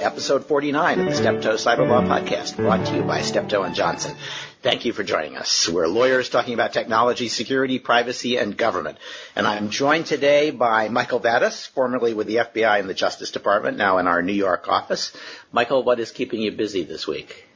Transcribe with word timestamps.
episode 0.00 0.46
49 0.46 1.00
of 1.00 1.06
the 1.06 1.14
Steptoe 1.14 1.54
Cyber 1.54 1.88
Law 1.88 2.02
Podcast, 2.02 2.56
brought 2.56 2.86
to 2.86 2.96
you 2.96 3.02
by 3.02 3.20
Steptoe 3.20 3.62
and 3.62 3.74
Johnson. 3.74 4.16
Thank 4.62 4.84
you 4.84 4.92
for 4.92 5.02
joining 5.02 5.36
us. 5.36 5.68
We're 5.68 5.88
lawyers 5.88 6.28
talking 6.28 6.54
about 6.54 6.72
technology, 6.72 7.28
security, 7.28 7.78
privacy, 7.78 8.36
and 8.36 8.56
government. 8.56 8.98
And 9.36 9.46
I'm 9.46 9.70
joined 9.70 10.06
today 10.06 10.50
by 10.50 10.88
Michael 10.88 11.20
Vatis, 11.20 11.68
formerly 11.68 12.14
with 12.14 12.26
the 12.26 12.36
FBI 12.36 12.80
and 12.80 12.88
the 12.88 12.94
Justice 12.94 13.30
Department, 13.30 13.76
now 13.76 13.98
in 13.98 14.06
our 14.06 14.22
New 14.22 14.32
York 14.32 14.68
office. 14.68 15.16
Michael, 15.52 15.82
what 15.82 16.00
is 16.00 16.10
keeping 16.10 16.40
you 16.40 16.52
busy 16.52 16.82
this 16.82 17.06
week? 17.06 17.46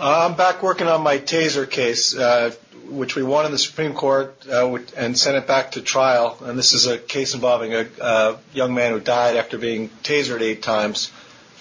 Uh, 0.00 0.28
I'm 0.28 0.36
back 0.36 0.62
working 0.62 0.86
on 0.86 1.02
my 1.02 1.18
taser 1.18 1.68
case, 1.68 2.16
uh, 2.16 2.52
which 2.88 3.14
we 3.14 3.22
won 3.22 3.46
in 3.46 3.52
the 3.52 3.58
Supreme 3.58 3.94
Court 3.94 4.34
uh, 4.50 4.76
and 4.96 5.16
sent 5.16 5.36
it 5.36 5.46
back 5.46 5.72
to 5.72 5.82
trial. 5.82 6.36
And 6.42 6.58
this 6.58 6.72
is 6.72 6.86
a 6.86 6.98
case 6.98 7.34
involving 7.34 7.74
a 7.74 8.38
young 8.52 8.74
man 8.74 8.92
who 8.92 9.00
died 9.00 9.36
after 9.36 9.58
being 9.58 9.88
tasered 10.02 10.40
eight 10.40 10.62
times, 10.62 11.12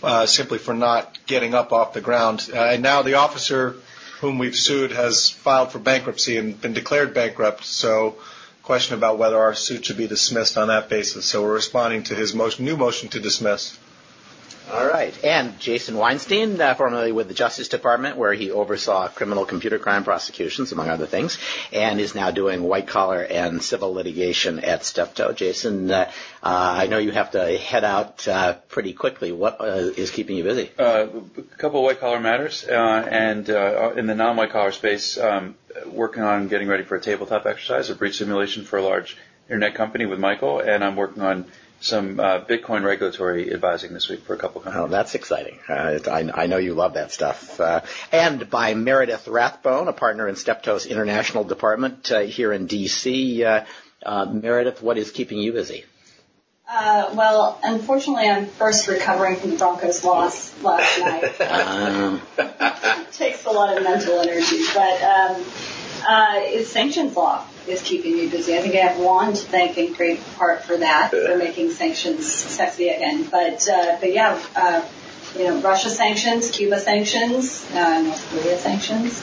uh, 0.03 0.25
simply 0.25 0.57
for 0.57 0.73
not 0.73 1.17
getting 1.27 1.53
up 1.53 1.71
off 1.71 1.93
the 1.93 2.01
ground. 2.01 2.49
Uh, 2.53 2.57
and 2.57 2.83
now 2.83 3.01
the 3.01 3.15
officer 3.15 3.75
whom 4.19 4.37
we've 4.37 4.55
sued 4.55 4.91
has 4.91 5.29
filed 5.29 5.71
for 5.71 5.79
bankruptcy 5.79 6.37
and 6.37 6.59
been 6.61 6.73
declared 6.73 7.13
bankrupt. 7.13 7.65
So, 7.65 8.17
question 8.63 8.95
about 8.95 9.17
whether 9.17 9.37
our 9.37 9.55
suit 9.55 9.85
should 9.85 9.97
be 9.97 10.07
dismissed 10.07 10.57
on 10.57 10.67
that 10.67 10.87
basis. 10.89 11.25
So 11.25 11.41
we're 11.41 11.53
responding 11.53 12.03
to 12.03 12.15
his 12.15 12.35
new 12.59 12.77
motion 12.77 13.09
to 13.09 13.19
dismiss. 13.19 13.77
All 14.69 14.87
right. 14.87 15.13
And 15.23 15.59
Jason 15.59 15.97
Weinstein, 15.97 16.59
uh, 16.61 16.73
formerly 16.75 17.11
with 17.11 17.27
the 17.27 17.33
Justice 17.33 17.67
Department, 17.67 18.17
where 18.17 18.33
he 18.33 18.51
oversaw 18.51 19.07
criminal 19.07 19.45
computer 19.45 19.79
crime 19.79 20.03
prosecutions, 20.03 20.71
among 20.71 20.89
other 20.89 21.05
things, 21.05 21.37
and 21.73 21.99
is 21.99 22.15
now 22.15 22.31
doing 22.31 22.63
white 22.63 22.87
collar 22.87 23.21
and 23.21 23.61
civil 23.61 23.93
litigation 23.93 24.59
at 24.59 24.85
Steptoe. 24.85 25.33
Jason, 25.33 25.91
uh, 25.91 26.11
uh, 26.43 26.75
I 26.77 26.87
know 26.87 26.99
you 26.99 27.11
have 27.11 27.31
to 27.31 27.57
head 27.57 27.83
out 27.83 28.27
uh, 28.27 28.53
pretty 28.69 28.93
quickly. 28.93 29.31
What 29.31 29.59
uh, 29.59 29.91
is 29.97 30.11
keeping 30.11 30.37
you 30.37 30.43
busy? 30.43 30.69
Uh, 30.77 31.07
a 31.37 31.41
couple 31.57 31.79
of 31.79 31.85
white 31.85 31.99
collar 31.99 32.19
matters, 32.19 32.63
and 32.63 33.49
in 33.49 34.07
the 34.07 34.15
non 34.15 34.37
white 34.37 34.51
collar 34.51 34.71
space, 34.71 35.17
um, 35.17 35.55
working 35.87 36.23
on 36.23 36.47
getting 36.47 36.67
ready 36.67 36.83
for 36.83 36.95
a 36.95 37.01
tabletop 37.01 37.45
exercise, 37.45 37.89
a 37.89 37.95
breach 37.95 38.17
simulation 38.17 38.63
for 38.63 38.77
a 38.77 38.83
large 38.83 39.17
internet 39.47 39.75
company 39.75 40.05
with 40.05 40.19
Michael, 40.19 40.59
and 40.59 40.83
I'm 40.83 40.95
working 40.95 41.23
on 41.23 41.45
some 41.81 42.19
uh, 42.19 42.45
Bitcoin 42.45 42.83
regulatory 42.83 43.51
advising 43.51 43.93
this 43.93 44.07
week 44.07 44.21
for 44.21 44.33
a 44.33 44.37
couple 44.37 44.61
companies. 44.61 44.85
Oh, 44.85 44.87
that's 44.87 45.15
exciting. 45.15 45.59
Uh, 45.67 45.99
I, 46.07 46.43
I, 46.43 46.45
know 46.45 46.57
you 46.57 46.75
love 46.75 46.93
that 46.93 47.11
stuff. 47.11 47.59
Uh, 47.59 47.81
and 48.11 48.49
by 48.49 48.75
Meredith 48.75 49.27
Rathbone, 49.27 49.87
a 49.87 49.93
partner 49.93 50.27
in 50.27 50.35
Steptoe's 50.35 50.85
international 50.85 51.43
department 51.43 52.11
uh, 52.11 52.19
here 52.19 52.53
in 52.53 52.67
D.C. 52.67 53.43
Uh, 53.43 53.65
uh, 54.05 54.25
Meredith, 54.25 54.81
what 54.81 54.97
is 54.97 55.11
keeping 55.11 55.39
you 55.39 55.53
busy? 55.53 55.85
well, 56.69 57.59
unfortunately, 57.63 58.29
I'm 58.29 58.45
first 58.45 58.87
recovering 58.87 59.35
from 59.35 59.49
the 59.49 59.57
Broncos 59.57 60.05
loss 60.05 60.61
last 60.63 60.99
night. 60.99 61.41
Um. 61.41 62.21
it 62.37 63.11
takes 63.11 63.45
a 63.45 63.49
lot 63.49 63.75
of 63.75 63.83
mental 63.83 64.19
energy, 64.19 64.61
but 64.73 65.01
um, 65.01 65.43
it's 66.47 66.69
sanctions 66.69 67.15
law 67.15 67.45
is 67.67 67.81
keeping 67.81 68.15
me 68.15 68.27
busy. 68.27 68.57
I 68.57 68.61
think 68.61 68.75
I 68.75 68.79
have 68.79 68.99
Juan 68.99 69.33
to 69.33 69.41
thank 69.41 69.77
in 69.77 69.93
great 69.93 70.19
part 70.37 70.63
for 70.63 70.77
that, 70.77 71.11
for 71.11 71.37
making 71.37 71.71
sanctions 71.71 72.31
sexy 72.31 72.89
again. 72.89 73.23
But, 73.29 73.67
uh, 73.69 73.97
but 73.99 74.13
yeah, 74.13 74.41
uh, 74.55 74.85
you 75.37 75.45
know, 75.45 75.61
Russia 75.61 75.89
sanctions, 75.89 76.51
Cuba 76.51 76.79
sanctions, 76.79 77.65
uh, 77.73 78.01
North 78.01 78.29
Korea 78.29 78.57
sanctions. 78.57 79.21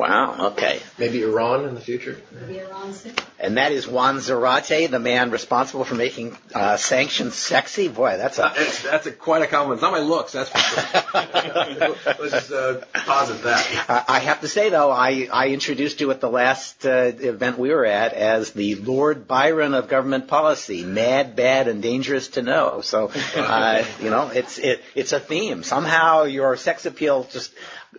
Wow. 0.00 0.52
Okay. 0.52 0.80
Maybe 0.98 1.22
Iran 1.22 1.66
in 1.66 1.74
the 1.74 1.80
future. 1.80 2.18
Maybe 2.32 2.60
Iran 2.60 2.92
soon. 2.94 3.14
And 3.38 3.58
that 3.58 3.72
is 3.72 3.86
Juan 3.86 4.16
Zarate, 4.16 4.90
the 4.90 4.98
man 4.98 5.30
responsible 5.30 5.84
for 5.84 5.94
making 5.94 6.36
uh, 6.54 6.76
sanctions 6.78 7.34
sexy. 7.34 7.88
Boy, 7.88 8.16
that's 8.16 8.38
a 8.38 8.52
that's, 8.56 8.82
that's 8.82 9.06
a, 9.06 9.12
quite 9.12 9.42
a 9.42 9.46
compliment. 9.46 9.78
It's 9.78 9.82
not 9.82 9.92
my 9.92 10.00
looks, 10.00 10.32
that's 10.32 10.48
for 10.50 10.58
sure. 10.58 11.96
Let's 12.18 12.30
just 12.30 12.52
uh, 12.52 12.80
posit 12.94 13.42
that. 13.42 14.04
I 14.08 14.20
have 14.20 14.40
to 14.40 14.48
say 14.48 14.70
though, 14.70 14.90
I 14.90 15.28
I 15.30 15.48
introduced 15.48 16.00
you 16.00 16.10
at 16.10 16.20
the 16.20 16.30
last 16.30 16.86
uh, 16.86 17.12
event 17.18 17.58
we 17.58 17.70
were 17.70 17.86
at 17.86 18.14
as 18.14 18.52
the 18.52 18.76
Lord 18.76 19.28
Byron 19.28 19.74
of 19.74 19.88
government 19.88 20.28
policy, 20.28 20.84
mad, 20.84 21.36
bad, 21.36 21.68
and 21.68 21.82
dangerous 21.82 22.28
to 22.28 22.42
know. 22.42 22.80
So, 22.82 23.10
uh, 23.36 23.84
you 24.00 24.08
know, 24.08 24.28
it's 24.28 24.58
it 24.58 24.82
it's 24.94 25.12
a 25.12 25.20
theme. 25.20 25.62
Somehow 25.62 26.24
your 26.24 26.56
sex 26.56 26.86
appeal 26.86 27.24
just 27.30 27.52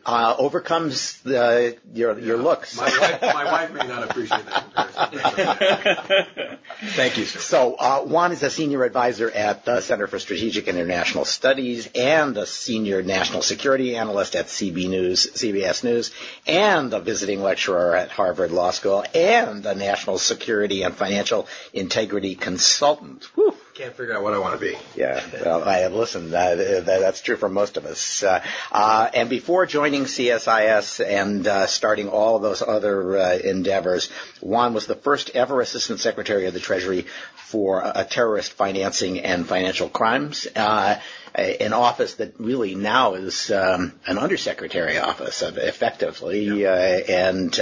uh, 0.05 0.35
overcomes 0.37 1.19
the, 1.21 1.77
your 1.93 2.17
your 2.19 2.37
looks. 2.37 2.77
My 2.77 2.85
wife, 2.85 3.21
my 3.21 3.45
wife 3.45 3.73
may 3.73 3.87
not 3.87 4.09
appreciate 4.09 4.45
that 4.45 6.59
Thank 6.81 7.17
you, 7.17 7.25
sir. 7.25 7.39
So 7.39 7.75
uh, 7.75 8.01
Juan 8.01 8.31
is 8.31 8.41
a 8.41 8.49
senior 8.49 8.83
advisor 8.83 9.29
at 9.29 9.65
the 9.65 9.81
Center 9.81 10.07
for 10.07 10.17
Strategic 10.17 10.67
and 10.67 10.77
International 10.77 11.25
Studies 11.25 11.89
and 11.93 12.35
a 12.37 12.45
senior 12.45 13.03
national 13.03 13.43
security 13.43 13.95
analyst 13.95 14.35
at 14.35 14.47
CB 14.47 14.89
News, 14.89 15.27
CBS 15.27 15.83
News, 15.83 16.11
and 16.47 16.91
a 16.93 16.99
visiting 16.99 17.43
lecturer 17.43 17.95
at 17.95 18.09
Harvard 18.09 18.51
Law 18.51 18.71
School, 18.71 19.03
and 19.13 19.65
a 19.65 19.75
national 19.75 20.17
security 20.17 20.83
and 20.83 20.95
financial 20.95 21.47
integrity 21.73 22.35
consultant. 22.35 23.25
Whew 23.35 23.55
can't 23.73 23.95
figure 23.95 24.15
out 24.15 24.23
what 24.23 24.33
I 24.33 24.39
want 24.39 24.59
to 24.59 24.59
be. 24.59 24.77
Yeah, 24.95 25.23
well, 25.43 25.63
I 25.63 25.79
have 25.79 25.93
listened. 25.93 26.33
That, 26.33 26.57
that, 26.57 26.85
that's 26.85 27.21
true 27.21 27.37
for 27.37 27.49
most 27.49 27.77
of 27.77 27.85
us. 27.85 28.23
Uh, 28.23 28.43
uh, 28.71 29.09
and 29.13 29.29
before 29.29 29.65
joining 29.65 30.03
CSIS 30.03 31.05
and 31.05 31.47
uh, 31.47 31.67
starting 31.67 32.09
all 32.09 32.35
of 32.35 32.41
those 32.41 32.61
other 32.61 33.17
uh, 33.17 33.37
endeavors, 33.37 34.09
Juan 34.41 34.73
was 34.73 34.87
the 34.87 34.95
first 34.95 35.31
ever 35.31 35.61
Assistant 35.61 35.99
Secretary 35.99 36.47
of 36.47 36.53
the 36.53 36.59
Treasury 36.59 37.05
for 37.35 37.83
uh, 37.83 38.03
terrorist 38.03 38.53
financing 38.53 39.19
and 39.19 39.47
financial 39.47 39.89
crimes. 39.89 40.47
Uh, 40.55 40.99
an 41.33 41.71
office 41.71 42.15
that 42.15 42.37
really 42.39 42.75
now 42.75 43.13
is 43.13 43.51
um, 43.51 43.93
an 44.05 44.17
undersecretary 44.17 44.97
office, 44.97 45.41
effectively, 45.41 46.43
yeah. 46.43 46.99
and 47.07 47.55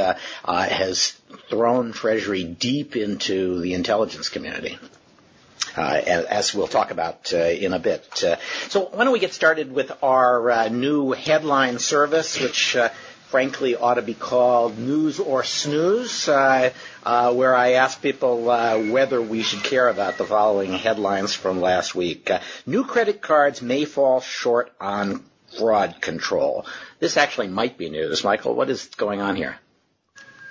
has 0.43 1.15
thrown 1.49 1.93
Treasury 1.93 2.43
deep 2.43 2.95
into 2.95 3.61
the 3.61 3.75
intelligence 3.75 4.29
community 4.29 4.79
uh, 4.81 4.88
as 5.77 6.53
we'll 6.53 6.67
talk 6.67 6.91
about 6.91 7.33
uh, 7.33 7.37
in 7.37 7.73
a 7.73 7.79
bit. 7.79 8.23
Uh, 8.23 8.37
so 8.67 8.85
why 8.85 9.03
don't 9.03 9.13
we 9.13 9.19
get 9.19 9.33
started 9.33 9.71
with 9.71 9.91
our 10.03 10.51
uh, 10.51 10.69
new 10.69 11.11
headline 11.11 11.79
service, 11.79 12.39
which 12.39 12.75
uh, 12.75 12.89
frankly 13.29 13.75
ought 13.75 13.95
to 13.95 14.01
be 14.01 14.13
called 14.13 14.77
News 14.77 15.19
or 15.19 15.43
Snooze, 15.43 16.27
uh, 16.27 16.71
where 17.33 17.55
I 17.55 17.73
ask 17.73 18.01
people 18.01 18.43
whether 18.43 19.21
we 19.21 19.43
should 19.43 19.63
care 19.63 19.87
about 19.87 20.17
the 20.17 20.25
following 20.25 20.73
headlines 20.73 21.33
from 21.33 21.61
last 21.61 21.93
week. 21.93 22.31
new 22.65 22.83
credit 22.85 23.21
cards 23.21 23.61
may 23.61 23.85
fall 23.85 24.21
short 24.21 24.71
on 24.79 25.23
fraud 25.57 26.01
control. 26.01 26.65
This 26.99 27.17
actually 27.17 27.47
might 27.47 27.77
be 27.77 27.89
news. 27.89 28.23
Michael, 28.23 28.55
what 28.55 28.69
is 28.69 28.85
going 28.97 29.21
on 29.21 29.35
here? 29.35 29.57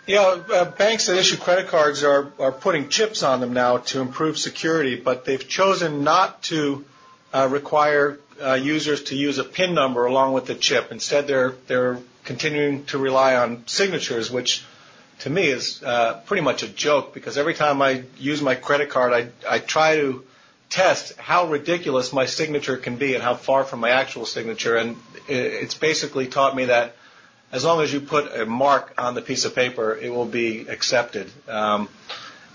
Yeah, 0.09 0.23
uh, 0.23 0.65
banks 0.71 1.05
that 1.09 1.19
issue 1.19 1.37
credit 1.37 1.69
cards 1.69 2.03
are, 2.03 2.33
are 2.39 2.51
putting 2.51 2.89
chips 2.89 3.23
on 3.23 3.41
them 3.41 3.53
now 3.53 3.77
to 3.77 4.01
improve 4.01 4.39
security, 4.39 4.97
but 4.97 5.27
they've 5.27 5.47
chosen 5.47 6.03
not 6.03 6.43
to 6.45 6.87
uh, 7.31 7.47
require 7.51 8.19
uh, 8.43 8.55
users 8.55 9.03
to 9.05 9.15
use 9.15 9.37
a 9.37 9.45
PIN 9.45 9.75
number 9.75 10.07
along 10.07 10.33
with 10.33 10.47
the 10.47 10.55
chip. 10.55 10.93
Instead, 10.93 11.27
they're 11.27 11.53
they're 11.67 11.99
continuing 12.25 12.87
to 12.87 12.97
rely 12.97 13.37
on 13.37 13.67
signatures, 13.67 14.31
which 14.31 14.65
to 15.19 15.29
me 15.29 15.49
is 15.49 15.83
uh, 15.83 16.23
pretty 16.25 16.43
much 16.43 16.63
a 16.63 16.69
joke 16.69 17.13
because 17.13 17.37
every 17.37 17.53
time 17.53 17.83
I 17.83 18.05
use 18.17 18.41
my 18.41 18.55
credit 18.55 18.89
card, 18.89 19.13
I 19.13 19.29
I 19.47 19.59
try 19.59 19.97
to 19.97 20.25
test 20.71 21.19
how 21.19 21.49
ridiculous 21.49 22.15
my 22.15 22.25
signature 22.25 22.79
can 22.79 22.97
be 22.97 23.13
and 23.13 23.23
how 23.23 23.35
far 23.35 23.63
from 23.63 23.81
my 23.81 23.91
actual 23.91 24.25
signature, 24.25 24.75
and 24.75 24.97
it's 25.29 25.75
basically 25.75 26.29
taught 26.29 26.57
me 26.57 26.65
that 26.65 26.97
as 27.53 27.65
long 27.65 27.81
as 27.81 27.93
you 27.93 28.01
put 28.01 28.35
a 28.37 28.45
mark 28.45 28.95
on 28.99 29.15
the 29.15 29.23
piece 29.23 29.45
of 29.45 29.55
paper, 29.55 29.95
it 29.95 30.11
will 30.13 30.27
be 30.27 30.69
accepted. 30.69 31.31
Um, 31.49 31.89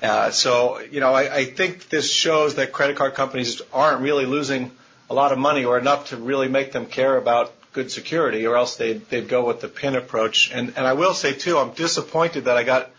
uh, 0.02 0.32
so, 0.32 0.80
you 0.80 1.00
know, 1.00 1.14
I, 1.14 1.36
I 1.36 1.46
think 1.46 1.90
this 1.90 2.12
shows 2.12 2.56
that 2.56 2.72
credit 2.72 2.98
card 2.98 3.14
companies 3.14 3.62
aren't 3.72 4.02
really 4.02 4.26
losing 4.26 4.72
a 5.10 5.14
lot 5.14 5.32
of 5.32 5.38
money 5.38 5.66
or 5.66 5.78
enough 5.78 6.10
to 6.10 6.18
really 6.18 6.48
make 6.48 6.72
them 6.72 6.86
care 6.86 7.18
about 7.18 7.54
good 7.72 7.92
security, 7.92 8.46
or 8.46 8.56
else 8.56 8.76
they'd, 8.76 9.10
they'd 9.10 9.28
go 9.28 9.46
with 9.46 9.62
the 9.62 9.68
PIN 9.68 9.96
approach. 9.96 10.52
And, 10.52 10.74
and 10.76 10.86
I 10.86 10.94
will 10.94 11.14
say, 11.14 11.34
too, 11.34 11.58
I'm 11.58 11.72
disappointed 11.72 12.46
that 12.46 12.58
I 12.58 12.64
got 12.64 12.92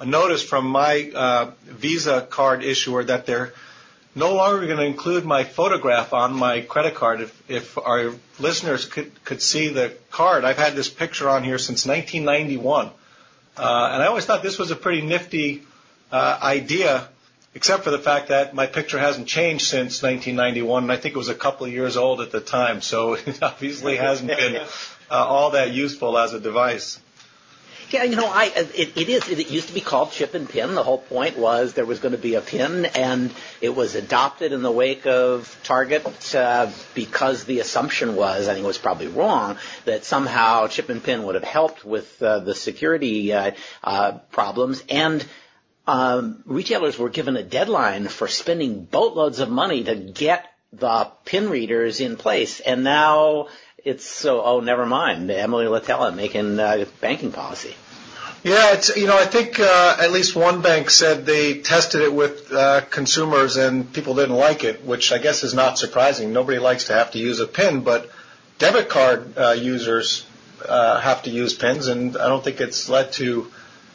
a 0.00 0.06
notice 0.06 0.42
from 0.42 0.66
my 0.66 1.10
uh, 1.14 1.50
Visa 1.64 2.22
card 2.22 2.64
issuer 2.64 3.04
that 3.04 3.26
they're– 3.26 3.52
no 4.16 4.34
longer 4.34 4.66
going 4.66 4.78
to 4.78 4.84
include 4.84 5.26
my 5.26 5.44
photograph 5.44 6.14
on 6.14 6.32
my 6.32 6.62
credit 6.62 6.94
card 6.94 7.20
if, 7.20 7.50
if 7.50 7.78
our 7.78 8.12
listeners 8.40 8.86
could, 8.86 9.24
could 9.24 9.42
see 9.42 9.68
the 9.68 9.94
card. 10.10 10.44
I've 10.44 10.56
had 10.56 10.74
this 10.74 10.88
picture 10.88 11.28
on 11.28 11.44
here 11.44 11.58
since 11.58 11.86
1991. 11.86 12.86
Uh, 13.58 13.90
and 13.92 14.02
I 14.02 14.06
always 14.06 14.24
thought 14.24 14.42
this 14.42 14.58
was 14.58 14.70
a 14.70 14.76
pretty 14.76 15.02
nifty 15.02 15.62
uh, 16.10 16.38
idea, 16.42 17.08
except 17.54 17.84
for 17.84 17.90
the 17.90 17.98
fact 17.98 18.28
that 18.28 18.54
my 18.54 18.66
picture 18.66 18.98
hasn't 18.98 19.28
changed 19.28 19.66
since 19.66 20.02
1991, 20.02 20.84
and 20.84 20.92
I 20.92 20.96
think 20.96 21.14
it 21.14 21.18
was 21.18 21.28
a 21.28 21.34
couple 21.34 21.66
of 21.66 21.72
years 21.72 21.98
old 21.98 22.22
at 22.22 22.32
the 22.32 22.40
time, 22.40 22.80
so 22.80 23.14
it 23.26 23.42
obviously 23.42 23.96
hasn't 23.96 24.28
been 24.28 24.56
uh, 25.10 25.14
all 25.14 25.50
that 25.50 25.72
useful 25.72 26.16
as 26.16 26.32
a 26.32 26.40
device. 26.40 26.98
Yeah, 27.90 28.02
you 28.02 28.16
know, 28.16 28.26
I 28.26 28.46
it, 28.46 28.96
it 28.96 29.08
is. 29.08 29.28
It 29.28 29.48
used 29.48 29.68
to 29.68 29.74
be 29.74 29.80
called 29.80 30.10
chip 30.10 30.34
and 30.34 30.48
pin. 30.48 30.74
The 30.74 30.82
whole 30.82 30.98
point 30.98 31.38
was 31.38 31.74
there 31.74 31.86
was 31.86 32.00
going 32.00 32.12
to 32.12 32.18
be 32.18 32.34
a 32.34 32.40
pin, 32.40 32.84
and 32.84 33.32
it 33.60 33.76
was 33.76 33.94
adopted 33.94 34.52
in 34.52 34.62
the 34.62 34.72
wake 34.72 35.06
of 35.06 35.56
Target 35.62 36.34
uh, 36.34 36.72
because 36.94 37.44
the 37.44 37.60
assumption 37.60 38.16
was, 38.16 38.48
I 38.48 38.54
think 38.54 38.64
it 38.64 38.66
was 38.66 38.78
probably 38.78 39.06
wrong, 39.06 39.56
that 39.84 40.04
somehow 40.04 40.66
chip 40.66 40.88
and 40.88 41.02
pin 41.02 41.22
would 41.24 41.36
have 41.36 41.44
helped 41.44 41.84
with 41.84 42.20
uh, 42.20 42.40
the 42.40 42.54
security 42.54 43.32
uh, 43.32 43.52
uh 43.82 44.18
problems 44.30 44.82
and. 44.88 45.24
Um, 45.88 46.42
retailers 46.46 46.98
were 46.98 47.10
given 47.10 47.36
a 47.36 47.44
deadline 47.44 48.08
for 48.08 48.26
spending 48.26 48.86
boatloads 48.86 49.38
of 49.38 49.48
money 49.48 49.84
to 49.84 49.94
get 49.94 50.44
the 50.72 51.12
pin 51.24 51.48
readers 51.48 52.00
in 52.00 52.16
place, 52.16 52.58
and 52.58 52.82
now 52.82 53.46
it's 53.86 54.04
so. 54.04 54.42
Oh, 54.42 54.58
never 54.60 54.84
mind. 54.84 55.30
Emily 55.30 55.66
Litella 55.66 56.14
making 56.14 56.58
uh, 56.58 56.84
banking 57.00 57.30
policy. 57.30 57.74
Yeah, 58.42 58.74
it's 58.74 58.94
you 58.96 59.06
know 59.06 59.16
I 59.16 59.26
think 59.26 59.60
uh, 59.60 59.96
at 60.00 60.10
least 60.10 60.34
one 60.34 60.60
bank 60.60 60.90
said 60.90 61.24
they 61.24 61.60
tested 61.60 62.02
it 62.02 62.12
with 62.12 62.52
uh, 62.52 62.80
consumers 62.90 63.56
and 63.56 63.90
people 63.92 64.14
didn't 64.16 64.34
like 64.34 64.64
it, 64.64 64.84
which 64.84 65.12
I 65.12 65.18
guess 65.18 65.44
is 65.44 65.54
not 65.54 65.78
surprising. 65.78 66.32
Nobody 66.32 66.58
likes 66.58 66.86
to 66.86 66.94
have 66.94 67.12
to 67.12 67.18
use 67.18 67.38
a 67.38 67.46
pin, 67.46 67.80
but 67.82 68.10
debit 68.58 68.88
card 68.88 69.38
uh, 69.38 69.52
users 69.52 70.26
uh, 70.68 71.00
have 71.00 71.22
to 71.22 71.30
use 71.30 71.54
pins, 71.54 71.86
and 71.86 72.16
I 72.16 72.28
don't 72.28 72.42
think 72.42 72.60
it's 72.60 72.88
led 72.88 73.12
to 73.14 73.50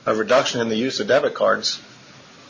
a 0.06 0.16
reduction 0.16 0.62
in 0.62 0.70
the 0.70 0.78
use 0.78 1.02
of 1.02 1.08
debit 1.08 1.34
cards. 1.34 1.82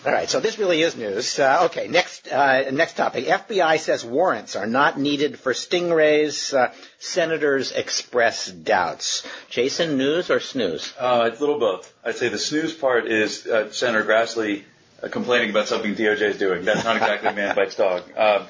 All 0.04 0.12
right, 0.12 0.28
so 0.28 0.40
this 0.40 0.58
really 0.58 0.82
is 0.82 0.98
news. 0.98 1.38
Uh, 1.38 1.66
okay, 1.66 1.88
next 1.88 2.28
uh, 2.32 2.72
next 2.72 2.94
topic. 2.94 3.26
FBI 3.26 3.78
says 3.78 4.04
warrants 4.04 4.56
are 4.56 4.66
not 4.66 5.00
needed 5.00 5.38
for 5.38 5.54
stingrays. 5.54 6.58
Uh, 6.58 6.72
senators 6.98 7.72
express 7.72 8.48
doubts. 8.50 9.28
Jason, 9.52 10.00
news 10.00 10.32
or 10.32 10.40
snooze? 10.40 10.92
Uh, 10.98 11.30
it's 11.32 11.38
a 11.38 11.42
little 11.42 11.60
both. 11.60 11.94
I'd 12.04 12.16
say 12.16 12.30
the 12.30 12.40
snooze 12.40 12.74
part 12.74 13.06
is 13.06 13.46
uh, 13.46 13.72
Senator 13.72 14.04
Grassley 14.04 14.64
uh, 15.04 15.08
complaining 15.10 15.52
about 15.52 15.68
something 15.68 15.94
DOJ 15.94 16.22
is 16.22 16.38
doing. 16.40 16.66
That's 16.66 16.84
not 16.84 16.96
exactly 16.96 17.34
man 17.36 17.56
bites 17.56 17.76
dog. 17.76 18.02
A 18.18 18.48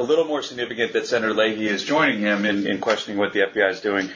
little 0.00 0.24
more 0.24 0.42
significant 0.42 0.94
that 0.94 1.06
Senator 1.06 1.34
Leahy 1.34 1.68
is 1.68 1.82
joining 1.82 2.20
him 2.20 2.46
in, 2.46 2.66
in 2.66 2.80
questioning 2.80 3.18
what 3.18 3.34
the 3.34 3.40
FBI 3.40 3.70
is 3.70 3.80
doing. 3.82 4.08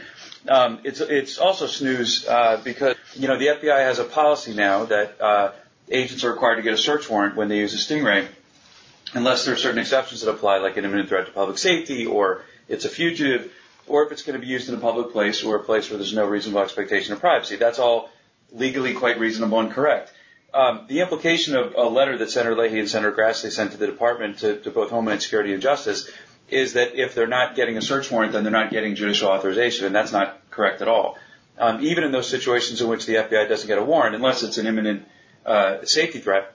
Um, 0.49 0.81
it's 0.85 1.01
it's 1.01 1.37
also 1.37 1.67
snooze 1.67 2.21
because 2.65 2.97
you 3.15 3.29
know 3.29 3.39
the 3.39 3.49
FBI 3.49 3.81
has 3.81 3.99
a 3.99 4.05
policy 4.05 4.55
now 4.55 4.87
that 4.87 5.55
agents 5.91 6.25
are 6.25 6.33
required 6.33 6.57
to 6.57 6.63
get 6.63 6.73
a 6.73 6.79
search 6.79 7.09
warrant 7.09 7.37
when 7.37 7.49
they 7.49 7.59
use 7.59 7.75
a 7.75 7.95
stingray, 7.95 8.27
unless 9.15 9.45
there 9.45 9.55
are 9.55 9.59
certain 9.59 9.81
exceptions 9.81 10.23
that 10.23 10.31
apply, 10.31 10.59
like 10.59 10.77
an 10.77 10.85
imminent 10.85 11.09
threat 11.09 11.27
to 11.27 11.33
public 11.33 11.59
safety, 11.59 12.07
or 12.07 12.43
it's 12.69 12.85
a 12.85 12.89
fugitive, 12.89 13.53
or 13.87 14.05
if 14.05 14.13
it's 14.13 14.23
going 14.23 14.39
to 14.39 14.45
be 14.45 14.51
used 14.51 14.69
in 14.69 14.75
a 14.75 14.79
public 14.79 15.13
place 15.13 15.43
or 15.43 15.57
a 15.57 15.63
place 15.63 15.91
where 15.91 15.99
there's 15.99 16.15
no 16.15 16.27
reasonable 16.27 16.61
expectation 16.61 17.13
of 17.13 17.21
privacy. 17.21 17.57
That's 17.57 17.79
all 17.79 18.11
legally 18.53 18.95
quite 18.95 19.19
reasonable 19.19 19.61
and 19.61 19.71
correct. 19.71 20.13
Um, 20.53 20.87
the 20.89 21.01
implication 21.01 21.57
of 21.57 21.75
a 21.77 21.83
letter 21.89 22.19
that 22.19 22.31
Senator 22.31 22.57
Leahy 22.57 22.81
and 22.81 22.89
Senator 22.89 23.13
Grassley 23.13 23.53
sent 23.53 23.73
to 23.73 23.77
the 23.77 23.87
Department 23.87 24.39
to, 24.39 24.59
to 24.61 24.71
both 24.71 24.91
Homeland 24.91 25.23
Security 25.23 25.53
and 25.53 25.63
Justice 25.63 26.11
is 26.49 26.73
that 26.73 26.97
if 26.97 27.15
they're 27.15 27.29
not 27.29 27.55
getting 27.55 27.77
a 27.77 27.83
search 27.83 28.11
warrant, 28.11 28.33
then 28.33 28.43
they're 28.43 28.53
not 28.53 28.71
getting 28.71 28.97
judicial 28.97 29.29
authorization, 29.29 29.87
and 29.87 29.95
that's 29.95 30.11
not 30.11 30.41
correct 30.51 30.83
at 30.83 30.89
all. 30.89 31.17
Um, 31.59 31.85
even 31.85 32.03
in 32.03 32.11
those 32.11 32.29
situations 32.29 32.81
in 32.81 32.89
which 32.89 33.07
the 33.07 33.15
FBI 33.15 33.49
doesn't 33.49 33.69
get 33.69 33.79
a 33.79 33.85
warrant, 33.85 34.17
unless 34.17 34.43
it's 34.43 34.59
an 34.59 34.67
imminent 34.67 35.07
uh, 35.47 35.85
safety 35.85 36.19
threat, 36.19 36.55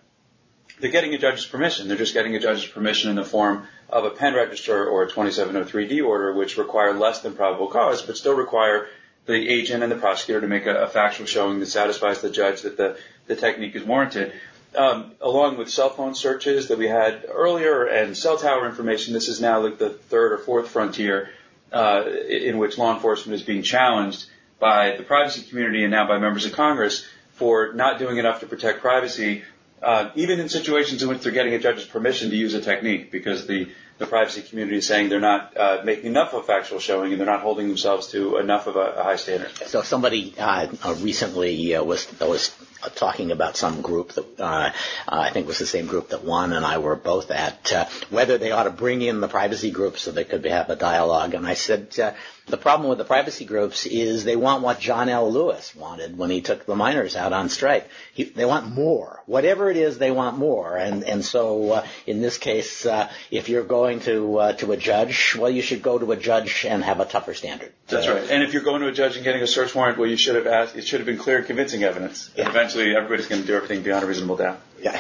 they're 0.80 0.92
getting 0.92 1.14
a 1.14 1.18
judge's 1.18 1.46
permission. 1.46 1.88
They're 1.88 1.98
just 1.98 2.14
getting 2.14 2.36
a 2.36 2.40
judge's 2.40 2.66
permission 2.66 3.10
in 3.10 3.16
the 3.16 3.24
form 3.24 3.68
of 3.90 4.06
a 4.06 4.10
pen 4.10 4.34
register 4.34 4.88
or 4.88 5.04
a 5.04 5.12
2703D 5.12 6.06
order, 6.06 6.34
which 6.34 6.58
require 6.58 6.94
less 6.94 7.22
than 7.22 7.34
probable 7.34 7.68
cause, 7.68 8.02
but 8.02 8.18
still 8.18 8.36
require 8.36 8.88
the 9.26 9.50
agent 9.50 9.84
and 9.84 9.92
the 9.92 9.96
prosecutor 9.96 10.42
to 10.42 10.48
make 10.48 10.66
a, 10.66 10.84
a 10.84 10.88
factual 10.88 11.26
showing 11.26 11.60
that 11.60 11.68
satisfies 11.68 12.22
the 12.22 12.30
judge 12.30 12.62
that 12.62 12.78
the, 12.78 12.98
the 13.28 13.36
technique 13.36 13.76
is 13.76 13.84
warranted. 13.84 14.34
Um, 14.76 15.14
along 15.22 15.58
with 15.58 15.70
cell 15.70 15.90
phone 15.90 16.16
searches 16.16 16.68
that 16.68 16.78
we 16.78 16.88
had 16.88 17.26
earlier 17.32 17.86
and 17.86 18.16
cell 18.16 18.38
tower 18.38 18.68
information, 18.68 19.14
this 19.14 19.30
is 19.30 19.40
now 19.40 19.62
like 19.62 19.78
the 19.78 19.90
third 19.90 20.34
or 20.34 20.38
fourth 20.38 20.68
frontier 20.68 21.30
uh, 21.72 22.04
in 22.30 22.58
which 22.58 22.78
law 22.78 22.94
enforcement 22.94 23.36
is 23.36 23.42
being 23.42 23.64
challenged 23.64 24.26
by 24.60 24.96
the 24.98 25.04
privacy 25.04 25.44
community 25.44 25.84
and 25.84 25.92
now 25.92 26.08
by 26.08 26.18
members 26.18 26.46
of 26.46 26.52
Congress 26.52 27.08
for 27.36 27.74
not 27.74 28.00
doing 28.00 28.18
enough 28.18 28.40
to 28.40 28.46
protect 28.46 28.82
privacy, 28.82 29.44
uh, 29.82 30.10
even 30.16 30.40
in 30.40 30.50
situations 30.50 31.04
in 31.04 31.10
which 31.10 31.22
they're 31.22 31.32
getting 31.32 31.54
a 31.54 31.60
judge's 31.60 31.86
permission 31.86 32.30
to 32.30 32.36
use 32.36 32.54
a 32.54 32.62
technique 32.62 33.12
because 33.12 33.46
the, 33.46 33.68
the 33.98 34.08
privacy 34.08 34.42
community 34.42 34.78
is 34.78 34.88
saying 34.88 35.10
they're 35.10 35.20
not 35.20 35.56
uh, 35.56 35.82
making 35.84 36.06
enough 36.06 36.34
of 36.34 36.44
a 36.44 36.48
factual 36.48 36.80
showing 36.80 37.12
and 37.12 37.20
they're 37.20 37.28
not 37.28 37.42
holding 37.42 37.68
themselves 37.68 38.08
to 38.08 38.38
enough 38.38 38.68
of 38.68 38.78
a, 38.78 38.80
a 38.80 39.04
high 39.04 39.18
standard. 39.18 39.52
So 39.68 39.82
somebody 39.82 40.34
uh, 40.40 40.68
recently 41.02 41.76
uh, 41.76 41.84
was 41.84 42.08
was 42.20 42.56
talking 42.96 43.32
about 43.32 43.58
some 43.58 43.82
group 43.82 44.14
that 44.14 44.40
uh, 44.40 44.72
I 45.08 45.30
think 45.32 45.48
was 45.48 45.60
the 45.60 45.66
same 45.66 45.88
group 45.88 46.10
that 46.10 46.24
Juan 46.24 46.54
and 46.54 46.66
I 46.66 46.78
were 46.78 46.96
both 46.96 47.32
at, 47.32 47.90
whether 48.10 48.38
they 48.38 48.52
ought 48.52 48.64
to 48.64 48.70
bring 48.70 49.02
in 49.02 49.22
the 49.22 49.28
privacy 49.28 49.72
groups 49.72 50.02
so 50.02 50.12
they 50.12 50.24
could 50.24 50.46
have 50.46 50.70
a 50.70 50.76
dialogue. 50.76 51.34
And 51.34 51.48
I 51.48 51.54
said, 51.54 51.94
the 52.48 52.58
problem 52.58 52.90
with 52.90 53.00
the 53.00 53.06
privacy 53.06 53.46
groups 53.46 53.86
is 53.88 54.24
they 54.24 54.36
want 54.36 54.62
what 54.62 54.80
John 54.80 55.10
L. 55.10 55.32
Lewis 55.32 55.76
wanted 55.76 56.16
when 56.18 56.30
he 56.30 56.42
took 56.42 56.66
the 56.66 56.76
miners 56.76 57.16
out 57.16 57.34
on 57.34 57.50
strike. 57.50 57.88
He, 58.14 58.26
they 58.26 58.46
want 58.46 58.68
more. 58.68 59.24
Whatever 59.26 59.72
it 59.72 59.78
is, 59.78 59.98
they 59.98 60.12
want 60.12 60.38
more. 60.38 60.78
And 60.78 61.04
and 61.04 61.26
so 61.26 61.72
uh, 61.72 61.88
in 62.06 62.22
this 62.22 62.38
case, 62.38 62.86
uh, 62.86 63.10
if 63.32 63.50
you're 63.50 63.64
going 63.64 64.02
to 64.02 64.38
uh, 64.38 64.54
to 64.54 64.72
a 64.74 64.78
judge, 64.78 65.36
well, 65.36 65.50
you 65.50 65.64
should 65.64 65.82
go 65.82 65.98
to 65.98 66.12
a 66.12 66.16
judge 66.16 66.66
and 66.66 66.84
have 66.84 67.00
a 67.00 67.06
tougher 67.06 67.34
standard. 67.34 67.72
That's 67.88 68.08
right. 68.08 68.30
And 68.30 68.44
if 68.44 68.54
you're 68.54 68.64
going 68.64 68.82
to 68.82 68.88
a 68.88 68.92
judge 68.92 69.16
and 69.16 69.24
getting 69.24 69.42
a 69.42 69.48
search 69.48 69.74
warrant, 69.74 69.98
well, 69.98 70.10
you 70.10 70.18
should 70.18 70.36
have 70.36 70.48
asked. 70.48 70.76
It 70.76 70.86
should 70.86 71.00
have 71.00 71.08
been 71.08 71.18
clear, 71.18 71.38
and 71.38 71.48
convincing 71.48 71.84
evidence. 71.84 72.30
Yeah. 72.36 72.50
Eventually, 72.76 72.96
everybody's 72.98 73.28
going 73.28 73.42
to 73.42 73.48
do 73.48 73.56
everything 73.56 73.84
beyond 73.84 74.04
a 74.04 74.08
reasonable 74.08 74.36
doubt. 74.36 74.60
Yeah. 74.82 75.00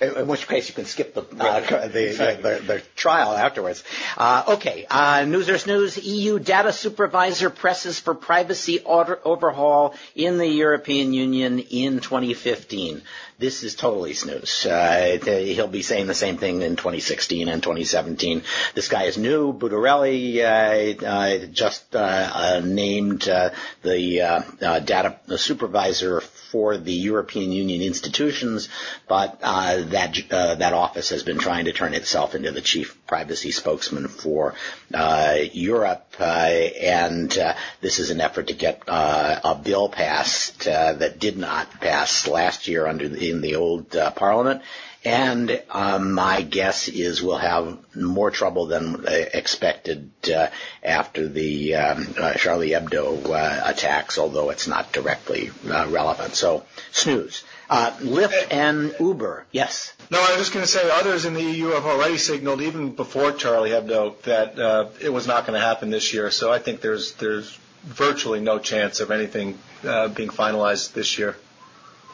in 0.00 0.28
which 0.28 0.46
case 0.46 0.68
you 0.68 0.74
can 0.74 0.84
skip 0.84 1.12
the 1.12 1.20
uh, 1.22 1.60
the, 1.88 1.88
the, 1.88 2.38
the, 2.40 2.62
the, 2.66 2.82
trial 2.94 3.32
afterwards. 3.32 3.82
Uh, 4.16 4.44
okay. 4.48 4.86
Uh, 4.88 5.24
news 5.24 5.50
or 5.50 5.58
snooze. 5.58 5.98
EU 5.98 6.38
data 6.38 6.72
supervisor 6.72 7.50
presses 7.50 7.98
for 7.98 8.14
privacy 8.14 8.80
overhaul 8.84 9.94
in 10.14 10.38
the 10.38 10.46
European 10.46 11.12
Union 11.12 11.58
in 11.58 12.00
2015 12.00 13.02
this 13.38 13.62
is 13.64 13.74
totally 13.74 14.14
snooze. 14.14 14.64
Uh, 14.64 15.18
he'll 15.24 15.66
be 15.66 15.82
saying 15.82 16.06
the 16.06 16.14
same 16.14 16.36
thing 16.36 16.62
in 16.62 16.76
2016 16.76 17.48
and 17.48 17.62
2017. 17.62 18.42
This 18.74 18.88
guy 18.88 19.04
is 19.04 19.18
new. 19.18 19.52
Buttarelli 19.52 20.38
uh, 20.40 21.04
uh, 21.06 21.46
just 21.46 21.94
uh, 21.96 21.98
uh, 21.98 22.60
named 22.64 23.28
uh, 23.28 23.50
the 23.82 24.82
data 24.84 25.18
supervisor 25.36 26.22
for 26.54 26.76
the 26.76 26.92
European 26.92 27.50
Union 27.50 27.82
institutions, 27.82 28.68
but 29.08 29.40
uh, 29.42 29.80
that 29.86 30.16
uh, 30.30 30.54
that 30.54 30.72
office 30.72 31.08
has 31.08 31.24
been 31.24 31.38
trying 31.38 31.64
to 31.64 31.72
turn 31.72 31.94
itself 31.94 32.36
into 32.36 32.52
the 32.52 32.60
chief 32.60 32.96
privacy 33.08 33.50
spokesman 33.50 34.06
for 34.06 34.54
uh, 34.94 35.34
Europe, 35.52 36.06
and 36.20 37.36
this 37.80 37.98
is 37.98 38.10
an 38.10 38.20
effort 38.20 38.46
to 38.46 38.54
get 38.54 38.84
a 38.86 39.60
bill 39.64 39.88
passed 39.88 40.66
that 40.66 41.18
did 41.18 41.36
not 41.36 41.68
pass 41.80 42.28
last 42.28 42.68
year 42.68 42.86
under 42.86 43.08
the 43.08 43.30
in 43.30 43.40
the 43.40 43.56
old 43.56 43.96
uh, 43.96 44.12
Parliament. 44.12 44.62
And 45.04 45.62
um, 45.70 46.12
my 46.12 46.40
guess 46.40 46.88
is 46.88 47.22
we'll 47.22 47.36
have 47.36 47.76
more 47.94 48.30
trouble 48.30 48.66
than 48.66 49.06
uh, 49.06 49.10
expected 49.10 50.10
uh, 50.34 50.46
after 50.82 51.28
the 51.28 51.74
um, 51.74 52.14
uh, 52.18 52.32
Charlie 52.34 52.70
Hebdo 52.70 53.28
uh, 53.28 53.62
attacks, 53.66 54.16
although 54.16 54.48
it's 54.48 54.66
not 54.66 54.92
directly 54.92 55.50
uh, 55.68 55.88
relevant. 55.90 56.34
So 56.34 56.64
snooze. 56.90 57.44
Uh, 57.68 57.90
Lyft 58.00 58.50
and 58.50 58.94
Uber, 58.98 59.44
yes. 59.52 59.92
No, 60.10 60.18
I 60.18 60.30
was 60.30 60.38
just 60.38 60.54
going 60.54 60.64
to 60.64 60.70
say 60.70 60.88
others 60.90 61.26
in 61.26 61.34
the 61.34 61.42
EU 61.42 61.68
have 61.68 61.84
already 61.84 62.16
signaled, 62.16 62.62
even 62.62 62.92
before 62.92 63.32
Charlie 63.32 63.70
Hebdo, 63.70 64.20
that 64.22 64.92
it 65.02 65.12
was 65.12 65.26
not 65.26 65.46
going 65.46 65.58
to 65.58 65.66
happen 65.66 65.90
this 65.90 66.14
year. 66.14 66.30
So 66.30 66.50
I 66.50 66.58
think 66.58 66.80
there's 66.80 67.12
there's 67.12 67.58
virtually 67.82 68.40
no 68.40 68.58
chance 68.58 69.00
of 69.00 69.10
anything 69.10 69.58
being 69.82 70.28
finalized 70.30 70.92
this 70.92 71.18
year. 71.18 71.36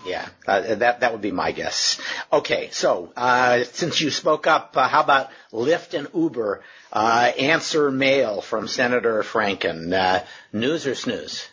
Yeah, 0.04 0.26
uh, 0.46 0.74
that 0.76 1.00
that 1.00 1.12
would 1.12 1.20
be 1.20 1.30
my 1.30 1.52
guess. 1.52 2.00
Okay, 2.32 2.70
so 2.72 3.12
uh, 3.16 3.64
since 3.64 4.00
you 4.00 4.10
spoke 4.10 4.46
up, 4.46 4.74
uh, 4.76 4.88
how 4.88 5.02
about 5.02 5.30
Lyft 5.52 5.92
and 5.98 6.08
Uber 6.14 6.62
uh, 6.92 7.32
answer 7.38 7.90
mail 7.90 8.40
from 8.40 8.66
Senator 8.66 9.22
Franken? 9.22 9.92
Uh, 9.92 10.24
news 10.52 10.86
or 10.86 10.94
snooze? 10.94 11.46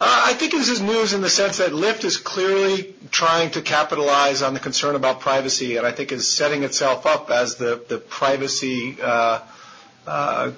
Uh, 0.00 0.24
I 0.26 0.34
think 0.34 0.52
this 0.52 0.68
is 0.68 0.80
news 0.80 1.12
in 1.12 1.20
the 1.20 1.28
sense 1.28 1.58
that 1.58 1.72
Lyft 1.72 2.04
is 2.04 2.16
clearly 2.16 2.94
trying 3.10 3.50
to 3.52 3.62
capitalize 3.62 4.42
on 4.42 4.54
the 4.54 4.60
concern 4.60 4.94
about 4.94 5.20
privacy, 5.20 5.76
and 5.76 5.86
I 5.86 5.92
think 5.92 6.12
is 6.12 6.26
setting 6.28 6.62
itself 6.62 7.04
up 7.04 7.30
as 7.30 7.56
the 7.56 7.82
the 7.88 7.98
privacy 7.98 8.96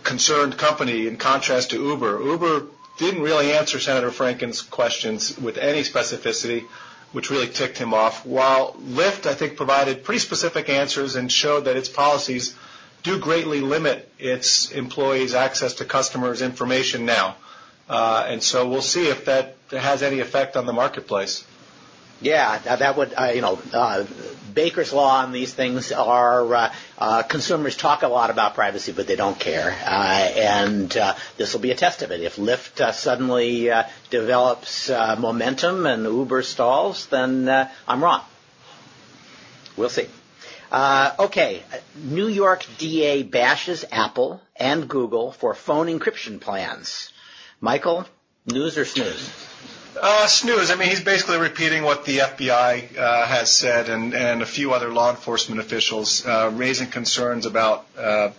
concerned 0.04 0.56
company 0.56 1.08
in 1.08 1.16
contrast 1.16 1.70
to 1.70 1.82
Uber. 1.82 2.22
Uber 2.22 2.66
didn't 2.98 3.22
really 3.22 3.52
answer 3.52 3.78
Senator 3.80 4.10
Franken's 4.10 4.60
questions 4.60 5.36
with 5.38 5.56
any 5.56 5.82
specificity 5.82 6.64
which 7.12 7.30
really 7.30 7.48
ticked 7.48 7.78
him 7.78 7.94
off. 7.94 8.24
While 8.26 8.74
Lyft, 8.74 9.26
I 9.26 9.34
think, 9.34 9.56
provided 9.56 10.04
pretty 10.04 10.18
specific 10.18 10.68
answers 10.68 11.16
and 11.16 11.30
showed 11.32 11.64
that 11.64 11.76
its 11.76 11.88
policies 11.88 12.54
do 13.02 13.18
greatly 13.18 13.60
limit 13.60 14.10
its 14.18 14.70
employees' 14.72 15.34
access 15.34 15.74
to 15.74 15.84
customers' 15.84 16.42
information 16.42 17.06
now. 17.06 17.36
Uh, 17.88 18.26
and 18.28 18.42
so 18.42 18.68
we'll 18.68 18.82
see 18.82 19.08
if 19.08 19.24
that 19.24 19.56
has 19.70 20.02
any 20.02 20.20
effect 20.20 20.56
on 20.56 20.66
the 20.66 20.72
marketplace. 20.72 21.44
Yeah, 22.20 22.58
that 22.58 22.96
would, 22.96 23.14
uh, 23.16 23.30
you 23.34 23.40
know, 23.40 23.60
uh, 23.72 24.04
Baker's 24.52 24.92
law 24.92 25.22
on 25.22 25.30
these 25.30 25.54
things 25.54 25.92
are 25.92 26.54
uh, 26.54 26.74
uh, 26.98 27.22
consumers 27.22 27.76
talk 27.76 28.02
a 28.02 28.08
lot 28.08 28.30
about 28.30 28.54
privacy, 28.54 28.90
but 28.90 29.06
they 29.06 29.14
don't 29.14 29.38
care. 29.38 29.70
Uh, 29.84 30.30
and 30.34 30.96
uh, 30.96 31.14
this 31.36 31.52
will 31.52 31.60
be 31.60 31.70
a 31.70 31.76
test 31.76 32.02
of 32.02 32.10
it. 32.10 32.20
If 32.20 32.36
Lyft 32.36 32.80
uh, 32.80 32.90
suddenly 32.90 33.70
uh, 33.70 33.84
develops 34.10 34.90
uh, 34.90 35.14
momentum 35.16 35.86
and 35.86 36.02
Uber 36.02 36.42
stalls, 36.42 37.06
then 37.06 37.48
uh, 37.48 37.70
I'm 37.86 38.02
wrong. 38.02 38.22
We'll 39.76 39.90
see. 39.90 40.06
Uh, 40.72 41.14
okay, 41.20 41.62
New 41.94 42.26
York 42.26 42.66
DA 42.78 43.22
bashes 43.22 43.84
Apple 43.92 44.42
and 44.56 44.88
Google 44.88 45.30
for 45.30 45.54
phone 45.54 45.86
encryption 45.86 46.40
plans. 46.40 47.12
Michael, 47.60 48.06
news 48.44 48.76
or 48.76 48.84
snooze? 48.84 49.47
Uh, 50.00 50.26
snooze. 50.26 50.70
I 50.70 50.76
mean, 50.76 50.88
he's 50.90 51.02
basically 51.02 51.38
repeating 51.38 51.82
what 51.82 52.04
the 52.04 52.18
FBI 52.18 52.96
uh, 52.96 53.26
has 53.26 53.52
said 53.52 53.88
and, 53.88 54.14
and 54.14 54.42
a 54.42 54.46
few 54.46 54.72
other 54.72 54.92
law 54.92 55.10
enforcement 55.10 55.60
officials, 55.60 56.24
uh, 56.24 56.50
raising 56.54 56.88
concerns 56.88 57.46
about 57.46 57.84
uh, 57.96 58.30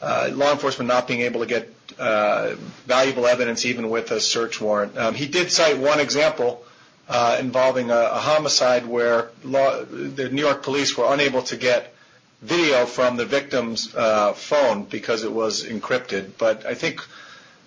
uh, 0.00 0.30
law 0.32 0.52
enforcement 0.52 0.88
not 0.88 1.08
being 1.08 1.20
able 1.22 1.40
to 1.40 1.46
get 1.46 1.68
uh, 1.98 2.54
valuable 2.86 3.26
evidence 3.26 3.64
even 3.66 3.90
with 3.90 4.10
a 4.10 4.20
search 4.20 4.60
warrant. 4.60 4.96
Um, 4.96 5.14
he 5.14 5.26
did 5.26 5.50
cite 5.50 5.78
one 5.78 6.00
example 6.00 6.64
uh, 7.08 7.36
involving 7.40 7.90
a, 7.90 7.96
a 7.96 8.18
homicide 8.18 8.86
where 8.86 9.30
law, 9.44 9.82
the 9.84 10.28
New 10.28 10.42
York 10.42 10.62
police 10.62 10.96
were 10.96 11.12
unable 11.12 11.42
to 11.42 11.56
get 11.56 11.94
video 12.42 12.86
from 12.86 13.16
the 13.16 13.24
victim's 13.24 13.94
uh, 13.94 14.32
phone 14.32 14.84
because 14.84 15.22
it 15.24 15.32
was 15.32 15.64
encrypted. 15.64 16.30
But 16.38 16.66
I 16.66 16.74
think 16.74 17.00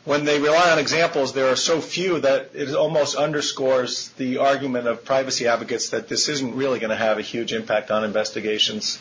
when 0.05 0.23
they 0.23 0.39
rely 0.39 0.71
on 0.71 0.79
examples, 0.79 1.33
there 1.33 1.51
are 1.51 1.55
so 1.55 1.81
few 1.81 2.19
that 2.19 2.51
it 2.53 2.73
almost 2.75 3.15
underscores 3.15 4.09
the 4.09 4.37
argument 4.37 4.87
of 4.87 5.03
privacy 5.03 5.47
advocates 5.47 5.89
that 5.89 6.07
this 6.07 6.29
isn't 6.29 6.55
really 6.55 6.79
going 6.79 6.91
to 6.91 6.95
have 6.95 7.17
a 7.17 7.23
huge 7.23 7.53
impact 7.53 7.91
on 7.91 8.03
investigations. 8.03 8.99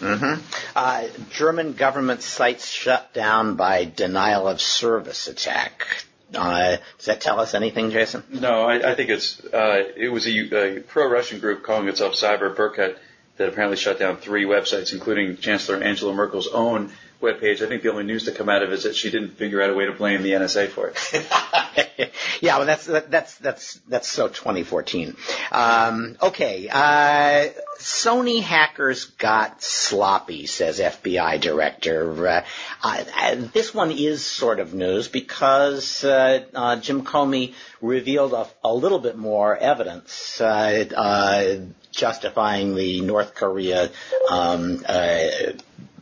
Mm-hmm. 0.00 0.42
Uh, 0.74 1.08
German 1.30 1.74
government 1.74 2.22
sites 2.22 2.68
shut 2.68 3.12
down 3.12 3.56
by 3.56 3.84
denial 3.84 4.48
of 4.48 4.60
service 4.60 5.28
attack. 5.28 6.04
Uh, 6.34 6.76
does 6.96 7.06
that 7.06 7.20
tell 7.20 7.38
us 7.38 7.54
anything, 7.54 7.90
Jason? 7.90 8.22
No, 8.30 8.62
I, 8.62 8.92
I 8.92 8.94
think 8.94 9.10
it's 9.10 9.42
uh, 9.44 9.84
it 9.96 10.08
was 10.08 10.26
a, 10.26 10.76
a 10.76 10.80
pro-Russian 10.80 11.40
group 11.40 11.62
calling 11.62 11.88
itself 11.88 12.14
Cyber 12.14 12.54
Berkut 12.54 12.96
that 13.36 13.48
apparently 13.48 13.76
shut 13.76 13.98
down 13.98 14.16
three 14.16 14.44
websites, 14.44 14.92
including 14.92 15.36
Chancellor 15.36 15.82
Angela 15.82 16.12
Merkel's 16.12 16.48
own 16.48 16.90
webpage. 17.20 17.62
I 17.62 17.68
think 17.68 17.82
the 17.82 17.90
only 17.90 18.04
news 18.04 18.24
to 18.24 18.32
come 18.32 18.48
out 18.48 18.62
of 18.62 18.70
it 18.70 18.74
is 18.74 18.82
that 18.84 18.96
she 18.96 19.10
didn't 19.10 19.30
figure 19.30 19.62
out 19.62 19.70
a 19.70 19.74
way 19.74 19.86
to 19.86 19.92
blame 19.92 20.22
the 20.22 20.32
NSA 20.32 20.68
for 20.68 20.88
it. 20.88 22.12
yeah, 22.40 22.58
well, 22.58 22.66
that's 22.66 22.86
that's 22.86 23.36
that's 23.38 23.74
that's 23.88 24.08
so 24.08 24.28
2014. 24.28 25.16
Um, 25.52 26.16
okay, 26.22 26.68
uh, 26.68 27.48
Sony 27.78 28.42
hackers 28.42 29.06
got 29.06 29.62
sloppy, 29.62 30.46
says 30.46 30.80
FBI 30.80 31.40
director. 31.40 32.44
Uh, 32.82 33.04
this 33.52 33.74
one 33.74 33.90
is 33.90 34.24
sort 34.24 34.60
of 34.60 34.74
news 34.74 35.08
because 35.08 36.04
uh, 36.04 36.44
uh, 36.54 36.76
Jim 36.76 37.04
Comey 37.04 37.54
revealed 37.80 38.32
a, 38.32 38.46
a, 38.64 38.72
little 38.72 38.98
bit 38.98 39.16
more 39.16 39.56
evidence 39.56 40.40
uh, 40.40 41.60
justifying 41.92 42.74
the 42.74 43.00
North 43.00 43.34
Korea 43.34 43.90
um, 44.30 44.82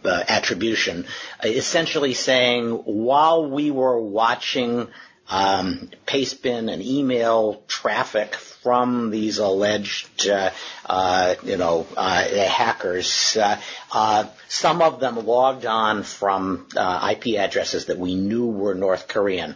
uh, 0.04 0.23
attribution, 0.28 1.06
uh, 1.42 1.49
essentially 1.49 2.14
saying 2.14 2.70
while 2.70 3.50
we 3.50 3.70
were 3.70 3.99
watching 3.99 4.88
um, 5.28 5.90
pastebin 6.06 6.73
and 6.73 6.82
email 6.82 7.62
traffic 7.66 8.37
from 8.64 9.11
these 9.11 9.37
alleged, 9.37 10.26
uh, 10.26 10.49
uh, 10.87 11.35
you 11.42 11.59
know, 11.59 11.87
uh, 11.99 12.25
hackers. 12.25 13.37
Uh, 13.37 13.61
uh, 13.92 14.25
some 14.49 14.80
of 14.80 15.00
them 15.00 15.16
logged 15.26 15.66
on 15.66 16.02
from 16.02 16.66
uh, 16.75 17.12
IP 17.12 17.38
addresses 17.38 17.85
that 17.87 17.99
we 17.99 18.14
knew 18.14 18.47
were 18.47 18.75
North 18.75 19.06
Korean, 19.06 19.54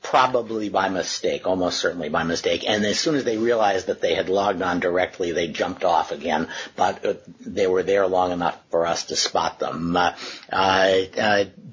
probably 0.00 0.68
by 0.68 0.90
mistake, 0.90 1.44
almost 1.44 1.80
certainly 1.80 2.08
by 2.08 2.22
mistake. 2.22 2.62
And 2.68 2.84
as 2.84 3.00
soon 3.00 3.16
as 3.16 3.24
they 3.24 3.36
realized 3.36 3.88
that 3.88 4.00
they 4.00 4.14
had 4.14 4.28
logged 4.28 4.62
on 4.62 4.78
directly, 4.78 5.32
they 5.32 5.48
jumped 5.48 5.82
off 5.82 6.12
again. 6.12 6.46
But 6.76 7.20
they 7.40 7.66
were 7.66 7.82
there 7.82 8.06
long 8.06 8.30
enough 8.30 8.56
for 8.70 8.86
us 8.86 9.06
to 9.06 9.16
spot 9.16 9.58
them. 9.58 9.98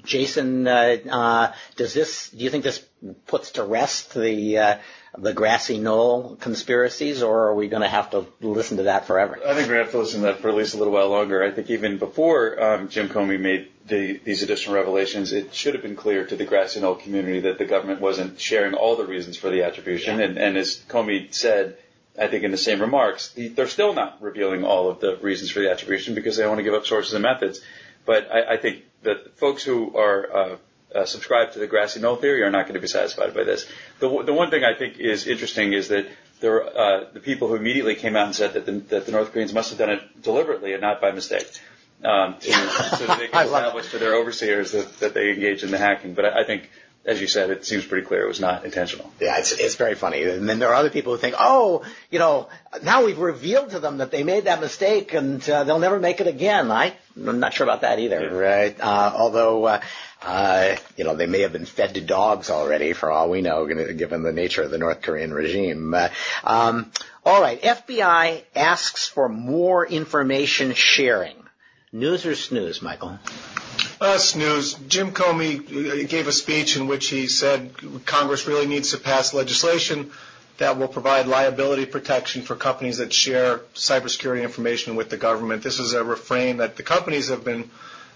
Jason, 0.02 0.64
does 0.64 1.94
this? 1.94 2.30
Do 2.30 2.42
you 2.42 2.50
think 2.50 2.64
this 2.64 2.84
puts 3.26 3.52
to 3.52 3.64
rest 3.64 4.14
the 4.14 4.78
the 5.18 5.34
grassy 5.34 5.78
knoll 5.78 6.36
conspiracies, 6.36 7.22
or 7.22 7.48
are 7.48 7.54
we 7.54 7.68
going 7.68 7.82
to 7.82 7.88
have 7.88 8.10
to 8.10 8.26
listen 8.40 8.78
to 8.78 8.84
that 8.84 9.06
forever? 9.06 9.38
I 9.44 9.54
think 9.54 9.68
we're 9.68 9.74
going 9.74 9.78
to 9.78 9.84
have 9.84 9.90
to 9.90 9.98
listen 9.98 10.20
to 10.20 10.26
that 10.26 10.38
for 10.40 10.48
at 10.48 10.54
least 10.54 10.74
a 10.74 10.78
little 10.78 10.92
while 10.92 11.08
longer. 11.10 11.42
I 11.42 11.50
think 11.50 11.68
even 11.70 11.98
before 11.98 12.62
um, 12.62 12.88
Jim 12.88 13.08
Comey 13.08 13.38
made 13.38 13.68
the, 13.86 14.18
these 14.24 14.42
additional 14.42 14.74
revelations, 14.76 15.32
it 15.32 15.54
should 15.54 15.74
have 15.74 15.82
been 15.82 15.96
clear 15.96 16.24
to 16.26 16.36
the 16.36 16.44
grassy 16.44 16.80
knoll 16.80 16.94
community 16.94 17.40
that 17.40 17.58
the 17.58 17.66
government 17.66 18.00
wasn't 18.00 18.40
sharing 18.40 18.74
all 18.74 18.96
the 18.96 19.04
reasons 19.04 19.36
for 19.36 19.50
the 19.50 19.64
attribution. 19.64 20.18
Yeah. 20.18 20.26
And, 20.26 20.38
and 20.38 20.56
as 20.56 20.82
Comey 20.88 21.32
said, 21.34 21.76
I 22.18 22.28
think 22.28 22.44
in 22.44 22.50
the 22.50 22.56
same 22.56 22.80
remarks, 22.80 23.34
they're 23.36 23.68
still 23.68 23.94
not 23.94 24.22
revealing 24.22 24.64
all 24.64 24.88
of 24.88 25.00
the 25.00 25.16
reasons 25.16 25.50
for 25.50 25.60
the 25.60 25.70
attribution 25.70 26.14
because 26.14 26.36
they 26.36 26.42
don't 26.42 26.50
want 26.50 26.60
to 26.60 26.64
give 26.64 26.74
up 26.74 26.86
sources 26.86 27.12
and 27.14 27.22
methods. 27.22 27.60
But 28.06 28.30
I, 28.30 28.54
I 28.54 28.56
think 28.56 28.84
that 29.02 29.36
folks 29.36 29.62
who 29.62 29.96
are 29.96 30.36
uh, 30.36 30.56
uh, 30.94 31.04
subscribe 31.04 31.52
to 31.52 31.58
the 31.58 31.66
grassy 31.66 32.00
knoll 32.00 32.16
theory 32.16 32.42
are 32.42 32.50
not 32.50 32.64
going 32.64 32.74
to 32.74 32.80
be 32.80 32.86
satisfied 32.86 33.34
by 33.34 33.44
this. 33.44 33.66
The, 34.00 34.22
the 34.24 34.32
one 34.32 34.50
thing 34.50 34.64
I 34.64 34.74
think 34.74 34.98
is 34.98 35.26
interesting 35.26 35.72
is 35.72 35.88
that 35.88 36.06
there, 36.40 36.64
uh, 36.64 37.04
the 37.12 37.20
people 37.20 37.48
who 37.48 37.54
immediately 37.54 37.94
came 37.94 38.16
out 38.16 38.26
and 38.26 38.34
said 38.34 38.54
that 38.54 38.66
the, 38.66 38.72
that 38.72 39.06
the 39.06 39.12
North 39.12 39.32
Koreans 39.32 39.52
must 39.52 39.70
have 39.70 39.78
done 39.78 39.90
it 39.90 40.22
deliberately 40.22 40.72
and 40.72 40.82
not 40.82 41.00
by 41.00 41.12
mistake. 41.12 41.46
Um, 42.04 42.36
to, 42.40 42.50
so 42.50 43.06
that 43.06 43.18
they 43.20 43.28
can 43.32 43.46
establish 43.46 43.90
to 43.92 43.98
their 43.98 44.14
overseers 44.14 44.72
that, 44.72 44.98
that 45.00 45.14
they 45.14 45.30
engaged 45.30 45.62
in 45.62 45.70
the 45.70 45.78
hacking. 45.78 46.14
But 46.14 46.24
I, 46.24 46.40
I 46.40 46.44
think 46.44 46.68
as 47.04 47.20
you 47.20 47.26
said, 47.26 47.50
it 47.50 47.66
seems 47.66 47.84
pretty 47.84 48.06
clear 48.06 48.22
it 48.24 48.28
was 48.28 48.40
not 48.40 48.64
intentional. 48.64 49.10
Yeah, 49.20 49.38
it's 49.38 49.52
it's 49.52 49.74
very 49.74 49.96
funny. 49.96 50.22
And 50.22 50.48
then 50.48 50.60
there 50.60 50.68
are 50.68 50.74
other 50.74 50.90
people 50.90 51.12
who 51.12 51.18
think, 51.18 51.34
oh, 51.38 51.84
you 52.10 52.20
know, 52.20 52.48
now 52.82 53.04
we've 53.04 53.18
revealed 53.18 53.70
to 53.70 53.80
them 53.80 53.98
that 53.98 54.12
they 54.12 54.22
made 54.22 54.44
that 54.44 54.60
mistake 54.60 55.12
and 55.12 55.48
uh, 55.50 55.64
they'll 55.64 55.80
never 55.80 55.98
make 55.98 56.20
it 56.20 56.28
again. 56.28 56.70
I, 56.70 56.94
I'm 57.16 57.40
not 57.40 57.54
sure 57.54 57.64
about 57.64 57.80
that 57.80 57.98
either, 57.98 58.20
yeah. 58.20 58.28
right? 58.28 58.80
Uh, 58.80 59.12
although, 59.16 59.64
uh, 59.64 59.80
uh, 60.24 60.76
you 60.96 61.04
know, 61.04 61.14
they 61.14 61.26
may 61.26 61.40
have 61.40 61.52
been 61.52 61.64
fed 61.66 61.94
to 61.94 62.00
dogs 62.00 62.50
already, 62.50 62.92
for 62.92 63.10
all 63.10 63.30
we 63.30 63.40
know, 63.40 63.66
given 63.66 64.22
the 64.22 64.32
nature 64.32 64.62
of 64.62 64.70
the 64.70 64.78
North 64.78 65.02
Korean 65.02 65.32
regime. 65.32 65.92
Uh, 65.94 66.08
um, 66.44 66.90
all 67.24 67.40
right, 67.40 67.60
FBI 67.60 68.42
asks 68.54 69.08
for 69.08 69.28
more 69.28 69.86
information 69.86 70.74
sharing. 70.74 71.36
News 71.92 72.24
or 72.24 72.34
snooze, 72.34 72.80
Michael? 72.80 73.18
Uh, 74.00 74.18
snooze. 74.18 74.74
Jim 74.88 75.12
Comey 75.12 76.08
gave 76.08 76.26
a 76.26 76.32
speech 76.32 76.76
in 76.76 76.86
which 76.86 77.08
he 77.08 77.26
said 77.26 77.72
Congress 78.06 78.46
really 78.46 78.66
needs 78.66 78.92
to 78.92 78.98
pass 78.98 79.34
legislation 79.34 80.10
that 80.58 80.78
will 80.78 80.88
provide 80.88 81.26
liability 81.26 81.86
protection 81.86 82.42
for 82.42 82.56
companies 82.56 82.98
that 82.98 83.12
share 83.12 83.58
cybersecurity 83.74 84.42
information 84.42 84.96
with 84.96 85.10
the 85.10 85.16
government. 85.16 85.62
This 85.62 85.78
is 85.80 85.92
a 85.92 86.04
refrain 86.04 86.58
that 86.58 86.76
the 86.76 86.82
companies 86.82 87.28
have 87.28 87.44
been 87.44 87.70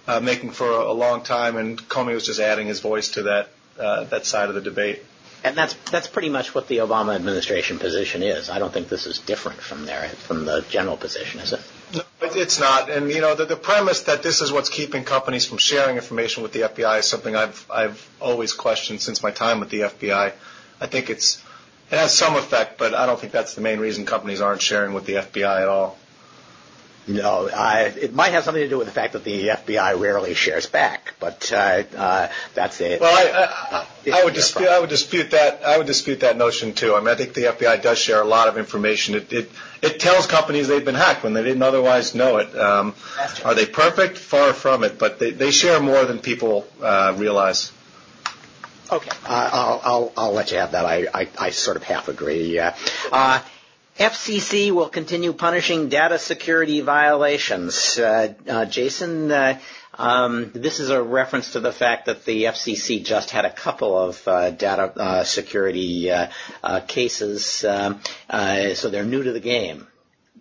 uh, 0.07 0.21
making 0.21 0.51
for 0.51 0.69
a, 0.71 0.91
a, 0.91 0.93
long 0.93 1.23
time, 1.23 1.57
and 1.57 1.81
Comey 1.89 2.15
was 2.15 2.27
just 2.27 2.41
adding 2.41 2.67
his 2.67 2.81
voice 2.81 3.11
to 3.13 3.23
that 3.25 3.49
uh, 3.79 4.05
that 4.05 4.25
side 4.27 4.49
of 4.49 4.55
the 4.55 4.61
debate. 4.61 5.03
And 5.45 5.57
that's 5.57 5.75
that's 5.91 6.07
pretty 6.09 6.29
much 6.29 6.55
what 6.55 6.69
the 6.69 6.79
Obama 6.79 7.15
administration 7.15 7.79
position 7.79 8.23
is. 8.23 8.51
I 8.51 8.59
don't 8.59 8.73
think 8.73 8.89
this 8.89 9.07
is 9.07 9.19
different 9.19 9.61
from 9.61 9.85
there 9.87 10.09
from 10.09 10.45
the 10.45 10.63
general 10.69 10.97
position, 10.97 11.41
is 11.41 11.53
it? 11.53 11.61
No, 11.95 12.03
it's 12.21 12.59
not. 12.59 12.91
And 12.91 13.11
you 13.11 13.21
know, 13.21 13.35
the, 13.35 13.45
the 13.45 13.57
premise 13.57 14.03
that 14.03 14.23
this 14.23 14.41
is 14.41 14.51
what's 14.51 14.71
keeping 14.71 15.05
companies 15.05 15.47
from 15.47 15.59
sharing 15.59 15.97
information 15.97 16.43
with 16.43 16.53
the 16.53 16.61
FBI 16.61 17.01
is 17.01 17.07
something 17.09 17.37
I've 17.37 17.65
I've 17.71 18.09
always 18.21 18.53
questioned 18.53 19.01
since 19.01 19.23
my 19.23 19.31
time 19.31 19.61
with 19.61 19.71
the 19.71 19.81
FBI. 19.81 20.33
I 20.81 20.87
think 20.87 21.11
it's 21.11 21.43
it 21.91 21.99
has 21.99 22.13
some 22.13 22.35
effect, 22.35 22.79
but 22.79 22.95
I 22.95 23.07
don't 23.07 23.19
think 23.21 23.33
that's 23.33 23.55
the 23.55 23.61
main 23.61 23.79
reason 23.79 24.07
companies 24.07 24.41
aren't 24.41 24.63
sharing 24.63 24.95
with 24.95 25.07
the 25.07 25.15
FBI 25.15 25.63
at 25.63 25.69
all. 25.69 25.97
No, 27.09 27.49
I, 27.49 27.83
it 27.83 28.15
might 28.15 28.33
have 28.33 28.43
something 28.43 28.63
to 28.63 28.69
do 28.69 28.79
with 28.79 28.89
the 28.89 28.93
fact 28.93 29.13
that 29.13 29.23
the 29.23 29.49
FBI 29.49 29.99
rarely 30.01 30.35
shares 30.35 30.67
back, 30.67 31.15
but 31.21 31.53
uh, 31.53 31.85
uh, 31.97 32.29
that's 32.55 32.81
it. 32.81 33.01
Well, 33.01 33.15
I, 33.15 33.87
I, 34.11 34.21
I 34.21 34.25
would 34.25 34.35
dispute. 34.35 34.67
I 34.67 34.81
would 34.81 34.89
dispute 34.89 35.31
that. 35.31 35.63
I 35.65 35.79
would 35.79 35.87
dispute 35.87 36.21
that 36.21 36.37
notion 36.37 36.73
too. 36.73 36.97
I 36.97 36.99
mean, 36.99 37.09
I 37.09 37.15
think 37.15 37.35
the 37.35 37.43
FBI 37.45 37.81
does 37.81 37.99
share 37.99 38.21
a 38.21 38.25
lot 38.25 38.49
of 38.49 38.59
information. 38.59 39.15
It 39.15 39.33
it, 39.33 39.51
it 39.83 40.01
tells 40.01 40.27
companies 40.27 40.67
they've 40.67 40.85
been 40.85 40.97
hacked 40.97 41.23
when 41.23 41.33
they 41.33 41.45
didn't 41.45 41.63
otherwise 41.63 42.17
know 42.17 42.39
it. 42.39 42.53
Um, 42.59 42.93
are 43.45 43.55
they 43.55 43.67
perfect? 43.67 44.19
Far 44.19 44.53
from 44.53 44.83
it, 44.83 44.99
but 44.99 45.21
they 45.21 45.31
they 45.31 45.53
share 45.53 45.79
more 45.79 46.05
than 46.07 46.19
people 46.19 46.67
uh, 46.83 47.15
realize. 47.17 47.71
Okay, 48.91 49.11
uh, 49.25 49.51
I'll, 49.53 49.81
I'll 49.85 50.13
I'll 50.17 50.33
let 50.33 50.51
you 50.51 50.59
have 50.59 50.73
that. 50.73 50.85
I 50.85 51.07
I, 51.15 51.29
I 51.39 51.51
sort 51.51 51.77
of 51.77 51.85
half 51.85 52.09
agree. 52.09 52.59
Uh, 52.59 52.73
FCC 53.99 54.73
will 54.73 54.91
continue 54.91 55.33
punishing 55.33 55.89
data 55.89 56.19
security 56.19 56.83
violations. 56.83 57.99
Uh, 57.99 58.35
uh, 58.47 58.67
Jason, 58.67 59.33
uh, 59.33 59.59
um, 59.95 60.51
this 60.55 60.81
is 60.81 60.91
a 60.91 61.03
reference 61.03 61.53
to 61.53 61.61
the 61.61 61.73
fact 61.73 62.05
that 62.05 62.27
the 62.27 62.45
FCC 62.45 63.03
just 63.03 63.31
had 63.31 63.47
a 63.47 63.53
couple 63.53 63.97
of 63.97 64.29
uh, 64.29 64.51
data 64.51 64.93
uh, 64.97 65.25
security 65.25 66.11
uh, 66.11 66.29
cases, 66.87 67.65
um, 67.65 68.01
so 68.75 68.91
they're 68.91 69.07
new 69.07 69.23
to 69.23 69.33
the 69.33 69.41
game. 69.41 69.87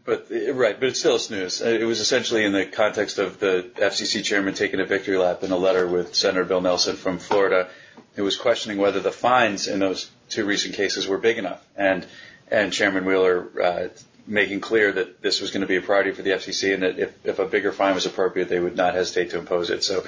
But 0.04 0.28
right, 0.30 0.78
but 0.78 0.90
it's 0.90 1.00
still 1.00 1.18
snooze. 1.18 1.62
It 1.62 1.88
was 1.88 2.02
essentially 2.02 2.44
in 2.44 2.52
the 2.52 2.66
context 2.66 3.20
of 3.20 3.40
the 3.40 3.72
FCC 3.76 4.24
chairman 4.24 4.54
taking 4.54 4.82
a 4.82 4.86
victory 4.86 5.18
lap 5.18 5.44
in 5.44 5.52
a 5.52 5.58
letter 5.58 5.88
with 5.88 6.14
Senator 6.14 6.44
Bill 6.44 6.62
Nelson 6.62 6.98
from 6.98 7.18
Florida, 7.20 7.70
who 8.16 8.24
was 8.24 8.36
questioning 8.36 8.78
whether 8.78 9.00
the 9.00 9.12
fines 9.12 9.68
in 9.68 9.80
those 9.80 10.12
two 10.30 10.46
recent 10.46 10.76
cases 10.76 11.08
were 11.08 11.18
big 11.18 11.38
enough, 11.38 11.66
and 11.76 12.06
and 12.50 12.72
Chairman 12.72 13.06
Wheeler 13.06 13.50
uh, 13.62 13.88
making 14.28 14.60
clear 14.60 14.92
that 14.92 15.22
this 15.22 15.40
was 15.40 15.52
going 15.52 15.62
to 15.62 15.68
be 15.68 15.75
a 15.75 15.82
priority 15.82 16.12
for 16.12 16.22
the 16.22 16.32
FCC 16.32 16.74
and 16.74 16.84
that 16.84 16.98
if, 16.98 17.25
if 17.25 17.40
a 17.40 17.46
bigger 17.46 17.72
fine 17.72 17.94
was 17.94 18.06
appropriate, 18.06 18.50
they 18.50 18.60
would 18.60 18.75
not 18.75 18.96
hesitate 18.96 19.32
to 19.32 19.40
impose 19.40 19.70
it. 19.70 19.84
So, 19.84 20.04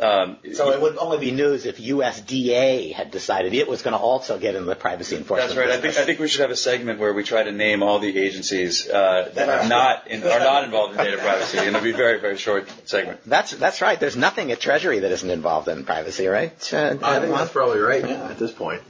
um, 0.00 0.38
so 0.54 0.70
it 0.70 0.80
would 0.80 0.96
only 0.96 1.18
be 1.18 1.32
news 1.32 1.66
if 1.66 1.76
USDA 1.76 2.94
had 2.94 3.10
decided 3.10 3.52
it 3.52 3.68
was 3.68 3.82
going 3.82 3.92
to 3.92 3.98
also 3.98 4.38
get 4.38 4.54
into 4.54 4.66
the 4.66 4.76
privacy 4.76 5.16
enforcement. 5.16 5.50
That's 5.50 5.58
right. 5.58 5.76
I 5.76 5.80
think 5.80 5.96
I 5.98 6.04
think 6.04 6.20
we 6.20 6.28
should 6.28 6.42
have 6.42 6.50
a 6.50 6.56
segment 6.56 7.00
where 7.00 7.12
we 7.12 7.24
try 7.24 7.42
to 7.42 7.50
name 7.50 7.82
all 7.82 7.98
the 7.98 8.16
agencies 8.16 8.88
uh, 8.88 9.30
that 9.34 9.48
are 9.48 9.68
not 9.68 10.06
in, 10.06 10.22
are 10.22 10.38
not 10.38 10.64
involved 10.66 10.92
in 10.92 11.04
data 11.04 11.18
privacy, 11.18 11.58
and 11.58 11.66
it'll 11.66 11.82
be 11.82 11.90
a 11.90 11.96
very 11.96 12.20
very 12.20 12.36
short 12.36 12.68
segment. 12.88 13.20
That's 13.26 13.50
that's 13.50 13.82
right. 13.82 13.98
There's 13.98 14.16
nothing 14.16 14.52
at 14.52 14.60
Treasury 14.60 15.00
that 15.00 15.10
isn't 15.10 15.30
involved 15.30 15.66
in 15.66 15.84
privacy, 15.84 16.28
right? 16.28 16.52
Uh, 16.72 16.96
I 17.02 17.18
think 17.18 17.34
that's 17.34 17.50
probably 17.50 17.80
right 17.80 18.08
yeah. 18.08 18.30
at 18.30 18.38
this 18.38 18.52
point. 18.52 18.82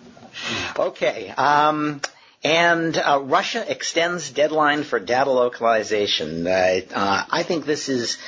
Okay. 0.78 1.30
Um, 1.30 2.02
and 2.44 2.96
uh, 2.96 3.20
Russia 3.22 3.64
extends 3.68 4.30
deadline 4.30 4.84
for 4.84 5.00
data 5.00 5.30
localization. 5.30 6.46
Uh, 6.46 6.80
uh, 6.94 7.24
I 7.30 7.42
think 7.42 7.66
this 7.66 7.88
is 7.88 8.18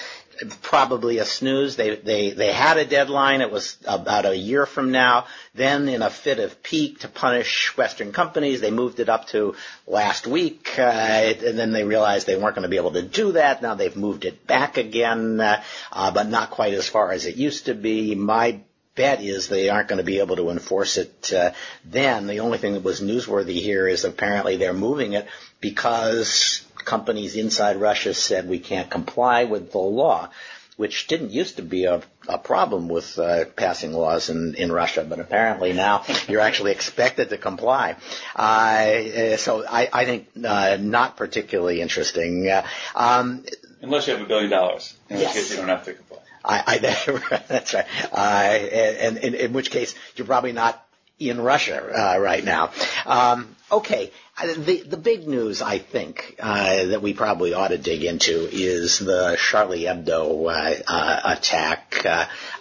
probably 0.62 1.18
a 1.18 1.24
snooze. 1.24 1.76
They, 1.76 1.96
they, 1.96 2.30
they 2.30 2.52
had 2.52 2.78
a 2.78 2.84
deadline. 2.84 3.40
It 3.40 3.50
was 3.50 3.76
about 3.86 4.24
a 4.24 4.36
year 4.36 4.66
from 4.66 4.90
now. 4.90 5.26
Then 5.54 5.88
in 5.88 6.02
a 6.02 6.10
fit 6.10 6.38
of 6.38 6.62
pique 6.62 7.00
to 7.00 7.08
punish 7.08 7.76
Western 7.76 8.12
companies, 8.12 8.60
they 8.60 8.70
moved 8.70 9.00
it 9.00 9.08
up 9.08 9.28
to 9.28 9.54
last 9.86 10.26
week. 10.26 10.78
Uh, 10.78 10.82
and 10.82 11.58
then 11.58 11.72
they 11.72 11.84
realized 11.84 12.26
they 12.26 12.36
weren't 12.36 12.54
going 12.54 12.62
to 12.62 12.68
be 12.68 12.76
able 12.76 12.92
to 12.92 13.02
do 13.02 13.32
that. 13.32 13.62
Now 13.62 13.74
they've 13.74 13.96
moved 13.96 14.24
it 14.24 14.46
back 14.46 14.76
again, 14.76 15.40
uh, 15.40 15.62
uh, 15.92 16.10
but 16.10 16.28
not 16.28 16.50
quite 16.50 16.74
as 16.74 16.88
far 16.88 17.12
as 17.12 17.26
it 17.26 17.36
used 17.36 17.66
to 17.66 17.74
be. 17.74 18.14
My 18.14 18.60
bet 19.00 19.22
is 19.22 19.48
they 19.48 19.70
aren't 19.70 19.88
going 19.88 19.96
to 19.96 20.04
be 20.04 20.18
able 20.18 20.36
to 20.36 20.50
enforce 20.50 20.98
it 20.98 21.32
uh, 21.32 21.52
then. 21.86 22.26
The 22.26 22.40
only 22.40 22.58
thing 22.58 22.74
that 22.74 22.84
was 22.84 23.00
newsworthy 23.00 23.58
here 23.62 23.88
is 23.88 24.04
apparently 24.04 24.58
they're 24.58 24.74
moving 24.74 25.14
it 25.14 25.26
because 25.58 26.66
companies 26.84 27.34
inside 27.34 27.76
Russia 27.76 28.12
said 28.12 28.46
we 28.46 28.58
can't 28.58 28.90
comply 28.90 29.44
with 29.44 29.72
the 29.72 29.78
law, 29.78 30.28
which 30.76 31.06
didn't 31.06 31.30
used 31.30 31.56
to 31.56 31.62
be 31.62 31.86
a, 31.86 32.02
a 32.28 32.36
problem 32.36 32.88
with 32.88 33.18
uh, 33.18 33.46
passing 33.56 33.94
laws 33.94 34.28
in, 34.28 34.54
in 34.56 34.70
Russia, 34.70 35.02
but 35.08 35.18
apparently 35.18 35.72
now 35.72 36.04
you're 36.28 36.42
actually 36.42 36.72
expected 36.72 37.30
to 37.30 37.38
comply. 37.38 37.96
Uh, 38.36 39.38
so 39.38 39.64
I, 39.66 39.88
I 39.90 40.04
think 40.04 40.28
uh, 40.44 40.76
not 40.78 41.16
particularly 41.16 41.80
interesting. 41.80 42.50
Uh, 42.50 42.66
um, 42.94 43.46
Unless 43.80 44.08
you 44.08 44.12
have 44.12 44.22
a 44.22 44.28
billion 44.28 44.50
dollars, 44.50 44.94
in 45.08 45.16
yes. 45.16 45.34
which 45.34 45.34
case 45.36 45.50
you 45.52 45.56
don't 45.56 45.68
have 45.68 45.86
to 45.86 45.94
comply. 45.94 46.09
I, 46.44 46.62
I 46.66 46.78
that's 47.48 47.74
right. 47.74 47.86
Uh, 48.12 48.16
and, 48.16 49.18
and, 49.18 49.34
in, 49.34 49.52
which 49.52 49.70
case 49.70 49.94
you're 50.16 50.26
probably 50.26 50.52
not 50.52 50.84
in 51.18 51.40
Russia 51.40 51.82
uh, 51.82 52.18
right 52.18 52.42
now. 52.42 52.70
Um, 53.04 53.54
okay, 53.70 54.10
uh, 54.38 54.54
the 54.54 54.82
the 54.82 54.96
big 54.96 55.28
news 55.28 55.60
I 55.60 55.78
think 55.78 56.36
uh, 56.40 56.86
that 56.86 57.02
we 57.02 57.12
probably 57.12 57.52
ought 57.52 57.68
to 57.68 57.78
dig 57.78 58.04
into 58.04 58.48
is 58.50 58.98
the 58.98 59.36
Charlie 59.38 59.82
Hebdo 59.82 60.50
uh, 60.50 60.82
uh 60.86 61.20
attack, 61.36 62.04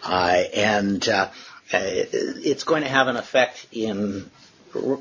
and 0.05 1.07
it's 1.71 2.63
going 2.63 2.83
to 2.83 2.89
have 2.89 3.07
an 3.07 3.15
effect 3.15 3.67
in 3.71 4.29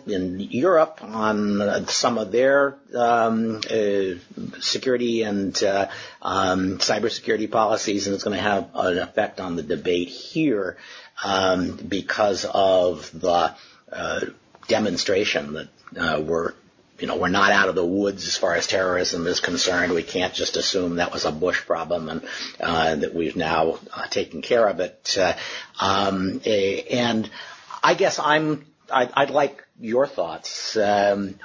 in 0.06 0.40
Europe 0.40 0.98
on 1.02 1.86
some 1.88 2.18
of 2.18 2.32
their 2.32 2.76
um, 2.94 3.60
uh, 3.70 4.14
security 4.60 5.22
and 5.22 5.60
uh, 5.62 5.88
um, 6.22 6.78
cybersecurity 6.78 7.50
policies, 7.50 8.06
and 8.06 8.14
it's 8.14 8.24
going 8.24 8.36
to 8.36 8.42
have 8.42 8.70
an 8.74 8.98
effect 8.98 9.40
on 9.40 9.56
the 9.56 9.62
debate 9.62 10.08
here 10.08 10.76
um, 11.24 11.76
because 11.76 12.44
of 12.44 13.10
the 13.18 13.54
uh, 13.92 14.20
demonstration 14.68 15.54
that 15.54 15.68
uh, 15.96 16.20
we're 16.20 16.52
you 16.98 17.06
know, 17.06 17.16
we're 17.16 17.28
not 17.28 17.52
out 17.52 17.68
of 17.68 17.74
the 17.74 17.84
woods 17.86 18.26
as 18.26 18.36
far 18.36 18.54
as 18.54 18.66
terrorism 18.66 19.26
is 19.26 19.40
concerned. 19.40 19.92
We 19.92 20.02
can't 20.02 20.34
just 20.34 20.56
assume 20.56 20.96
that 20.96 21.12
was 21.12 21.24
a 21.24 21.30
Bush 21.32 21.64
problem 21.64 22.08
and 22.08 22.28
uh, 22.60 22.96
that 22.96 23.14
we've 23.14 23.36
now 23.36 23.78
uh, 23.94 24.06
taken 24.08 24.42
care 24.42 24.66
of 24.66 24.80
it. 24.80 25.16
Uh, 25.18 25.34
um, 25.80 26.40
and 26.44 27.30
I 27.82 27.94
guess 27.94 28.18
I'm 28.18 28.66
I'd, 28.90 29.10
I'd 29.14 29.30
like 29.30 29.64
your 29.80 30.06
thoughts. 30.06 30.76
Um, 30.76 31.38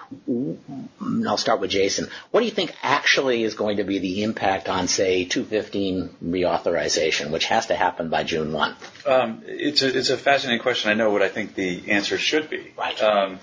I'll 1.27 1.37
start 1.37 1.59
with 1.59 1.69
Jason. 1.69 2.09
What 2.31 2.39
do 2.39 2.45
you 2.45 2.51
think 2.51 2.75
actually 2.81 3.43
is 3.43 3.53
going 3.55 3.77
to 3.77 3.83
be 3.83 3.99
the 3.99 4.23
impact 4.23 4.69
on, 4.69 4.87
say, 4.87 5.25
215 5.25 6.15
reauthorization, 6.23 7.31
which 7.31 7.45
has 7.45 7.67
to 7.67 7.75
happen 7.75 8.09
by 8.09 8.23
June 8.23 8.53
1? 8.53 8.75
Um, 9.05 9.43
it's, 9.45 9.81
a, 9.81 9.97
it's 9.97 10.09
a 10.09 10.17
fascinating 10.17 10.61
question. 10.61 10.89
I 10.89 10.93
know 10.93 11.11
what 11.11 11.21
I 11.21 11.29
think 11.29 11.55
the 11.55 11.91
answer 11.91 12.17
should 12.17 12.49
be. 12.49 12.73
Right. 12.77 13.01
Um, 13.01 13.39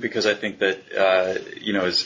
because 0.00 0.26
I 0.26 0.34
think 0.34 0.60
that, 0.60 0.78
uh, 0.96 1.38
you 1.60 1.72
know, 1.72 1.84
as, 1.84 2.04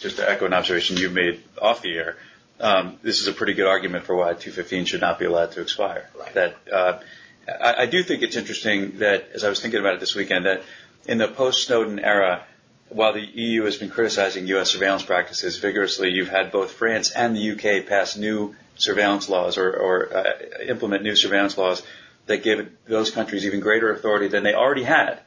just 0.00 0.16
to 0.16 0.28
echo 0.28 0.46
an 0.46 0.54
observation 0.54 0.96
you 0.96 1.10
made 1.10 1.42
off 1.60 1.82
the 1.82 1.94
air, 1.94 2.16
um, 2.60 2.98
this 3.02 3.20
is 3.20 3.28
a 3.28 3.32
pretty 3.32 3.54
good 3.54 3.66
argument 3.66 4.04
for 4.04 4.14
why 4.14 4.34
215 4.34 4.84
should 4.84 5.00
not 5.00 5.18
be 5.18 5.24
allowed 5.24 5.52
to 5.52 5.60
expire. 5.60 6.08
Right. 6.18 6.34
That 6.34 6.56
uh, 6.72 7.00
I, 7.48 7.74
I 7.82 7.86
do 7.86 8.02
think 8.02 8.22
it's 8.22 8.36
interesting 8.36 8.98
that, 8.98 9.30
as 9.34 9.44
I 9.44 9.48
was 9.48 9.60
thinking 9.60 9.80
about 9.80 9.94
it 9.94 10.00
this 10.00 10.14
weekend, 10.14 10.46
that 10.46 10.62
in 11.06 11.18
the 11.18 11.28
post-Snowden 11.28 11.98
era, 11.98 12.44
while 12.88 13.12
the 13.12 13.20
EU 13.20 13.64
has 13.64 13.76
been 13.76 13.90
criticizing 13.90 14.46
U.S. 14.48 14.70
surveillance 14.70 15.02
practices 15.02 15.58
vigorously, 15.58 16.10
you've 16.10 16.28
had 16.28 16.52
both 16.52 16.72
France 16.72 17.10
and 17.10 17.34
the 17.34 17.40
U.K. 17.40 17.82
pass 17.82 18.16
new 18.16 18.54
surveillance 18.76 19.28
laws 19.28 19.58
or, 19.58 19.72
or 19.72 20.16
uh, 20.16 20.32
implement 20.68 21.02
new 21.02 21.16
surveillance 21.16 21.56
laws 21.56 21.82
that 22.26 22.42
give 22.42 22.70
those 22.86 23.10
countries 23.10 23.46
even 23.46 23.60
greater 23.60 23.92
authority 23.92 24.28
than 24.28 24.42
they 24.42 24.54
already 24.54 24.84
had 24.84 25.18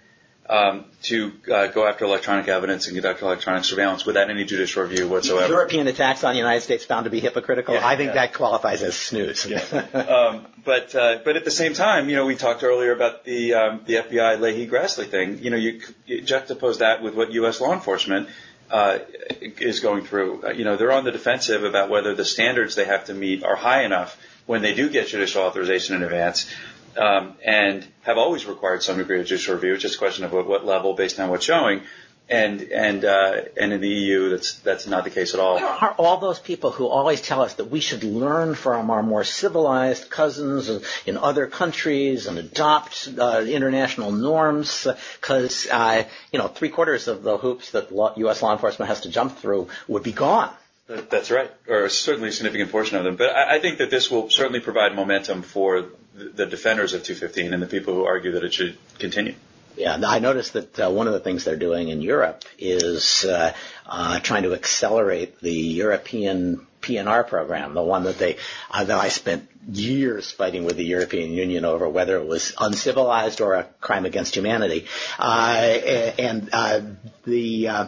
um, 0.47 0.85
to 1.03 1.31
uh, 1.51 1.67
go 1.67 1.87
after 1.87 2.05
electronic 2.05 2.47
evidence 2.47 2.87
and 2.87 2.95
conduct 2.95 3.21
electronic 3.21 3.63
surveillance 3.63 4.05
without 4.05 4.29
any 4.29 4.45
judicial 4.45 4.83
review 4.83 5.07
whatsoever. 5.07 5.51
European 5.51 5.87
attacks 5.87 6.23
on 6.23 6.33
the 6.33 6.37
United 6.37 6.61
States 6.61 6.85
found 6.85 7.05
to 7.05 7.09
be 7.09 7.19
hypocritical. 7.19 7.73
Yeah, 7.73 7.87
I 7.87 7.97
think 7.97 8.09
yeah. 8.09 8.25
that 8.25 8.33
qualifies 8.33 8.83
as 8.83 8.95
snooze. 8.95 9.45
Yeah. 9.45 9.59
um, 9.93 10.45
but 10.63 10.93
uh, 10.93 11.19
but 11.23 11.35
at 11.35 11.45
the 11.45 11.51
same 11.51 11.73
time, 11.73 12.09
you 12.09 12.15
know, 12.15 12.25
we 12.25 12.35
talked 12.35 12.63
earlier 12.63 12.91
about 12.91 13.23
the 13.23 13.53
um, 13.55 13.81
the 13.85 13.95
FBI 13.95 14.39
Leahy 14.39 14.67
Grassley 14.67 15.07
thing. 15.07 15.39
You 15.39 15.49
know, 15.49 15.57
you, 15.57 15.81
you 16.05 16.21
juxtapose 16.21 16.79
that 16.79 17.01
with 17.01 17.15
what 17.15 17.31
U.S. 17.31 17.59
law 17.59 17.73
enforcement 17.73 18.29
uh, 18.69 18.99
is 19.39 19.79
going 19.79 20.05
through. 20.05 20.43
Uh, 20.43 20.49
you 20.51 20.63
know, 20.63 20.77
they're 20.77 20.91
on 20.91 21.05
the 21.05 21.11
defensive 21.11 21.63
about 21.63 21.89
whether 21.89 22.13
the 22.13 22.25
standards 22.25 22.75
they 22.75 22.85
have 22.85 23.05
to 23.05 23.13
meet 23.13 23.43
are 23.43 23.55
high 23.55 23.83
enough 23.83 24.19
when 24.45 24.61
they 24.61 24.75
do 24.75 24.89
get 24.89 25.07
judicial 25.07 25.41
authorization 25.43 25.95
in 25.95 26.03
advance 26.03 26.49
um, 26.97 27.35
and 27.43 27.85
have 28.01 28.17
always 28.17 28.45
required 28.45 28.83
some 28.83 28.97
degree 28.97 29.19
of 29.19 29.25
judicial 29.25 29.55
review. 29.55 29.73
It's 29.73 29.81
just 29.81 29.95
a 29.95 29.99
question 29.99 30.25
of 30.25 30.33
what, 30.33 30.47
what 30.47 30.65
level 30.65 30.93
based 30.93 31.19
on 31.19 31.29
what's 31.29 31.45
showing. 31.45 31.81
And 32.27 32.61
and 32.61 33.05
uh, 33.05 33.41
and 33.55 33.71
in 33.71 33.81
the 33.81 33.87
EU, 33.87 34.29
that's 34.31 34.55
that's 34.61 34.87
not 34.87 35.03
the 35.03 35.11
case 35.11 35.35
at 35.35 35.39
all. 35.39 35.57
There 35.59 35.67
are 35.67 35.93
all 35.99 36.17
those 36.17 36.39
people 36.39 36.71
who 36.71 36.87
always 36.87 37.21
tell 37.21 37.41
us 37.43 37.53
that 37.55 37.65
we 37.65 37.79
should 37.79 38.03
learn 38.03 38.55
from 38.55 38.89
our 38.89 39.03
more 39.03 39.23
civilized 39.23 40.09
cousins 40.09 40.71
in 41.05 41.17
other 41.17 41.45
countries 41.45 42.25
and 42.25 42.39
adopt 42.39 43.09
uh, 43.19 43.45
international 43.47 44.11
norms, 44.11 44.87
because 45.21 45.67
uh, 45.71 46.03
you 46.31 46.39
know 46.39 46.47
three 46.47 46.69
quarters 46.69 47.07
of 47.07 47.21
the 47.21 47.37
hoops 47.37 47.69
that 47.71 47.91
U.S. 47.91 48.41
law 48.41 48.53
enforcement 48.53 48.89
has 48.89 49.01
to 49.01 49.09
jump 49.09 49.37
through 49.37 49.67
would 49.87 50.01
be 50.01 50.11
gone. 50.11 50.51
That's 50.87 51.31
right, 51.31 51.51
or 51.67 51.89
certainly 51.89 52.29
a 52.29 52.31
significant 52.31 52.71
portion 52.71 52.97
of 52.97 53.03
them. 53.03 53.15
But 53.15 53.35
I, 53.35 53.55
I 53.55 53.59
think 53.59 53.79
that 53.79 53.89
this 53.89 54.09
will 54.09 54.29
certainly 54.29 54.59
provide 54.59 54.95
momentum 54.95 55.41
for 55.41 55.85
the 56.15 56.45
defenders 56.45 56.93
of 56.93 57.03
215 57.03 57.53
and 57.53 57.61
the 57.61 57.67
people 57.67 57.93
who 57.93 58.05
argue 58.05 58.31
that 58.33 58.43
it 58.43 58.53
should 58.53 58.77
continue. 58.99 59.35
Yeah, 59.77 59.99
I 60.05 60.19
noticed 60.19 60.53
that 60.53 60.79
uh, 60.79 60.89
one 60.89 61.07
of 61.07 61.13
the 61.13 61.19
things 61.19 61.43
they're 61.43 61.57
doing 61.57 61.89
in 61.89 62.01
Europe 62.01 62.45
is 62.57 63.25
uh, 63.25 63.53
uh, 63.85 64.19
trying 64.21 64.43
to 64.43 64.53
accelerate 64.53 65.39
the 65.41 65.51
European 65.51 66.65
PNR 66.85 67.27
program, 67.27 67.73
the 67.73 67.81
one 67.81 68.03
that 68.03 68.17
they 68.17 68.37
uh, 68.71 68.83
that 68.83 68.97
I 68.97 69.09
spent 69.09 69.49
years 69.67 70.31
fighting 70.31 70.65
with 70.65 70.77
the 70.77 70.85
European 70.85 71.31
Union 71.31 71.65
over 71.65 71.89
whether 71.89 72.17
it 72.17 72.27
was 72.27 72.53
uncivilized 72.59 73.41
or 73.41 73.55
a 73.55 73.63
crime 73.81 74.05
against 74.05 74.35
humanity. 74.35 74.85
Uh, 75.17 76.11
and 76.19 76.49
uh, 76.53 76.81
the 77.25 77.67
uh, 77.67 77.87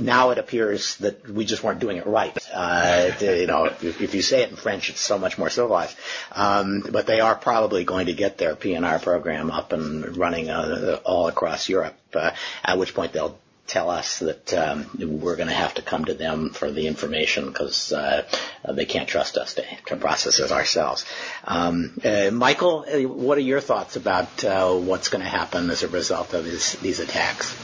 now 0.00 0.30
it 0.30 0.38
appears 0.38 0.96
that 0.96 1.28
we 1.28 1.44
just 1.44 1.62
weren't 1.62 1.80
doing 1.80 1.96
it 1.96 2.06
right. 2.06 2.36
Uh, 2.52 3.10
you 3.20 3.46
know, 3.46 3.64
if, 3.64 4.00
if, 4.00 4.14
you 4.14 4.22
say 4.22 4.42
it 4.42 4.50
in 4.50 4.56
French, 4.56 4.90
it's 4.90 5.00
so 5.00 5.18
much 5.18 5.38
more 5.38 5.50
civilized. 5.50 5.96
Um, 6.32 6.84
but 6.90 7.06
they 7.06 7.20
are 7.20 7.34
probably 7.34 7.84
going 7.84 8.06
to 8.06 8.12
get 8.12 8.38
their 8.38 8.54
PNR 8.54 9.02
program 9.02 9.50
up 9.50 9.72
and 9.72 10.16
running 10.16 10.50
uh, 10.50 11.00
all 11.04 11.28
across 11.28 11.68
Europe. 11.68 11.96
Uh, 12.12 12.30
at 12.64 12.78
which 12.78 12.94
point 12.94 13.12
they'll 13.12 13.38
tell 13.66 13.88
us 13.90 14.18
that 14.18 14.52
um, 14.54 14.86
we're 15.20 15.36
going 15.36 15.48
to 15.48 15.54
have 15.54 15.74
to 15.74 15.82
come 15.82 16.04
to 16.04 16.14
them 16.14 16.50
for 16.50 16.70
the 16.70 16.86
information 16.86 17.46
because 17.46 17.92
uh, 17.92 18.26
they 18.70 18.84
can't 18.84 19.08
trust 19.08 19.36
us 19.36 19.54
to, 19.54 19.64
to 19.86 19.96
process 19.96 20.38
it 20.38 20.52
ourselves. 20.52 21.04
Um, 21.44 21.98
uh, 22.04 22.30
Michael, 22.30 22.84
uh, 22.86 23.08
what 23.08 23.38
are 23.38 23.42
your 23.42 23.60
thoughts 23.60 23.96
about 23.96 24.44
uh, 24.44 24.74
what's 24.74 25.08
going 25.08 25.22
to 25.24 25.28
happen 25.30 25.70
as 25.70 25.82
a 25.82 25.88
result 25.88 26.34
of 26.34 26.44
this, 26.44 26.74
these 26.76 27.00
attacks? 27.00 27.56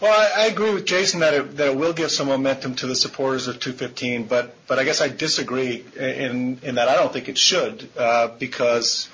Well, 0.00 0.12
I, 0.12 0.42
I 0.42 0.46
agree 0.46 0.74
with 0.74 0.84
Jason 0.84 1.20
that 1.20 1.32
it, 1.32 1.56
that 1.56 1.68
it 1.68 1.76
will 1.76 1.94
give 1.94 2.10
some 2.10 2.26
momentum 2.26 2.74
to 2.76 2.86
the 2.86 2.94
supporters 2.94 3.48
of 3.48 3.58
215, 3.58 4.24
but 4.26 4.54
but 4.66 4.78
I 4.78 4.84
guess 4.84 5.00
I 5.00 5.08
disagree 5.08 5.84
in 5.96 6.58
in 6.62 6.74
that 6.74 6.88
I 6.88 6.94
don't 6.96 7.10
think 7.12 7.30
it 7.30 7.38
should 7.38 7.88
uh, 7.96 8.28
because 8.38 9.08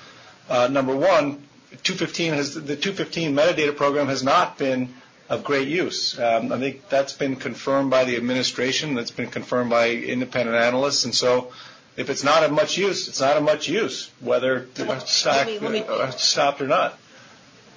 uh, 0.49 0.67
number 0.67 0.93
one, 0.93 1.47
215 1.83 2.33
has 2.33 2.53
the 2.55 2.75
215 2.75 3.33
metadata 3.33 3.75
program 3.75 4.07
has 4.07 4.23
not 4.23 4.57
been 4.57 4.93
of 5.33 5.43
great 5.43 5.67
use. 5.67 6.17
Um, 6.19 6.51
I 6.51 6.59
think 6.59 6.89
that's 6.89 7.13
been 7.13 7.35
confirmed 7.35 7.89
by 7.89 8.03
the 8.03 8.15
administration. 8.15 8.95
That's 8.95 9.11
been 9.11 9.29
confirmed 9.29 9.69
by 9.69 9.89
independent 9.91 10.57
analysts, 10.57 11.05
and 11.05 11.13
so. 11.13 11.51
If 11.95 12.09
it's 12.09 12.23
not 12.23 12.41
of 12.41 12.51
much 12.51 12.75
use, 12.75 13.07
it's 13.07 13.21
not 13.21 13.37
of 13.37 13.43
much 13.43 13.69
use, 13.69 14.09
whether 14.19 14.67
it's 14.75 15.25
let 15.27 15.45
me, 15.45 15.59
let 15.59 15.71
me, 15.71 15.83
uh, 15.87 16.09
stopped 16.09 16.59
or 16.59 16.65
not 16.65 16.97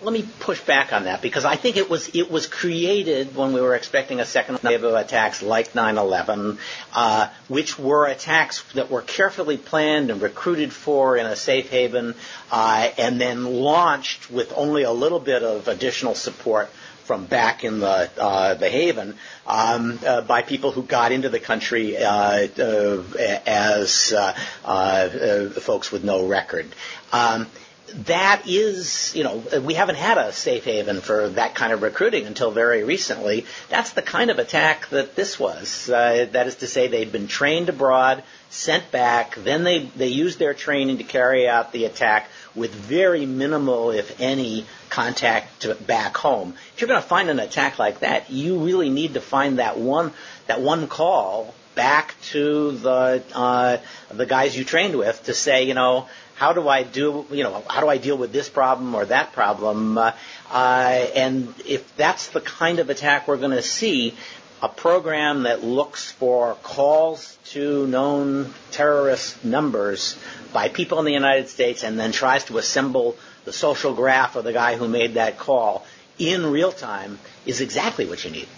let 0.03 0.13
me 0.13 0.29
push 0.41 0.61
back 0.61 0.93
on 0.93 1.05
that 1.05 1.23
because 1.23 1.45
I 1.45 1.57
think 1.57 1.77
it 1.77 1.89
was 1.89 2.15
it 2.15 2.31
was 2.31 2.47
created 2.47 3.35
when 3.35 3.55
we 3.55 3.61
were 3.61 3.75
expecting 3.75 4.21
a 4.21 4.27
second 4.27 4.59
wave 4.63 4.85
of 4.85 4.95
attacks 4.95 5.43
like 5.43 5.73
9/11, 5.73 6.59
uh, 6.95 7.29
which 7.49 7.79
were 7.79 8.07
attacks 8.07 8.63
that 8.75 8.91
were 8.91 9.01
carefully 9.01 9.57
planned 9.57 10.11
and 10.11 10.21
recruited 10.21 10.73
for 10.73 11.17
in 11.17 11.25
a 11.25 11.35
safe 11.35 11.71
haven, 11.71 12.15
uh, 12.53 12.89
and 12.99 13.21
then 13.21 13.45
launched 13.47 14.31
with 14.31 14.53
only 14.55 14.83
a 14.83 14.93
little 14.93 15.21
bit 15.21 15.43
of 15.43 15.67
additional 15.67 16.15
support 16.15 16.71
from 17.07 17.27
back 17.27 17.65
in 17.65 17.79
the 17.81 18.11
uh, 18.19 18.55
the 18.55 18.69
haven 18.69 19.15
um, 19.47 19.99
uh, 20.05 20.21
by 20.23 20.43
people 20.43 20.73
who 20.73 20.83
got 20.83 21.13
into 21.13 21.29
the 21.29 21.41
country 21.41 21.97
uh, 21.97 22.49
uh 22.59 23.03
as 23.47 24.13
uh, 24.13 25.49
folks 25.61 25.93
with 25.93 26.05
no 26.05 26.27
record. 26.27 26.67
Um, 27.13 27.47
that 27.95 28.43
is, 28.47 29.15
you 29.15 29.25
know, 29.25 29.43
we 29.63 29.75
haven't 29.75 29.97
had 29.97 30.19
a 30.19 30.33
safe 30.33 30.65
haven 30.65 31.01
for 31.01 31.29
that 31.31 31.55
kind 31.55 31.73
of 31.73 31.83
recruiting 31.83 32.27
until 32.27 32.51
very 32.51 32.83
recently. 32.85 33.47
That's 33.69 33.93
the 33.93 34.03
kind 34.03 34.31
of 34.31 34.39
attack 34.39 34.89
that 34.89 35.15
this 35.15 35.39
was. 35.39 35.89
Uh, 35.89 36.27
that 36.33 36.47
is 36.47 36.57
to 36.57 36.67
say, 36.67 36.89
they'd 36.89 37.13
been 37.13 37.29
trained 37.29 37.69
abroad, 37.69 38.23
sent 38.51 38.91
back, 38.91 39.37
then 39.37 39.63
they, 39.65 39.85
they 39.97 40.09
used 40.09 40.39
their 40.39 40.55
training 40.55 40.99
to 40.99 41.05
carry 41.05 41.49
out 41.49 41.73
the 41.73 41.85
attack 41.85 42.29
with 42.57 42.75
very 42.75 43.27
minimal, 43.27 43.91
if 43.91 44.21
any, 44.21 44.67
contact 44.89 45.87
back 45.87 46.17
home. 46.17 46.55
If 46.75 46.81
you're 46.81 46.89
going 46.89 47.03
to 47.03 47.07
find 47.07 47.29
an 47.29 47.39
attack 47.39 47.79
like 47.79 48.01
that, 48.01 48.31
you 48.31 48.59
really 48.59 48.91
need 48.91 49.15
to 49.15 49.21
find 49.21 49.59
that 49.59 49.79
one, 49.79 50.13
that 50.47 50.61
one 50.61 50.89
call 50.89 51.55
back 51.75 52.15
to 52.23 52.73
the, 52.73 53.23
uh, 53.35 53.77
the 54.11 54.27
guys 54.27 54.57
you 54.57 54.65
trained 54.65 54.97
with 54.97 55.23
to 55.25 55.35
say, 55.35 55.65
you 55.65 55.75
know, 55.75 56.09
how 56.35 56.53
do 56.53 56.69
I 56.69 56.83
do, 56.83 57.27
you 57.31 57.45
know, 57.45 57.63
how 57.69 57.81
do 57.81 57.89
I 57.89 57.99
deal 57.99 58.17
with 58.17 58.33
this 58.33 58.49
problem 58.49 58.95
or 58.95 59.05
that 59.05 59.33
problem? 59.33 59.97
Uh, 59.99 60.13
uh, 60.51 61.07
and 61.15 61.55
if 61.67 61.97
that's 61.97 62.29
the 62.29 62.41
kind 62.41 62.79
of 62.79 62.91
attack 62.91 63.29
we're 63.29 63.37
going 63.37 63.53
to 63.53 63.63
see, 63.63 64.15
a 64.63 64.69
program 64.69 65.43
that 65.43 65.63
looks 65.63 66.11
for 66.13 66.55
calls 66.63 67.37
to 67.45 67.87
known 67.87 68.53
terrorist 68.71 69.45
numbers 69.45 70.19
by 70.57 70.71
people 70.71 70.99
in 70.99 71.05
the 71.05 71.13
United 71.13 71.51
States 71.51 71.85
and 71.85 71.99
then 71.99 72.13
tries 72.13 72.45
to 72.45 72.57
assemble 72.57 73.15
the 73.45 73.53
social 73.53 73.93
graph 73.93 74.37
of 74.37 74.45
the 74.45 74.55
guy 74.55 74.75
who 74.75 74.89
made 74.89 75.13
that 75.15 75.37
call 75.37 75.85
in 76.19 76.47
real 76.47 76.73
time 76.73 77.19
is 77.45 77.61
exactly 77.61 78.07
what 78.07 78.25
you 78.25 78.31
need. 78.31 78.49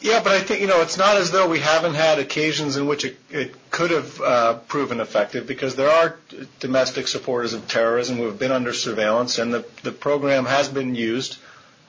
Yeah, 0.00 0.22
but 0.24 0.32
I 0.32 0.40
think 0.40 0.62
you 0.62 0.66
know 0.66 0.80
it's 0.80 0.96
not 0.96 1.18
as 1.18 1.30
though 1.30 1.46
we 1.46 1.58
haven't 1.58 1.92
had 1.92 2.18
occasions 2.20 2.78
in 2.78 2.86
which 2.86 3.04
it, 3.04 3.18
it 3.28 3.54
could 3.70 3.90
have 3.90 4.20
uh, 4.22 4.54
proven 4.74 5.00
effective 5.00 5.46
because 5.46 5.76
there 5.76 5.90
are 5.90 6.16
domestic 6.58 7.06
supporters 7.06 7.52
of 7.52 7.68
terrorism 7.68 8.16
who 8.16 8.24
have 8.24 8.38
been 8.38 8.52
under 8.52 8.72
surveillance, 8.72 9.38
and 9.38 9.52
the 9.52 9.66
the 9.82 9.92
program 9.92 10.46
has 10.46 10.70
been 10.70 10.94
used, 10.94 11.36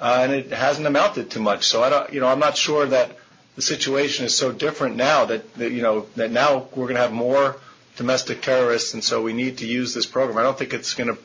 uh, 0.02 0.20
and 0.24 0.34
it 0.34 0.52
hasn't 0.52 0.88
amounted 0.88 1.32
to 1.32 1.40
much. 1.40 1.68
So 1.68 1.82
I 1.84 1.90
don't, 1.90 2.12
you 2.12 2.20
know, 2.20 2.28
I'm 2.28 2.40
not 2.40 2.58
sure 2.58 2.86
that 2.88 3.16
the 3.56 3.62
situation 3.62 4.26
is 4.26 4.36
so 4.36 4.52
different 4.52 4.98
now 4.98 5.26
that, 5.26 5.54
that 5.54 5.72
you 5.72 5.84
know 5.84 6.08
that 6.18 6.32
now 6.32 6.68
we're 6.76 6.88
going 6.92 6.96
to 6.96 7.02
have 7.08 7.14
more 7.14 7.56
domestic 8.00 8.42
terrorists, 8.42 8.94
and 8.94 9.04
so 9.04 9.22
we 9.22 9.34
need 9.34 9.58
to 9.58 9.68
use 9.68 9.94
this 9.94 10.06
program. 10.08 10.38
I 10.38 10.44
don't 10.44 10.58
think 10.58 10.74
it's 10.74 10.94
going 10.96 11.14
to 11.14 11.18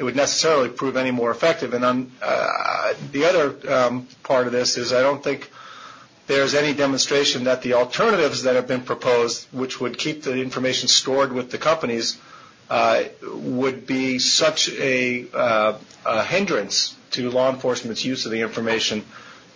it 0.00 0.04
would 0.04 0.16
necessarily 0.16 0.70
prove 0.70 0.96
any 0.96 1.10
more 1.10 1.30
effective. 1.30 1.74
And 1.74 1.84
on 1.84 2.10
uh, 2.22 2.94
the 3.12 3.26
other 3.26 3.70
um, 3.70 4.08
part 4.22 4.46
of 4.46 4.52
this 4.52 4.78
is 4.78 4.94
I 4.94 5.02
don't 5.02 5.22
think 5.22 5.50
there's 6.26 6.54
any 6.54 6.72
demonstration 6.72 7.44
that 7.44 7.60
the 7.60 7.74
alternatives 7.74 8.44
that 8.44 8.56
have 8.56 8.66
been 8.66 8.80
proposed, 8.80 9.46
which 9.52 9.78
would 9.78 9.98
keep 9.98 10.22
the 10.22 10.40
information 10.40 10.88
stored 10.88 11.32
with 11.34 11.50
the 11.50 11.58
companies, 11.58 12.16
uh, 12.70 13.02
would 13.34 13.86
be 13.86 14.18
such 14.18 14.70
a, 14.70 15.26
uh, 15.34 15.76
a, 16.06 16.24
hindrance 16.24 16.96
to 17.10 17.28
law 17.28 17.50
enforcement's 17.50 18.02
use 18.02 18.24
of 18.24 18.32
the 18.32 18.40
information 18.40 19.04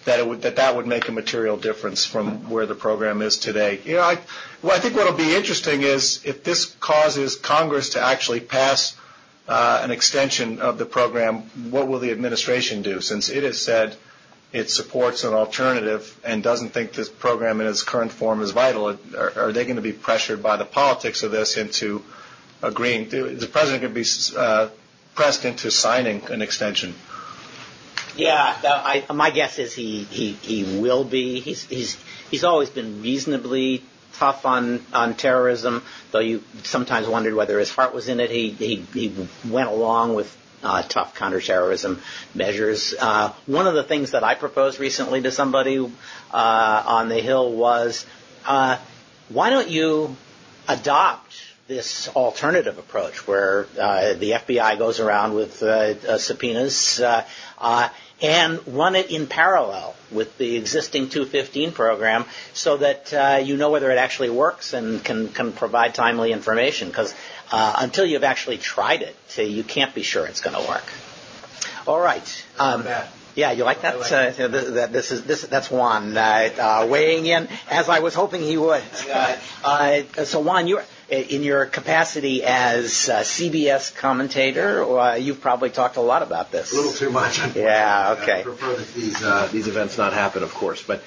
that 0.04 0.56
that 0.56 0.76
would 0.76 0.86
make 0.86 1.08
a 1.08 1.12
material 1.12 1.56
difference 1.56 2.04
from 2.04 2.50
where 2.50 2.66
the 2.66 2.74
program 2.74 3.22
is 3.22 3.38
today. 3.38 3.80
You 3.84 3.94
know, 3.94 4.02
I, 4.02 4.16
think 4.78 4.96
what 4.96 5.06
will 5.10 5.16
be 5.16 5.34
interesting 5.34 5.82
is 5.82 6.24
if 6.24 6.44
this 6.44 6.66
causes 6.66 7.36
Congress 7.36 7.90
to 7.90 8.00
actually 8.02 8.40
pass 8.40 8.96
uh, 9.48 9.80
an 9.82 9.90
extension 9.90 10.60
of 10.60 10.78
the 10.78 10.86
program, 10.86 11.42
what 11.70 11.88
will 11.88 11.98
the 11.98 12.10
administration 12.10 12.82
do? 12.82 13.00
Since 13.00 13.28
it 13.28 13.42
has 13.44 13.60
said 13.60 13.96
it 14.52 14.70
supports 14.70 15.24
an 15.24 15.34
alternative 15.34 16.18
and 16.24 16.42
doesn't 16.42 16.70
think 16.70 16.92
this 16.92 17.08
program 17.08 17.60
in 17.60 17.66
its 17.66 17.82
current 17.82 18.12
form 18.12 18.40
is 18.40 18.52
vital, 18.52 18.90
are, 19.16 19.32
are 19.36 19.52
they 19.52 19.64
going 19.64 19.76
to 19.76 19.82
be 19.82 19.92
pressured 19.92 20.42
by 20.42 20.56
the 20.56 20.64
politics 20.64 21.22
of 21.22 21.30
this 21.32 21.56
into 21.56 22.02
agreeing? 22.62 23.06
Is 23.10 23.40
the 23.40 23.46
president 23.48 23.82
going 23.82 23.94
to 23.94 24.00
be 24.00 24.36
uh, 24.38 24.68
pressed 25.14 25.44
into 25.44 25.70
signing 25.70 26.22
an 26.30 26.40
extension? 26.40 26.94
Yeah, 28.16 28.56
I, 28.64 29.04
my 29.12 29.30
guess 29.30 29.58
is 29.58 29.74
he, 29.74 30.04
he, 30.04 30.32
he 30.32 30.80
will 30.80 31.04
be. 31.04 31.40
He's, 31.40 31.64
he's, 31.64 31.96
he's 32.30 32.44
always 32.44 32.70
been 32.70 33.02
reasonably 33.02 33.82
tough 34.14 34.46
on, 34.46 34.84
on 34.92 35.14
terrorism, 35.14 35.82
though 36.12 36.20
you 36.20 36.42
sometimes 36.62 37.08
wondered 37.08 37.34
whether 37.34 37.58
his 37.58 37.70
heart 37.70 37.92
was 37.92 38.08
in 38.08 38.20
it. 38.20 38.30
He, 38.30 38.50
he, 38.50 38.76
he 38.76 39.28
went 39.48 39.68
along 39.68 40.14
with 40.14 40.34
uh, 40.62 40.82
tough 40.82 41.14
counterterrorism 41.14 42.00
measures. 42.34 42.94
Uh, 42.98 43.32
one 43.46 43.66
of 43.66 43.74
the 43.74 43.82
things 43.82 44.12
that 44.12 44.24
I 44.24 44.34
proposed 44.34 44.80
recently 44.80 45.22
to 45.22 45.30
somebody 45.30 45.78
uh, 46.32 46.82
on 46.86 47.08
the 47.08 47.18
Hill 47.18 47.52
was, 47.52 48.06
uh, 48.46 48.78
why 49.28 49.50
don't 49.50 49.68
you 49.68 50.16
adopt 50.68 51.34
this 51.66 52.08
alternative 52.08 52.78
approach 52.78 53.26
where 53.26 53.66
uh, 53.80 54.12
the 54.14 54.32
FBI 54.32 54.78
goes 54.78 55.00
around 55.00 55.34
with 55.34 55.62
uh, 55.62 56.18
subpoenas 56.18 57.00
and 58.22 58.60
run 58.66 58.94
it 58.94 59.10
in 59.10 59.26
parallel 59.26 59.94
with 60.10 60.38
the 60.38 60.56
existing 60.56 61.08
215 61.08 61.72
program 61.72 62.24
so 62.52 62.76
that 62.76 63.12
uh, 63.12 63.40
you 63.42 63.56
know 63.56 63.70
whether 63.70 63.90
it 63.90 63.98
actually 63.98 64.30
works 64.30 64.72
and 64.72 65.04
can, 65.04 65.28
can 65.28 65.52
provide 65.52 65.94
timely 65.94 66.32
information. 66.32 66.88
Because 66.88 67.14
uh, 67.50 67.74
until 67.78 68.06
you've 68.06 68.24
actually 68.24 68.58
tried 68.58 69.02
it, 69.02 69.16
you 69.38 69.64
can't 69.64 69.94
be 69.94 70.02
sure 70.02 70.26
it's 70.26 70.40
going 70.40 70.56
to 70.56 70.68
work. 70.68 70.84
All 71.86 72.00
right. 72.00 72.46
Um, 72.58 72.86
yeah, 73.34 73.50
you 73.52 73.64
like 73.64 73.82
that? 73.82 73.98
Like 73.98 74.12
uh, 74.12 74.48
that 74.48 74.92
this 74.92 75.10
is 75.10 75.24
this 75.24 75.42
that's 75.42 75.70
Juan 75.70 76.16
uh, 76.16 76.50
uh, 76.56 76.86
weighing 76.88 77.26
in 77.26 77.48
as 77.68 77.88
I 77.88 78.00
was 78.00 78.14
hoping 78.14 78.42
he 78.42 78.56
would. 78.56 78.82
Uh, 79.64 80.02
so 80.24 80.40
Juan, 80.40 80.66
you're 80.66 80.84
in 81.08 81.42
your 81.42 81.66
capacity 81.66 82.44
as 82.44 83.08
a 83.08 83.20
CBS 83.20 83.94
commentator, 83.94 84.82
uh, 84.98 85.14
you've 85.16 85.40
probably 85.40 85.70
talked 85.70 85.96
a 85.96 86.00
lot 86.00 86.22
about 86.22 86.50
this. 86.50 86.72
A 86.72 86.76
little 86.76 86.92
too 86.92 87.10
much. 87.10 87.38
Yeah. 87.54 88.16
Okay. 88.20 88.40
I 88.40 88.42
prefer 88.42 88.74
that 88.74 88.94
these 88.94 89.22
uh, 89.22 89.48
these 89.52 89.68
events 89.68 89.98
not 89.98 90.12
happen, 90.12 90.42
of 90.42 90.52
course, 90.54 90.82
but. 90.82 91.02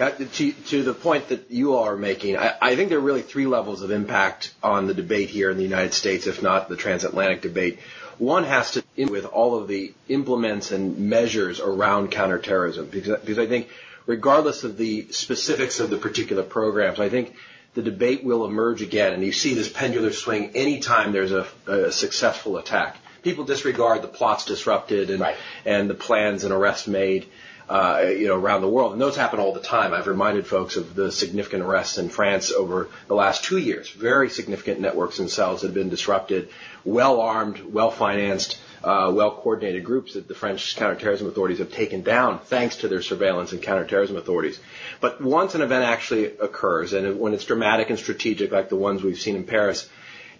Uh, 0.00 0.10
to, 0.10 0.52
to 0.52 0.82
the 0.82 0.94
point 0.94 1.28
that 1.28 1.50
you 1.50 1.74
all 1.74 1.84
are 1.84 1.98
making, 1.98 2.36
I, 2.36 2.54
I 2.60 2.76
think 2.76 2.88
there 2.88 2.98
are 2.98 3.02
really 3.02 3.20
three 3.20 3.46
levels 3.46 3.82
of 3.82 3.90
impact 3.90 4.52
on 4.62 4.86
the 4.86 4.94
debate 4.94 5.28
here 5.28 5.50
in 5.50 5.58
the 5.58 5.62
United 5.62 5.92
States, 5.92 6.26
if 6.26 6.42
not 6.42 6.70
the 6.70 6.76
transatlantic 6.76 7.42
debate. 7.42 7.78
One 8.16 8.44
has 8.44 8.72
to 8.72 8.84
do 8.96 9.06
with 9.06 9.26
all 9.26 9.58
of 9.58 9.68
the 9.68 9.92
implements 10.08 10.72
and 10.72 11.10
measures 11.10 11.60
around 11.60 12.10
counterterrorism, 12.10 12.86
because, 12.86 13.20
because 13.20 13.38
I 13.38 13.46
think 13.46 13.68
regardless 14.06 14.64
of 14.64 14.78
the 14.78 15.08
specifics 15.12 15.78
of 15.78 15.90
the 15.90 15.98
particular 15.98 16.42
programs, 16.42 16.98
I 16.98 17.10
think 17.10 17.36
the 17.74 17.82
debate 17.82 18.22
will 18.22 18.44
emerge 18.44 18.82
again, 18.82 19.14
and 19.14 19.24
you 19.24 19.32
see 19.32 19.54
this 19.54 19.68
pendular 19.68 20.12
swing 20.12 20.52
anytime 20.54 21.12
there's 21.12 21.32
a, 21.32 21.46
a 21.66 21.90
successful 21.90 22.58
attack. 22.58 22.96
People 23.22 23.44
disregard 23.44 24.02
the 24.02 24.08
plots 24.08 24.44
disrupted 24.44 25.10
and, 25.10 25.20
right. 25.20 25.36
and 25.64 25.88
the 25.88 25.94
plans 25.94 26.44
and 26.44 26.52
arrests 26.52 26.86
made. 26.86 27.26
Uh, 27.68 28.12
you 28.18 28.26
know, 28.26 28.36
around 28.36 28.60
the 28.60 28.68
world, 28.68 28.92
and 28.92 29.00
those 29.00 29.16
happen 29.16 29.38
all 29.38 29.54
the 29.54 29.60
time. 29.60 29.94
I've 29.94 30.08
reminded 30.08 30.46
folks 30.46 30.76
of 30.76 30.94
the 30.94 31.10
significant 31.10 31.62
arrests 31.62 31.96
in 31.96 32.10
France 32.10 32.50
over 32.50 32.88
the 33.06 33.14
last 33.14 33.44
two 33.44 33.56
years. 33.56 33.88
Very 33.88 34.28
significant 34.28 34.80
networks 34.80 35.16
themselves 35.16 35.62
have 35.62 35.72
been 35.72 35.88
disrupted, 35.88 36.50
well 36.84 37.20
armed, 37.20 37.60
well 37.60 37.90
financed, 37.90 38.58
uh, 38.84 39.12
well-coordinated 39.14 39.84
groups 39.84 40.14
that 40.14 40.28
the 40.28 40.34
French 40.34 40.76
counterterrorism 40.76 41.28
authorities 41.28 41.58
have 41.58 41.72
taken 41.72 42.02
down 42.02 42.38
thanks 42.40 42.76
to 42.78 42.88
their 42.88 43.02
surveillance 43.02 43.52
and 43.52 43.62
counterterrorism 43.62 44.16
authorities. 44.16 44.58
But 45.00 45.20
once 45.20 45.54
an 45.54 45.62
event 45.62 45.84
actually 45.84 46.36
occurs, 46.38 46.92
and 46.92 47.18
when 47.20 47.34
it's 47.34 47.44
dramatic 47.44 47.90
and 47.90 47.98
strategic 47.98 48.50
like 48.50 48.68
the 48.68 48.76
ones 48.76 49.02
we've 49.02 49.20
seen 49.20 49.36
in 49.36 49.44
Paris, 49.44 49.88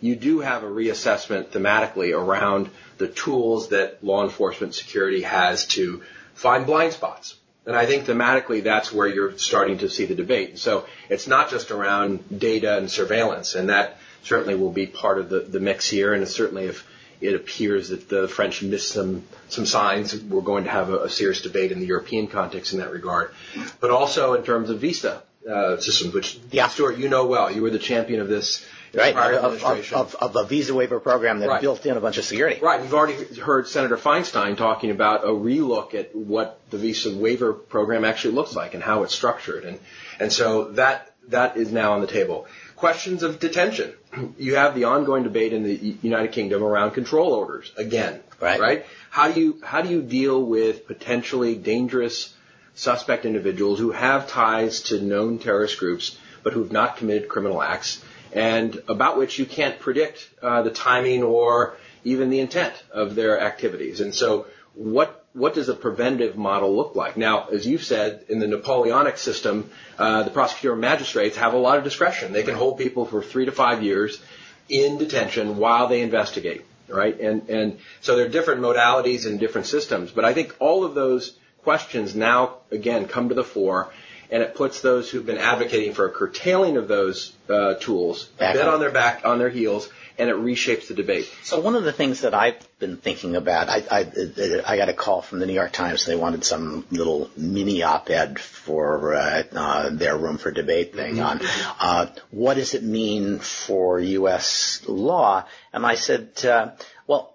you 0.01 0.17
do 0.17 0.41
have 0.41 0.65
a 0.65 0.67
reassessment 0.67 1.49
thematically 1.49 2.17
around 2.17 2.69
the 2.99 3.09
tools 3.09 3.69
that 3.69 4.03
law 4.03 4.25
enforcement 4.25 4.75
security 4.75 5.23
has 5.23 5.67
to 5.67 6.03
find 6.35 6.67
blind 6.67 6.93
spots. 6.93 7.37
And 7.65 7.77
I 7.77 7.87
think 7.87 8.07
thematically 8.07 8.65
that's 8.65 8.93
where 8.93 9.07
you're 9.07 9.39
starting 9.39 9.79
to 9.79 9.89
see 9.89 10.05
the 10.05 10.17
debate. 10.17 10.59
So 10.59 10.87
it's 11.09 11.29
not 11.29 11.49
just 11.49 11.71
around 11.71 12.41
data 12.41 12.77
and 12.77 12.91
surveillance, 12.91 13.55
and 13.55 13.69
that 13.69 13.99
certainly 14.25 14.57
will 14.57 14.73
be 14.73 14.87
part 14.87 15.19
of 15.19 15.29
the, 15.29 15.41
the 15.41 15.61
mix 15.61 15.89
here. 15.89 16.13
And 16.13 16.27
certainly 16.27 16.65
if 16.65 16.85
it 17.23 17.35
appears 17.35 17.91
that 17.91 18.09
the 18.09 18.29
French 18.29 18.63
missed 18.63 18.91
some, 18.91 19.25
some 19.49 19.65
signs, 19.65 20.21
we're 20.23 20.43
going 20.43 20.65
to 20.65 20.71
have 20.71 20.91
a, 20.91 21.05
a 21.05 21.11
serious 21.11 21.41
debate 21.41 21.73
in 21.73 21.81
the 21.81 21.87
European 21.87 22.27
context 22.27 22.73
in 22.73 22.81
that 22.81 22.91
regard. 22.91 23.33
But 23.81 23.91
also 23.91 24.35
in 24.35 24.43
terms 24.43 24.71
of 24.71 24.81
visa 24.81 25.23
uh, 25.49 25.79
systems, 25.79 26.15
which, 26.15 26.39
yeah. 26.51 26.69
Stewart, 26.69 26.99
you 26.99 27.09
know 27.09 27.27
well. 27.27 27.51
You 27.51 27.63
were 27.63 27.71
the 27.71 27.79
champion 27.79 28.21
of 28.21 28.29
this 28.29 28.67
right, 28.95 29.15
of, 29.15 29.63
of, 29.63 29.93
of, 29.93 30.15
of, 30.15 30.37
a 30.37 30.45
visa 30.45 30.75
waiver 30.75 31.01
program 31.01 31.41
that 31.41 31.49
right. 31.49 31.61
built 31.61 31.85
in 31.87 31.97
a 31.97 32.01
bunch 32.01 32.19
of 32.19 32.25
security. 32.25 32.61
Right. 32.61 32.83
You've 32.83 32.95
already 32.95 33.41
heard 33.41 33.69
Senator 33.69 33.97
Feinstein 33.97 34.57
talking 34.57 34.91
about 34.91 35.25
a 35.25 35.29
relook 35.29 35.95
at 35.95 36.15
what 36.15 36.61
the 36.71 36.79
visa 36.79 37.15
waiver 37.15 37.53
program 37.53 38.05
actually 38.05 38.35
looks 38.35 38.55
like 38.55 38.75
and 38.75 38.83
how 38.83 39.03
it's 39.03 39.15
structured, 39.15 39.65
and 39.65 39.79
and 40.21 40.33
so 40.33 40.73
that 40.73 41.13
that 41.29 41.57
is 41.57 41.73
now 41.73 41.95
on 41.95 42.01
the 42.01 42.07
table. 42.07 42.47
Questions 42.83 43.23
of 43.23 43.39
detention. 43.39 43.93
You 44.39 44.57
have 44.57 44.75
the 44.75 44.85
ongoing 44.85 45.23
debate 45.23 45.53
in 45.53 45.63
the 45.63 45.97
United 46.03 46.33
Kingdom 46.33 46.63
around 46.63 46.91
control 46.91 47.33
orders 47.33 47.73
again. 47.77 48.21
Right. 48.41 48.61
Right. 48.61 48.87
How 49.09 49.31
do 49.31 49.41
you 49.41 49.61
how 49.63 49.83
do 49.83 49.89
you 49.89 50.03
deal 50.03 50.45
with 50.45 50.87
potentially 50.87 51.55
dangerous 51.55 52.35
suspect 52.75 53.25
individuals 53.25 53.79
who 53.79 53.93
have 53.93 54.29
ties 54.29 54.83
to 54.89 55.01
known 55.01 55.39
terrorist 55.39 55.79
groups 55.79 56.19
but 56.43 56.53
who've 56.53 56.73
not 56.73 56.97
committed 56.97 57.29
criminal 57.29 57.63
acts? 57.63 58.03
and 58.33 58.83
about 58.89 59.19
which 59.19 59.39
you 59.39 59.47
can't 59.47 59.79
predict 59.79 60.29
uh, 60.43 60.63
the 60.63 60.71
timing 60.71 61.23
or 61.23 61.77
even 62.05 62.31
the 62.31 62.41
intent 62.41 62.75
of 62.91 63.15
their 63.15 63.41
activities. 63.41 64.01
And 64.01 64.15
so, 64.15 64.47
what 64.75 65.22
what 65.35 65.55
does 65.55 65.69
a 65.69 65.75
preventive 65.75 66.37
model 66.37 66.77
look 66.77 66.95
like? 66.95 67.17
Now, 67.17 67.49
as 67.49 67.67
you've 67.67 67.85
said, 67.85 68.25
in 68.29 68.39
the 68.39 68.47
Napoleonic 68.47 69.17
system, 69.17 69.71
uh, 69.99 70.25
the 70.25 70.31
prosecutor 70.31 70.73
and 70.73 70.81
magistrates 70.81 71.37
have 71.37 71.55
a 71.55 71.59
lot 71.59 71.79
of 71.79 71.85
discretion. 71.85 72.33
They 72.33 72.43
can 72.43 72.55
hold 72.55 72.79
people 72.79 73.07
for 73.07 73.23
three 73.23 73.47
to 73.47 73.53
five 73.53 73.83
years 73.83 74.21
in 74.69 74.99
detention 74.99 75.57
while 75.57 75.89
they 75.89 76.03
investigate, 76.03 76.65
right? 76.89 77.19
And 77.19 77.49
and 77.49 77.79
so 78.01 78.17
there 78.17 78.27
are 78.27 78.29
different 78.29 78.61
modalities 78.61 79.27
and 79.27 79.41
different 79.41 79.67
systems. 79.67 80.11
But 80.11 80.25
I 80.25 80.35
think 80.35 80.55
all 80.59 80.85
of 80.85 80.95
those 80.95 81.37
questions 81.63 82.15
now 82.15 82.59
again 82.71 83.07
come 83.09 83.29
to 83.29 83.35
the 83.35 83.45
fore 83.45 83.91
and 84.33 84.43
it 84.43 84.55
puts 84.55 84.81
those 84.81 85.11
who've 85.11 85.27
been 85.27 85.39
advocating 85.39 85.93
for 85.93 86.07
a 86.07 86.11
curtailing 86.11 86.79
of 86.79 86.89
those 86.89 87.33
uh, 87.51 87.75
tools 87.75 88.25
back 88.39 88.55
a 88.55 88.59
bit 88.59 88.67
on. 88.67 88.75
on 88.75 88.81
their 88.81 88.91
back, 88.91 89.27
on 89.27 89.39
their 89.39 89.51
heels, 89.51 89.89
and 90.19 90.29
it 90.29 90.37
reshapes 90.37 90.89
the 90.89 90.95
debate. 90.95 91.31
So 91.43 91.61
one 91.61 91.75
of 91.75 91.85
the 91.85 91.93
things 91.93 92.23
that 92.23 92.35
I've 92.35 92.57
been 92.79 92.97
thinking 92.97 93.37
about, 93.37 93.69
I, 93.69 93.83
I, 93.91 94.07
I 94.67 94.77
got 94.77 94.89
a 94.89 94.93
call 94.93 95.23
from 95.23 95.39
the 95.39 95.47
New 95.47 95.55
York 95.55 95.73
Times. 95.73 96.05
They 96.05 96.17
wanted 96.17 96.45
some 96.45 96.85
little 96.91 97.31
mini 97.37 97.83
op-ed 97.83 98.39
for 98.39 99.15
uh, 99.15 99.43
uh, 99.53 99.91
their 99.91 100.17
room 100.17 100.39
for 100.39 100.51
debate 100.51 100.95
thing 100.95 101.17
mm-hmm. 101.17 101.23
on 101.23 101.41
uh, 101.81 102.13
what 102.31 102.55
does 102.55 102.75
it 102.75 102.83
mean 102.83 103.39
for 103.39 104.01
U.S. 104.01 104.83
law, 104.87 105.45
and 105.73 105.87
I 105.87 105.95
said, 105.95 106.45
uh, 106.45 106.73
well, 107.07 107.32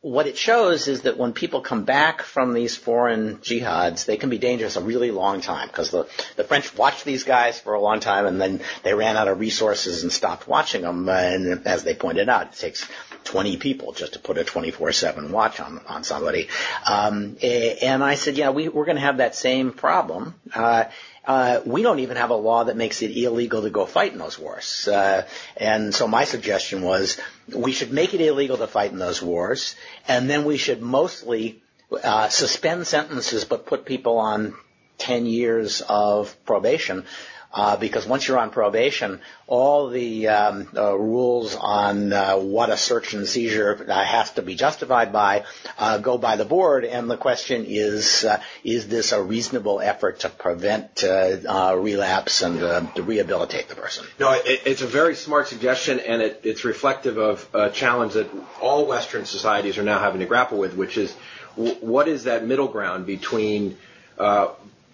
what 0.00 0.28
it 0.28 0.38
shows 0.38 0.86
is 0.86 1.02
that 1.02 1.18
when 1.18 1.32
people 1.32 1.60
come 1.60 1.84
back 1.84 2.22
from 2.22 2.54
these 2.54 2.76
foreign 2.76 3.38
jihads, 3.38 4.04
they 4.04 4.16
can 4.16 4.30
be 4.30 4.38
dangerous 4.38 4.76
a 4.76 4.80
really 4.80 5.10
long 5.10 5.40
time 5.40 5.66
because 5.66 5.90
the, 5.90 6.06
the 6.36 6.44
French 6.44 6.76
watched 6.76 7.04
these 7.04 7.24
guys 7.24 7.58
for 7.58 7.74
a 7.74 7.80
long 7.80 7.98
time 7.98 8.24
and 8.24 8.40
then 8.40 8.60
they 8.84 8.94
ran 8.94 9.16
out 9.16 9.26
of 9.26 9.40
resources 9.40 10.04
and 10.04 10.12
stopped 10.12 10.46
watching 10.46 10.82
them. 10.82 11.08
And 11.08 11.66
as 11.66 11.82
they 11.82 11.94
pointed 11.94 12.28
out, 12.28 12.52
it 12.52 12.58
takes 12.58 12.88
20 13.24 13.56
people 13.56 13.92
just 13.92 14.12
to 14.12 14.20
put 14.20 14.38
a 14.38 14.44
24-7 14.44 15.30
watch 15.30 15.58
on, 15.58 15.80
on 15.88 16.04
somebody. 16.04 16.48
Um, 16.88 17.36
and 17.42 18.04
I 18.04 18.14
said, 18.14 18.38
yeah, 18.38 18.50
we, 18.50 18.68
we're 18.68 18.84
going 18.84 18.98
to 18.98 19.02
have 19.02 19.16
that 19.16 19.34
same 19.34 19.72
problem. 19.72 20.36
Uh, 20.54 20.84
uh, 21.28 21.60
we 21.66 21.82
don't 21.82 21.98
even 21.98 22.16
have 22.16 22.30
a 22.30 22.34
law 22.34 22.64
that 22.64 22.76
makes 22.76 23.02
it 23.02 23.14
illegal 23.14 23.60
to 23.60 23.68
go 23.68 23.84
fight 23.84 24.12
in 24.12 24.18
those 24.18 24.38
wars. 24.38 24.88
Uh, 24.88 25.26
and 25.58 25.94
so 25.94 26.08
my 26.08 26.24
suggestion 26.24 26.80
was 26.80 27.20
we 27.54 27.70
should 27.72 27.92
make 27.92 28.14
it 28.14 28.20
illegal 28.22 28.56
to 28.56 28.66
fight 28.66 28.92
in 28.92 28.98
those 28.98 29.20
wars, 29.20 29.76
and 30.08 30.30
then 30.30 30.46
we 30.46 30.56
should 30.56 30.80
mostly 30.80 31.62
uh, 32.02 32.30
suspend 32.30 32.86
sentences 32.86 33.44
but 33.44 33.66
put 33.66 33.84
people 33.84 34.18
on 34.18 34.54
10 34.96 35.26
years 35.26 35.82
of 35.82 36.34
probation 36.46 37.04
uh, 37.52 37.76
because 37.76 38.06
once 38.06 38.28
you're 38.28 38.38
on 38.38 38.50
probation, 38.50 39.20
all 39.46 39.88
the 39.88 40.28
um, 40.28 40.68
uh, 40.76 40.94
rules 40.94 41.56
on 41.56 42.12
uh, 42.12 42.36
what 42.36 42.68
a 42.68 42.76
search 42.76 43.14
and 43.14 43.26
seizure 43.26 43.86
uh, 43.88 44.04
has 44.04 44.30
to 44.32 44.42
be 44.42 44.54
justified 44.54 45.12
by 45.12 45.44
uh, 45.78 45.98
go 45.98 46.18
by 46.18 46.36
the 46.36 46.44
board, 46.44 46.84
and 46.84 47.10
the 47.10 47.16
question 47.16 47.64
is, 47.66 48.24
uh, 48.24 48.40
is 48.64 48.88
this 48.88 49.12
a 49.12 49.22
reasonable 49.22 49.80
effort 49.80 50.20
to 50.20 50.28
prevent 50.28 51.02
relapse 51.02 52.42
and 52.42 52.60
to 52.94 53.02
rehabilitate 53.02 53.68
the 53.68 53.74
person? 53.74 54.04
No, 54.20 54.32
it, 54.32 54.62
it's 54.66 54.82
a 54.82 54.86
very 54.86 55.14
smart 55.14 55.48
suggestion, 55.48 56.00
and 56.00 56.20
it, 56.20 56.42
it's 56.44 56.64
reflective 56.64 57.16
of 57.16 57.48
a 57.54 57.70
challenge 57.70 58.12
that 58.12 58.28
all 58.60 58.86
Western 58.86 59.24
societies 59.24 59.78
are 59.78 59.82
now 59.82 59.98
having 59.98 60.20
to 60.20 60.26
grapple 60.26 60.58
with, 60.58 60.76
which 60.76 60.98
is 60.98 61.14
w- 61.56 61.76
what 61.76 62.08
is 62.08 62.24
that 62.24 62.46
middle 62.46 62.68
ground 62.68 63.06
between 63.06 63.78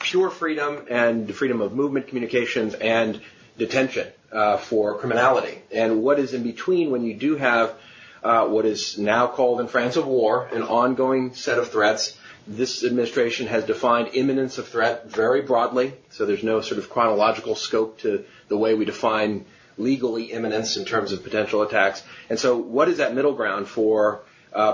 pure 0.04 0.30
freedom 0.30 0.86
and 0.88 1.34
freedom 1.34 1.60
of 1.62 1.72
movement, 1.72 2.06
communications, 2.08 2.74
and 2.74 3.20
detention 3.56 4.06
uh, 4.30 4.58
for 4.58 4.98
criminality. 4.98 5.62
And 5.72 6.02
what 6.02 6.18
is 6.18 6.34
in 6.34 6.42
between 6.42 6.90
when 6.90 7.04
you 7.04 7.14
do 7.14 7.36
have 7.36 7.74
uh, 8.22 8.46
what 8.46 8.64
is 8.64 8.98
now 8.98 9.26
called 9.26 9.60
in 9.60 9.66
France 9.66 9.96
a 9.96 10.02
war, 10.02 10.46
an 10.52 10.62
ongoing 10.62 11.34
set 11.34 11.58
of 11.58 11.70
threats. 11.70 12.16
This 12.46 12.84
administration 12.84 13.46
has 13.46 13.64
defined 13.64 14.10
imminence 14.14 14.58
of 14.58 14.68
threat 14.68 15.10
very 15.10 15.42
broadly, 15.42 15.94
so 16.10 16.26
there's 16.26 16.42
no 16.42 16.60
sort 16.60 16.78
of 16.78 16.90
chronological 16.90 17.54
scope 17.54 18.00
to 18.00 18.24
the 18.48 18.56
way 18.56 18.74
we 18.74 18.84
define 18.84 19.46
legally 19.76 20.24
imminence 20.32 20.76
in 20.76 20.84
terms 20.84 21.12
of 21.12 21.22
potential 21.22 21.62
attacks. 21.62 22.02
And 22.30 22.38
so, 22.38 22.56
what 22.56 22.88
is 22.88 22.98
that 22.98 23.14
middle 23.14 23.34
ground 23.34 23.68
for 23.68 24.22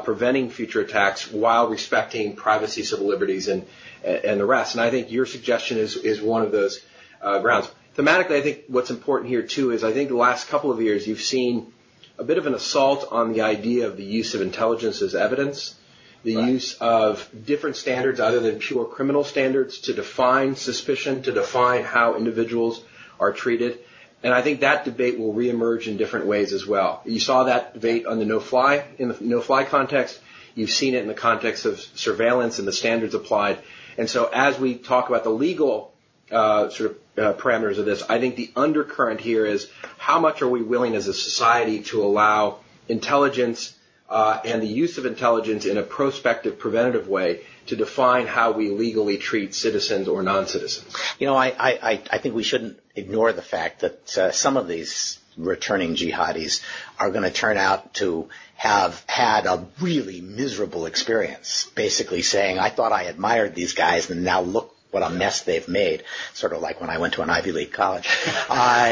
preventing 0.05 0.51
future 0.51 0.81
attacks 0.81 1.31
while 1.31 1.69
respecting 1.69 2.37
privacy, 2.37 2.83
civil 2.83 3.07
liberties, 3.07 3.49
and 3.49 3.67
and 4.05 4.41
the 4.41 4.47
rest. 4.47 4.75
And 4.75 4.83
I 4.83 4.91
think 4.91 5.11
your 5.11 5.27
suggestion 5.27 5.79
is, 5.79 5.97
is 5.97 6.21
one 6.21 6.43
of 6.43 6.53
those 6.53 6.81
uh, 7.21 7.39
grounds. 7.41 7.71
Thematically, 7.97 8.33
I 8.33 8.41
think 8.41 8.65
what's 8.69 8.91
important 8.91 9.29
here 9.29 9.43
too 9.43 9.73
is 9.73 9.85
I 9.85 9.93
think 9.93 10.09
the 10.09 10.17
last 10.17 10.49
couple 10.49 10.71
of 10.71 10.81
years 10.81 11.07
you've 11.07 11.21
seen 11.21 11.73
a 12.19 12.25
bit 12.25 12.39
of 12.39 12.47
an 12.47 12.55
assault 12.55 13.09
on 13.11 13.33
the 13.33 13.43
idea 13.43 13.87
of 13.87 13.97
the 13.97 14.05
use 14.05 14.35
of 14.35 14.43
intelligence 14.43 15.03
as 15.03 15.15
evidence, 15.15 15.75
the 16.23 16.37
right. 16.37 16.49
use 16.49 16.75
of 16.75 17.29
different 17.45 17.77
standards 17.77 18.21
other 18.21 18.41
than 18.41 18.59
pure 18.59 18.85
criminal 18.85 19.25
standards 19.25 19.81
to 19.81 19.93
define 19.93 20.55
suspicion, 20.55 21.23
to 21.23 21.33
define 21.33 21.83
how 21.83 22.17
individuals 22.17 22.83
are 23.19 23.33
treated. 23.33 23.79
And 24.23 24.35
I 24.35 24.43
think 24.43 24.61
that 24.61 24.85
debate 24.85 25.19
will 25.19 25.33
reemerge 25.33 25.87
in 25.87 25.97
different 25.97 26.27
ways 26.27 26.53
as 26.53 26.67
well. 26.67 27.03
You 27.05 27.21
saw 27.21 27.45
that 27.45 27.75
debate 27.75 28.07
on 28.07 28.19
the 28.19 28.27
no-fly, 28.27 28.85
in 28.99 29.09
the 29.09 29.17
no-fly 29.21 29.65
context. 29.65 30.21
You've 30.55 30.71
seen 30.71 30.95
it 30.95 31.03
in 31.03 31.09
the 31.09 31.15
context 31.15 31.65
of 31.65 31.81
surveillance 31.81 32.59
and 32.59 32.69
the 32.69 32.73
standards 32.73 33.15
applied. 33.15 33.59
And 33.97 34.11
so 34.11 34.29
as 34.33 34.59
we 34.59 34.75
talk 34.75 35.09
about 35.09 35.25
the 35.25 35.31
legal 35.31 35.93
uh, 36.31 36.69
sort 36.69 36.91
of 36.91 36.97
uh, 37.19 37.33
parameters 37.41 37.79
of 37.79 37.87
this, 37.87 38.03
I 38.09 38.21
think 38.21 38.37
the 38.37 38.51
undercurrent 38.57 39.21
here 39.21 39.47
is 39.47 39.71
how 39.97 40.21
much 40.21 40.43
are 40.43 40.49
we 40.49 40.63
willing 40.63 40.97
as 40.97 41.09
a 41.09 41.15
society 41.15 41.83
to 41.85 42.03
allow 42.03 42.59
intelligence 42.89 43.75
uh, 44.09 44.41
and 44.45 44.61
the 44.61 44.67
use 44.67 44.99
of 44.99 45.07
intelligence 45.07 45.65
in 45.65 45.79
a 45.79 45.83
prospective, 45.83 46.59
preventative 46.59 47.09
way 47.09 47.43
to 47.67 47.77
define 47.77 48.27
how 48.27 48.53
we 48.53 48.71
legally 48.71 49.19
treat 49.19 49.55
citizens 49.55 50.09
or 50.09 50.23
non-citizens. 50.23 50.95
You 51.19 51.27
know, 51.27 51.37
I, 51.37 51.55
I, 51.59 52.03
I 52.11 52.19
think 52.19 52.35
we 52.35 52.43
shouldn't 52.43 52.79
ignore 52.97 53.33
the 53.33 53.43
fact 53.43 53.81
that 53.81 54.19
uh, 54.19 54.31
some 54.33 54.57
of 54.57 54.69
these 54.69 55.19
returning 55.37 55.95
jihadis 55.95 56.63
are 56.99 57.11
going 57.11 57.23
to 57.23 57.31
turn 57.31 57.57
out 57.57 57.95
to 57.95 58.29
have 58.57 59.03
had 59.07 59.47
a 59.47 59.67
really 59.81 60.21
miserable 60.21 60.87
experience, 60.87 61.71
basically 61.75 62.23
saying, 62.23 62.59
I 62.59 62.69
thought 62.69 62.93
I 62.93 63.05
admired 63.05 63.55
these 63.55 63.73
guys 63.73 64.11
and 64.11 64.25
now 64.25 64.43
look 64.43 64.75
what 64.91 65.03
a 65.03 65.11
mess 65.11 65.43
they've 65.43 65.69
made. 65.69 66.03
Sort 66.35 66.53
of 66.53 66.61
like 66.61 66.81
when 66.81 66.91
I 66.91 66.99
went 66.99 67.15
to 67.15 67.23
an 67.23 67.31
Ivy 67.31 67.53
League 67.53 67.73
college. 67.73 68.09
uh, 68.49 68.87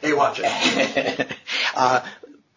hey, 0.00 0.12
watch 0.12 0.40
it. 0.42 1.32
uh, 1.76 2.04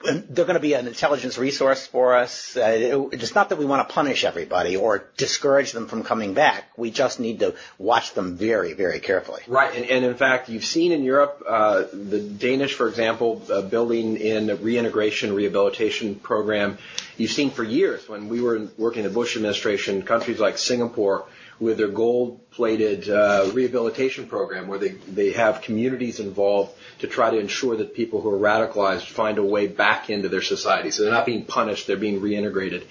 they're 0.05 0.45
going 0.45 0.55
to 0.55 0.59
be 0.59 0.73
an 0.73 0.87
intelligence 0.87 1.37
resource 1.37 1.85
for 1.87 2.15
us. 2.15 2.55
Uh, 2.55 3.07
it's 3.11 3.35
not 3.35 3.49
that 3.49 3.57
we 3.57 3.65
want 3.65 3.87
to 3.87 3.93
punish 3.93 4.23
everybody 4.23 4.75
or 4.75 5.05
discourage 5.17 5.71
them 5.71 5.87
from 5.87 6.03
coming 6.03 6.33
back. 6.33 6.65
We 6.77 6.91
just 6.91 7.19
need 7.19 7.39
to 7.39 7.55
watch 7.77 8.13
them 8.13 8.37
very, 8.37 8.73
very 8.73 8.99
carefully. 8.99 9.41
Right, 9.47 9.75
and, 9.75 9.85
and 9.85 10.05
in 10.05 10.15
fact, 10.15 10.49
you've 10.49 10.65
seen 10.65 10.91
in 10.91 11.03
Europe 11.03 11.43
uh, 11.47 11.85
the 11.93 12.19
Danish, 12.19 12.73
for 12.73 12.87
example, 12.87 13.41
uh, 13.51 13.61
building 13.61 14.17
in 14.17 14.49
a 14.49 14.55
reintegration 14.55 15.33
rehabilitation 15.33 16.15
program. 16.15 16.77
You've 17.17 17.31
seen 17.31 17.49
for 17.51 17.63
years 17.63 18.07
when 18.09 18.29
we 18.29 18.41
were 18.41 18.67
working 18.77 19.03
in 19.03 19.09
the 19.09 19.13
Bush 19.13 19.35
administration, 19.35 20.01
countries 20.03 20.39
like 20.39 20.57
Singapore 20.57 21.25
with 21.59 21.77
their 21.77 21.87
gold-plated 21.87 23.09
uh, 23.09 23.49
rehabilitation 23.53 24.27
program, 24.27 24.67
where 24.67 24.79
they 24.79 24.89
they 24.89 25.31
have 25.31 25.61
communities 25.61 26.19
involved 26.19 26.73
to 26.99 27.07
try 27.07 27.29
to 27.29 27.37
ensure 27.37 27.77
that 27.77 27.93
people 27.93 28.21
who 28.21 28.29
are 28.29 28.39
radicalized 28.39 29.07
find 29.07 29.37
a 29.37 29.43
way 29.43 29.67
back 29.67 30.09
into 30.09 30.29
their 30.29 30.41
society. 30.41 30.91
So 30.91 31.03
they're 31.03 31.13
not 31.13 31.25
being 31.25 31.45
punished; 31.45 31.87
they're 31.87 31.97
being 31.97 32.21
reintegrated. 32.21 32.83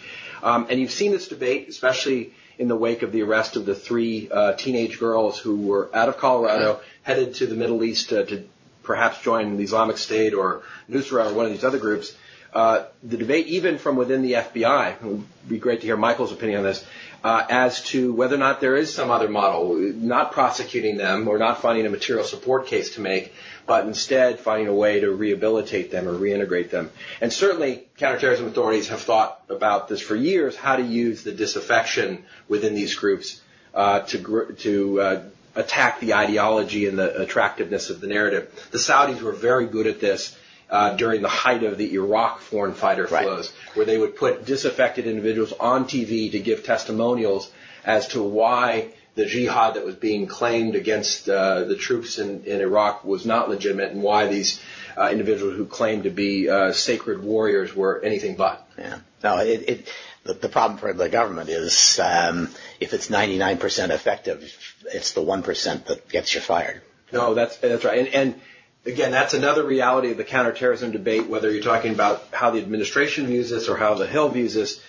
Um, 0.42 0.66
and 0.70 0.80
you've 0.80 0.92
seen 0.92 1.12
this 1.12 1.28
debate, 1.28 1.68
especially 1.68 2.32
in 2.58 2.68
the 2.68 2.76
wake 2.76 3.02
of 3.02 3.12
the 3.12 3.22
arrest 3.22 3.56
of 3.56 3.66
the 3.66 3.74
three 3.74 4.28
uh, 4.30 4.52
teenage 4.52 4.98
girls 4.98 5.38
who 5.38 5.56
were 5.56 5.90
out 5.94 6.08
of 6.08 6.18
Colorado, 6.18 6.80
headed 7.02 7.34
to 7.34 7.46
the 7.46 7.54
Middle 7.54 7.82
East 7.82 8.12
uh, 8.12 8.24
to 8.24 8.44
perhaps 8.82 9.20
join 9.22 9.56
the 9.56 9.64
Islamic 9.64 9.98
State 9.98 10.34
or 10.34 10.62
Nusra 10.88 11.30
or 11.30 11.34
one 11.34 11.46
of 11.46 11.52
these 11.52 11.64
other 11.64 11.78
groups. 11.78 12.14
Uh, 12.54 12.84
the 13.02 13.16
debate, 13.16 13.48
even 13.48 13.78
from 13.78 13.96
within 13.96 14.22
the 14.22 14.34
FBI, 14.34 14.92
it 14.92 15.02
would 15.02 15.24
be 15.48 15.58
great 15.58 15.80
to 15.80 15.86
hear 15.86 15.96
Michael's 15.96 16.30
opinion 16.30 16.58
on 16.58 16.64
this, 16.64 16.86
uh, 17.24 17.44
as 17.48 17.82
to 17.82 18.12
whether 18.12 18.36
or 18.36 18.38
not 18.38 18.60
there 18.60 18.76
is 18.76 18.94
some 18.94 19.10
other 19.10 19.28
model, 19.28 19.74
not 19.74 20.30
prosecuting 20.30 20.96
them 20.96 21.26
or 21.26 21.38
not 21.38 21.60
finding 21.60 21.84
a 21.84 21.90
material 21.90 22.24
support 22.24 22.66
case 22.66 22.94
to 22.94 23.00
make, 23.00 23.32
but 23.66 23.86
instead 23.86 24.38
finding 24.38 24.68
a 24.68 24.74
way 24.74 25.00
to 25.00 25.10
rehabilitate 25.10 25.90
them 25.90 26.06
or 26.06 26.12
reintegrate 26.12 26.70
them. 26.70 26.90
And 27.20 27.32
certainly 27.32 27.88
counterterrorism 27.96 28.46
authorities 28.46 28.88
have 28.88 29.00
thought 29.00 29.42
about 29.48 29.88
this 29.88 30.00
for 30.00 30.14
years, 30.14 30.54
how 30.54 30.76
to 30.76 30.82
use 30.82 31.24
the 31.24 31.32
disaffection 31.32 32.24
within 32.46 32.74
these 32.74 32.94
groups 32.94 33.40
uh, 33.72 34.00
to, 34.00 34.54
to 34.60 35.00
uh, 35.00 35.22
attack 35.56 36.00
the 36.00 36.14
ideology 36.14 36.86
and 36.86 36.98
the 36.98 37.22
attractiveness 37.22 37.90
of 37.90 38.00
the 38.00 38.06
narrative. 38.06 38.68
The 38.70 38.78
Saudis 38.78 39.22
were 39.22 39.32
very 39.32 39.66
good 39.66 39.86
at 39.86 40.00
this. 40.00 40.38
Uh, 40.70 40.96
during 40.96 41.20
the 41.20 41.28
height 41.28 41.62
of 41.62 41.76
the 41.76 41.92
Iraq 41.94 42.40
foreign 42.40 42.72
fighter 42.72 43.06
flows, 43.06 43.52
where 43.74 43.84
they 43.84 43.98
would 43.98 44.16
put 44.16 44.46
disaffected 44.46 45.06
individuals 45.06 45.52
on 45.60 45.84
TV 45.84 46.32
to 46.32 46.38
give 46.40 46.64
testimonials 46.64 47.50
as 47.84 48.08
to 48.08 48.22
why 48.22 48.88
the 49.14 49.26
jihad 49.26 49.74
that 49.74 49.84
was 49.84 49.94
being 49.94 50.26
claimed 50.26 50.74
against 50.74 51.28
uh, 51.28 51.64
the 51.64 51.76
troops 51.76 52.18
in, 52.18 52.44
in 52.44 52.60
Iraq 52.60 53.04
was 53.04 53.24
not 53.24 53.48
legitimate 53.48 53.92
and 53.92 54.02
why 54.02 54.26
these 54.26 54.60
uh, 54.96 55.08
individuals 55.10 55.56
who 55.56 55.66
claimed 55.66 56.04
to 56.04 56.10
be 56.10 56.48
uh, 56.48 56.72
sacred 56.72 57.22
warriors 57.22 57.74
were 57.74 58.00
anything 58.02 58.36
but. 58.36 58.66
Yeah. 58.78 58.98
No, 59.22 59.38
it, 59.38 59.68
it 59.68 59.92
the, 60.24 60.34
the 60.34 60.48
problem 60.48 60.78
for 60.78 60.92
the 60.92 61.08
government 61.08 61.48
is 61.48 62.00
um, 62.02 62.48
if 62.80 62.92
it's 62.92 63.08
99% 63.08 63.90
effective, 63.90 64.42
it's 64.86 65.12
the 65.12 65.20
1% 65.20 65.86
that 65.86 66.08
gets 66.08 66.34
you 66.34 66.40
fired. 66.40 66.82
No, 67.12 67.34
that's 67.34 67.58
that's 67.58 67.84
right. 67.84 67.98
And, 67.98 68.08
and 68.08 68.40
again, 68.86 69.10
that's 69.10 69.34
another 69.34 69.64
reality 69.64 70.10
of 70.10 70.16
the 70.16 70.24
counterterrorism 70.24 70.92
debate. 70.92 71.26
Whether 71.26 71.50
you're 71.50 71.62
talking 71.62 71.92
about 71.92 72.24
how 72.32 72.50
the 72.50 72.58
administration 72.58 73.26
views 73.26 73.50
this 73.50 73.68
or 73.68 73.76
how 73.76 73.94
the 73.94 74.06
Hill 74.06 74.28
views 74.28 74.54
this, 74.54 74.82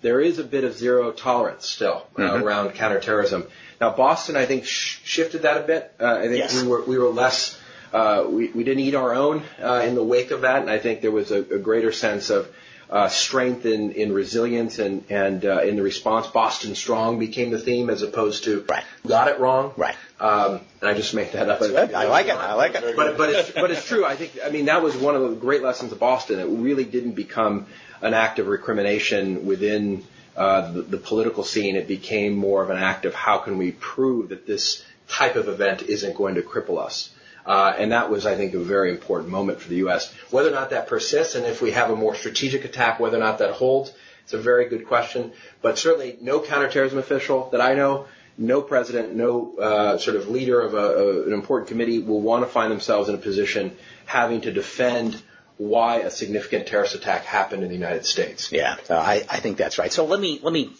there 0.00 0.20
is 0.20 0.38
a 0.38 0.44
bit 0.44 0.64
of 0.64 0.74
zero 0.74 1.12
tolerance 1.12 1.68
still 1.68 2.06
uh, 2.16 2.20
mm-hmm. 2.20 2.44
around 2.44 2.74
counterterrorism. 2.74 3.44
Now, 3.80 3.90
Boston, 3.90 4.36
I 4.36 4.46
think, 4.46 4.64
sh- 4.64 5.00
shifted 5.04 5.42
that 5.42 5.58
a 5.58 5.66
bit. 5.66 5.92
Uh, 6.00 6.06
I 6.06 6.22
think 6.22 6.38
yes. 6.38 6.60
we 6.60 6.68
were 6.68 6.82
we 6.84 6.98
were 6.98 7.08
less. 7.08 7.58
Uh, 7.92 8.24
we, 8.26 8.48
we 8.48 8.64
didn't 8.64 8.82
eat 8.82 8.94
our 8.94 9.14
own 9.14 9.42
uh, 9.62 9.84
in 9.86 9.94
the 9.94 10.02
wake 10.02 10.30
of 10.30 10.40
that, 10.42 10.62
and 10.62 10.70
I 10.70 10.78
think 10.78 11.02
there 11.02 11.10
was 11.10 11.30
a, 11.30 11.40
a 11.40 11.58
greater 11.58 11.92
sense 11.92 12.30
of 12.30 12.48
uh, 12.92 13.08
strength 13.08 13.64
in, 13.66 13.92
in 13.92 14.12
resilience 14.12 14.78
and, 14.78 15.04
and 15.10 15.44
uh, 15.44 15.62
in 15.62 15.76
the 15.76 15.82
response. 15.82 16.26
Boston 16.26 16.74
Strong 16.74 17.18
became 17.18 17.50
the 17.50 17.58
theme 17.58 17.88
as 17.88 18.02
opposed 18.02 18.44
to 18.44 18.64
right. 18.68 18.84
got 19.06 19.28
it 19.28 19.40
wrong. 19.40 19.72
Right. 19.76 19.96
Um, 20.22 20.60
and 20.80 20.88
I 20.88 20.94
just 20.94 21.14
make 21.14 21.32
that 21.32 21.48
up. 21.48 21.60
I 21.60 21.66
like 22.06 22.26
it. 22.26 22.34
I 22.34 22.54
like 22.54 22.74
it. 22.76 22.96
But 22.96 23.18
but 23.18 23.30
it's 23.30 23.50
but 23.50 23.70
it's 23.72 23.84
true. 23.84 24.04
I 24.04 24.14
think 24.14 24.38
I 24.44 24.50
mean 24.50 24.66
that 24.66 24.80
was 24.80 24.96
one 24.96 25.16
of 25.16 25.22
the 25.22 25.34
great 25.34 25.62
lessons 25.62 25.90
of 25.90 25.98
Boston. 25.98 26.38
It 26.38 26.44
really 26.44 26.84
didn't 26.84 27.12
become 27.12 27.66
an 28.00 28.14
act 28.14 28.38
of 28.38 28.46
recrimination 28.46 29.46
within 29.46 30.04
uh, 30.36 30.72
the, 30.72 30.82
the 30.82 30.96
political 30.96 31.44
scene, 31.44 31.76
it 31.76 31.86
became 31.86 32.34
more 32.34 32.62
of 32.62 32.70
an 32.70 32.78
act 32.78 33.04
of 33.04 33.14
how 33.14 33.38
can 33.38 33.58
we 33.58 33.72
prove 33.72 34.30
that 34.30 34.46
this 34.46 34.82
type 35.06 35.36
of 35.36 35.48
event 35.48 35.82
isn't 35.82 36.16
going 36.16 36.36
to 36.36 36.42
cripple 36.42 36.78
us. 36.78 37.14
Uh, 37.44 37.74
and 37.76 37.92
that 37.92 38.08
was, 38.08 38.24
I 38.24 38.36
think, 38.36 38.54
a 38.54 38.58
very 38.58 38.90
important 38.90 39.30
moment 39.30 39.60
for 39.60 39.68
the 39.68 39.76
U.S. 39.76 40.12
Whether 40.30 40.48
or 40.48 40.52
not 40.52 40.70
that 40.70 40.86
persists, 40.86 41.34
and 41.34 41.44
if 41.44 41.60
we 41.60 41.72
have 41.72 41.90
a 41.90 41.96
more 41.96 42.14
strategic 42.14 42.64
attack, 42.64 42.98
whether 42.98 43.16
or 43.16 43.20
not 43.20 43.38
that 43.38 43.52
holds, 43.52 43.92
it's 44.22 44.32
a 44.32 44.38
very 44.38 44.68
good 44.68 44.86
question. 44.86 45.32
But 45.60 45.76
certainly, 45.76 46.16
no 46.20 46.40
counterterrorism 46.40 46.98
official 46.98 47.50
that 47.50 47.60
I 47.60 47.74
know, 47.74 48.06
no 48.42 48.60
president, 48.60 49.14
no 49.14 49.56
uh, 49.56 49.98
sort 49.98 50.16
of 50.16 50.28
leader 50.28 50.60
of 50.60 50.74
a, 50.74 50.76
a, 50.76 51.22
an 51.26 51.32
important 51.32 51.68
committee 51.68 52.00
will 52.00 52.20
want 52.20 52.44
to 52.44 52.50
find 52.50 52.70
themselves 52.70 53.08
in 53.08 53.14
a 53.14 53.18
position 53.18 53.76
having 54.04 54.40
to 54.42 54.52
defend 54.52 55.22
why 55.58 55.98
a 55.98 56.10
significant 56.10 56.66
terrorist 56.66 56.94
attack 56.94 57.24
happened 57.24 57.62
in 57.62 57.68
the 57.68 57.74
United 57.74 58.04
States. 58.04 58.50
Yeah, 58.50 58.76
I, 58.90 59.24
I 59.30 59.38
think 59.38 59.56
that's 59.56 59.78
right. 59.78 59.92
So 59.92 60.06
let 60.06 60.20
me 60.20 60.40
let 60.42 60.52
me 60.52 60.72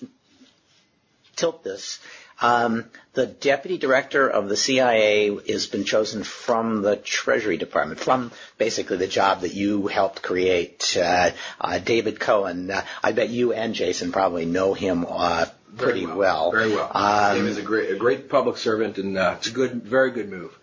tilt 1.37 1.63
this. 1.63 2.01
Um, 2.41 2.87
the 3.13 3.27
deputy 3.27 3.79
director 3.79 4.29
of 4.29 4.49
the 4.49 4.57
CIA 4.57 5.29
has 5.49 5.69
been 5.69 5.85
chosen 5.85 6.25
from 6.25 6.83
the 6.83 6.97
Treasury 6.97 7.57
Department, 7.57 8.01
from 8.01 8.33
basically 8.59 8.97
the 8.97 9.07
job 9.07 9.43
that 9.43 9.55
you 9.55 9.87
helped 9.87 10.23
create. 10.23 10.97
Uh, 11.01 11.31
uh, 11.61 11.79
David 11.79 12.19
Cohen, 12.19 12.73
uh, 12.73 12.85
I 13.05 13.13
bet 13.13 13.29
you 13.29 13.53
and 13.53 13.75
Jason 13.75 14.11
probably 14.11 14.45
know 14.45 14.75
him 14.75 15.05
pretty 15.77 16.07
well, 16.07 16.17
well. 16.17 16.51
Very 16.53 16.71
well. 16.71 16.91
Um, 16.95 17.37
David 17.37 17.51
is 17.51 17.59
a 17.59 17.63
great, 17.63 17.91
a 17.91 17.97
great 17.97 18.29
public 18.29 18.57
servant, 18.57 18.99
and 18.99 19.17
uh, 19.17 19.35
it's 19.39 19.49
a 19.49 19.53
good, 19.53 19.83
very 19.83 20.11
good 20.11 20.31
move. 20.31 20.57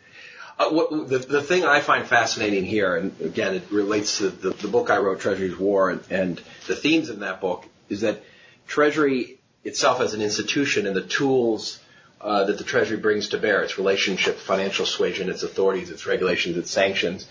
Uh, 0.57 0.69
what, 0.69 0.89
the, 1.07 1.19
the 1.19 1.41
thing 1.41 1.63
I 1.63 1.79
find 1.79 2.05
fascinating 2.05 2.65
here, 2.65 2.95
and 2.95 3.19
again, 3.21 3.55
it 3.55 3.63
relates 3.71 4.17
to 4.17 4.29
the, 4.29 4.49
the 4.49 4.67
book 4.67 4.89
I 4.89 4.97
wrote, 4.97 5.21
Treasury's 5.21 5.57
War, 5.57 5.89
and, 5.89 6.03
and 6.09 6.41
the 6.67 6.75
themes 6.75 7.09
in 7.09 7.21
that 7.21 7.39
book, 7.39 7.65
is 7.87 8.01
that 8.01 8.23
Treasury 8.67 9.39
itself 9.63 10.01
as 10.01 10.13
an 10.13 10.21
institution 10.21 10.85
and 10.85 10.95
the 10.95 11.01
tools 11.01 11.79
uh, 12.21 12.43
that 12.43 12.57
the 12.57 12.63
Treasury 12.63 12.97
brings 12.97 13.29
to 13.29 13.37
bear, 13.37 13.61
its 13.61 13.77
relationship, 13.77 14.37
financial 14.37 14.85
suasion, 14.85 15.29
its 15.29 15.43
authorities, 15.43 15.89
its 15.89 16.05
regulations, 16.05 16.57
its 16.57 16.71
sanctions, 16.71 17.25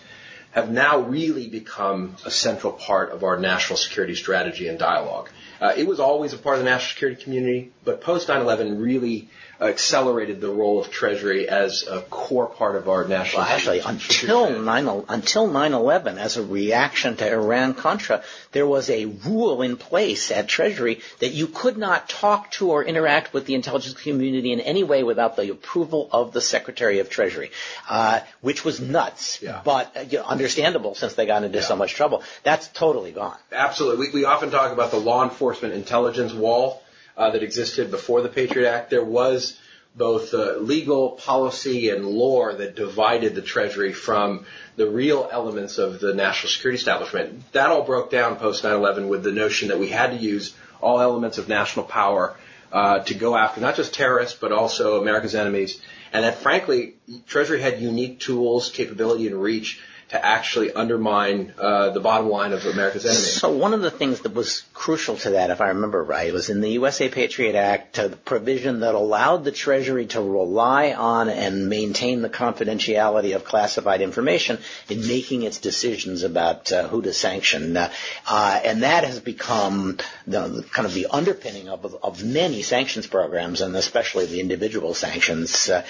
have 0.53 0.71
now 0.71 1.01
really 1.01 1.49
become 1.49 2.17
a 2.25 2.31
central 2.31 2.73
part 2.73 3.11
of 3.11 3.23
our 3.23 3.39
national 3.39 3.77
security 3.77 4.15
strategy 4.15 4.69
and 4.69 4.79
dialogue. 4.79 5.31
Uh, 5.61 5.73
it 5.77 5.87
was 5.87 6.01
always 6.01 6.33
a 6.33 6.39
part 6.39 6.59
of 6.59 6.65
the 6.65 6.71
national 6.71 6.89
security 6.89 7.23
community, 7.23 7.73
but 7.85 8.01
post 8.01 8.29
9/11 8.29 8.81
really 8.81 9.29
accelerated 9.61 10.41
the 10.41 10.49
role 10.49 10.81
of 10.81 10.91
Treasury 10.91 11.49
as 11.49 11.87
a 11.87 12.01
core 12.03 12.47
part 12.47 12.77
of 12.77 12.89
our 12.89 13.07
national. 13.07 13.43
Well, 13.43 13.51
actually, 13.51 13.81
until 13.81 14.61
9 14.61 15.05
until 15.09 15.49
9/11, 15.49 16.19
as 16.19 16.37
a 16.37 16.43
reaction 16.43 17.17
to 17.17 17.31
Iran 17.31 17.75
Contra, 17.75 18.23
there 18.53 18.67
was 18.67 18.89
a 18.89 19.07
rule 19.07 19.63
in 19.63 19.77
place 19.77 20.31
at 20.31 20.49
Treasury 20.49 21.01
that 21.19 21.31
you 21.31 21.49
could 21.49 21.77
not 21.77 22.09
talk 22.09 22.53
to 22.53 22.71
or 22.71 22.85
interact 22.85 23.33
with 23.33 23.47
the 23.47 23.55
intelligence 23.55 23.95
community 24.01 24.53
in 24.53 24.61
any 24.61 24.85
way 24.85 25.03
without 25.03 25.37
the 25.37 25.51
approval 25.51 26.09
of 26.13 26.33
the 26.33 26.41
Secretary 26.41 27.01
of 27.01 27.11
Treasury, 27.11 27.51
uh, 27.89 28.21
which 28.41 28.65
was 28.65 28.81
nuts, 28.81 29.43
yeah. 29.43 29.61
but 29.65 29.97
uh, 29.97 30.01
you 30.01 30.19
know, 30.19 30.25
understandable 30.25 30.95
since 30.95 31.15
they 31.15 31.27
got 31.27 31.43
into 31.43 31.59
yeah. 31.59 31.65
so 31.65 31.75
much 31.75 31.95
trouble. 31.95 32.23
That's 32.45 32.69
totally 32.69 33.11
gone. 33.11 33.37
Absolutely. 33.51 34.09
We, 34.09 34.21
we 34.21 34.25
often 34.25 34.51
talk 34.51 34.73
about 34.73 34.93
the 34.93 34.99
law 34.99 35.25
enforcement 35.25 35.75
intelligence 35.75 36.33
wall 36.33 36.83
that 37.19 37.43
existed 37.43 37.91
before 37.91 38.23
the 38.23 38.29
Patriot 38.29 38.71
Act, 38.71 38.91
there 38.91 39.05
was 39.05 39.59
both 39.95 40.33
uh, 40.33 40.57
legal 40.59 41.11
policy 41.11 41.91
and 41.91 42.07
lore 42.07 42.55
that 42.55 42.77
divided 42.77 43.35
the 43.35 43.43
Treasury 43.43 43.93
from 43.93 44.47
the 44.77 44.89
real 44.89 45.29
elements 45.31 45.79
of 45.79 46.01
the 46.01 46.15
national 46.15 46.51
security 46.51 46.79
establishment. 46.79 47.53
That 47.53 47.71
all 47.71 47.83
broke 47.83 48.11
down 48.11 48.37
post 48.37 48.63
9/11 48.63 49.09
with 49.09 49.25
the 49.25 49.33
notion 49.33 49.69
that 49.69 49.79
we 49.79 49.89
had 49.89 50.11
to 50.11 50.17
use 50.17 50.55
all 50.81 51.01
elements 51.01 51.39
of 51.39 51.49
national 51.49 51.87
power 51.87 52.37
uh, 52.73 53.01
to 53.01 53.15
go 53.15 53.37
after 53.37 53.61
not 53.61 53.75
just 53.75 53.93
terrorists 53.95 54.39
but 54.39 54.53
also 54.53 55.01
America's 55.01 55.35
enemies, 55.35 55.81
and 56.13 56.25
that 56.25 56.39
frankly, 56.39 56.95
Treasury 57.27 57.61
had 57.61 57.81
unique 57.81 58.21
tools, 58.21 58.71
capability, 58.71 59.27
and 59.27 59.43
reach 59.43 59.81
to 60.11 60.25
actually 60.25 60.73
undermine 60.73 61.53
uh, 61.59 61.91
the 61.91 62.01
bottom 62.01 62.31
line 62.31 62.53
of 62.53 62.65
America's 62.65 63.05
enemies. 63.05 63.41
So 63.41 63.53
one 63.53 63.75
of 63.75 63.83
the 63.83 63.91
things 63.91 64.21
that 64.21 64.35
was 64.35 64.65
crucial 64.73 65.17
to 65.19 65.31
that, 65.31 65.51
if 65.51 65.61
I 65.61 65.69
remember 65.69 66.03
right, 66.03 66.33
was 66.33 66.49
in 66.49 66.63
the 66.63 66.71
USA 66.71 67.11
Patriot 67.11 67.55
Act, 67.55 67.97
the 67.97 68.17
provision 68.17 68.81
that 68.81 68.95
allowed 68.95 69.45
the 69.45 69.53
Treasury 69.53 70.07
to 70.07 70.23
rely 70.23 70.93
on 70.93 71.29
and 71.29 71.69
maintain 71.69 72.23
the 72.23 72.31
confidentiality 72.31 73.37
of 73.37 73.45
classified 73.45 74.01
information 74.01 74.59
in 74.89 75.07
making 75.07 75.43
its 75.43 75.59
decisions 75.59 76.23
about 76.23 76.73
uh, 76.73 76.89
who 76.89 77.03
to 77.03 77.13
sanction. 77.13 77.77
Uh, 77.77 77.93
uh, 78.27 78.61
and 78.65 78.83
that 78.85 79.05
has 79.05 79.21
become 79.21 79.99
the, 80.27 80.49
the, 80.49 80.63
kind 80.63 80.87
of 80.87 80.95
the 80.95 81.09
underpinning 81.11 81.69
of, 81.69 81.85
of, 82.03 82.25
many 82.25 82.63
sanctions 82.63 83.07
programs, 83.07 83.61
and 83.61 83.77
especially 83.77 84.27
the 84.27 84.41
individual 84.41 84.95
sanctions. 84.95 85.69
Uh, 85.69 85.83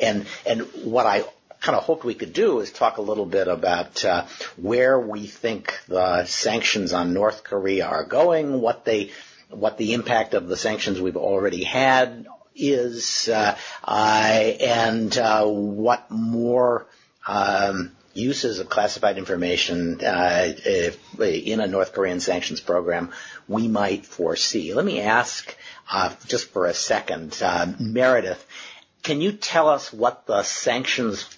and 0.00 0.26
and 0.46 0.62
what 0.84 1.06
I 1.06 1.24
kind 1.64 1.78
of 1.78 1.84
hoped 1.84 2.04
we 2.04 2.14
could 2.14 2.34
do 2.34 2.60
is 2.60 2.70
talk 2.70 2.98
a 2.98 3.02
little 3.02 3.24
bit 3.24 3.48
about 3.48 4.04
uh, 4.04 4.26
where 4.58 5.00
we 5.00 5.26
think 5.26 5.80
the 5.88 6.26
sanctions 6.26 6.92
on 6.92 7.14
North 7.14 7.42
Korea 7.42 7.86
are 7.86 8.04
going, 8.04 8.60
what 8.60 8.84
they, 8.84 9.12
what 9.48 9.78
the 9.78 9.94
impact 9.94 10.34
of 10.34 10.46
the 10.46 10.58
sanctions 10.58 11.00
we've 11.00 11.16
already 11.16 11.64
had 11.64 12.26
is, 12.54 13.30
uh, 13.30 13.56
and 13.88 15.16
uh, 15.16 15.46
what 15.46 16.10
more. 16.10 16.86
Um, 17.26 17.92
uses 18.12 18.60
of 18.60 18.68
classified 18.68 19.18
information 19.18 20.00
uh, 20.04 20.52
in 21.18 21.58
a 21.58 21.66
North 21.66 21.92
Korean 21.94 22.20
sanctions 22.20 22.60
program 22.60 23.10
we 23.48 23.66
might 23.66 24.06
foresee. 24.06 24.72
Let 24.72 24.84
me 24.84 25.00
ask 25.00 25.56
uh, 25.90 26.14
just 26.28 26.50
for 26.50 26.66
a 26.66 26.74
second, 26.74 27.36
uh, 27.42 27.72
Meredith, 27.80 28.46
can 29.02 29.20
you 29.20 29.32
tell 29.32 29.68
us 29.68 29.92
what 29.92 30.26
the 30.26 30.44
sanctions 30.44 31.28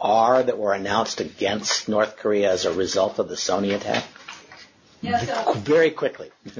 are 0.00 0.42
that 0.42 0.58
were 0.58 0.72
announced 0.72 1.20
against 1.20 1.88
North 1.88 2.16
Korea 2.16 2.52
as 2.52 2.64
a 2.64 2.72
result 2.72 3.18
of 3.18 3.28
the 3.28 3.34
Sony 3.34 3.74
attack? 3.74 4.04
Yeah, 5.02 5.18
so 5.18 5.52
Very 5.54 5.90
quickly. 5.90 6.30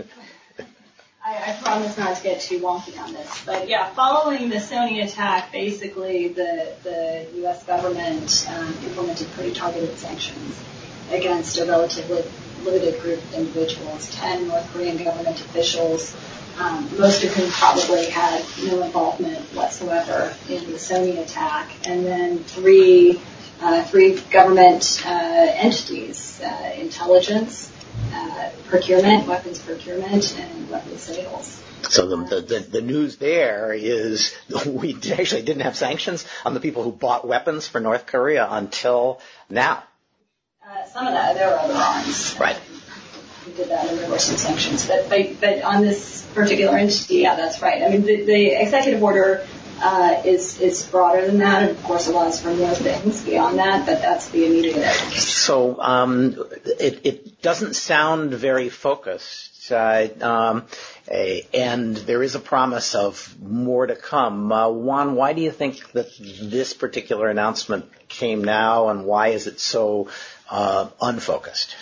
I, 1.25 1.53
I 1.53 1.59
promise 1.63 1.99
not 1.99 2.17
to 2.17 2.23
get 2.23 2.41
too 2.41 2.61
wonky 2.61 2.99
on 2.99 3.13
this, 3.13 3.45
but 3.45 3.69
yeah, 3.69 3.91
following 3.91 4.49
the 4.49 4.57
Sony 4.57 5.05
attack, 5.05 5.53
basically 5.53 6.29
the 6.29 6.73
the 6.83 7.27
U.S. 7.41 7.63
government 7.65 8.49
um, 8.49 8.75
implemented 8.85 9.31
pretty 9.33 9.53
targeted 9.53 9.99
sanctions 9.99 10.59
against 11.11 11.59
a 11.59 11.67
relatively 11.67 12.25
limited 12.65 13.01
group 13.03 13.19
of 13.19 13.35
individuals, 13.35 14.11
10 14.17 14.49
North 14.49 14.73
Korean 14.73 14.97
government 15.03 15.41
officials, 15.41 16.17
um, 16.61 16.89
most 16.99 17.25
of 17.25 17.33
whom 17.35 17.51
probably 17.51 18.07
had 18.07 18.45
no 18.65 18.83
involvement 18.83 19.41
whatsoever 19.55 20.35
in 20.49 20.67
the 20.67 20.79
Sony 20.79 21.19
attack, 21.19 21.71
and 21.89 22.05
then 22.05 22.39
three, 22.41 23.21
uh, 23.63 23.83
three 23.85 24.21
government 24.31 25.03
uh, 25.07 25.09
entities, 25.09 26.41
uh, 26.43 26.73
intelligence, 26.77 27.73
uh, 28.13 28.51
procurement, 28.67 29.27
weapons 29.27 29.59
procurement, 29.59 30.39
and 30.39 30.71
weapons 30.71 31.01
sales. 31.01 31.63
So 31.89 32.07
the, 32.07 32.41
the, 32.43 32.61
the 32.61 32.83
news 32.83 33.17
there 33.17 33.73
is 33.73 34.37
we 34.67 34.95
actually 34.95 35.43
didn't 35.43 35.63
have 35.63 35.77
sanctions 35.77 36.27
on 36.45 36.53
the 36.53 36.61
people 36.61 36.83
who 36.83 36.93
bought 36.93 37.27
weapons 37.27 37.67
for 37.67 37.81
North 37.81 38.07
Korea 38.07 38.47
until 38.51 39.21
now. 39.49 39.83
Uh, 40.63 40.85
some 40.85 41.07
of 41.07 41.15
that, 41.15 41.35
there 41.35 41.49
were 41.49 41.59
other 41.59 41.75
arms. 41.75 42.37
Right. 42.39 42.59
We 43.51 43.57
did 43.57 43.71
that 43.71 43.89
and 43.89 43.99
there 43.99 44.11
were 44.11 44.19
some 44.19 44.37
sanctions. 44.37 44.87
But, 44.87 45.09
but, 45.09 45.41
but 45.41 45.63
on 45.63 45.83
this 45.83 46.27
particular 46.35 46.77
entity, 46.77 47.17
yeah, 47.17 47.35
that's 47.35 47.61
right. 47.61 47.83
I 47.83 47.89
mean, 47.89 48.03
the, 48.03 48.25
the 48.25 48.63
executive 48.63 49.03
order 49.03 49.47
uh, 49.83 50.23
is 50.25 50.61
is 50.61 50.83
broader 50.87 51.27
than 51.27 51.39
that, 51.39 51.63
and 51.63 51.71
of 51.71 51.83
course 51.85 52.07
allows 52.07 52.41
for 52.41 52.53
more 52.55 52.75
things 52.75 53.25
beyond 53.25 53.59
that. 53.59 53.87
But 53.87 54.03
that's 54.03 54.29
the 54.29 54.45
immediate. 54.47 54.85
So 55.15 55.81
um, 55.81 56.37
it 56.79 57.01
it 57.05 57.43
doesn't 57.43 57.75
sound 57.75 58.35
very 58.35 58.69
focused, 58.69 59.73
uh, 59.73 60.09
um, 60.21 60.67
and 61.09 61.97
there 61.97 62.23
is 62.23 62.35
a 62.35 62.41
promise 62.41 62.95
of 62.95 63.35
more 63.41 63.87
to 63.87 63.97
come. 63.97 64.53
Uh, 64.53 64.69
Juan, 64.69 65.15
why 65.15 65.33
do 65.33 65.41
you 65.41 65.51
think 65.51 65.93
that 65.93 66.09
this 66.19 66.75
particular 66.75 67.29
announcement 67.29 67.87
came 68.09 68.45
now, 68.45 68.89
and 68.89 69.07
why 69.07 69.29
is 69.29 69.47
it 69.47 69.61
so 69.61 70.09
uh, 70.51 70.91
unfocused? 71.01 71.75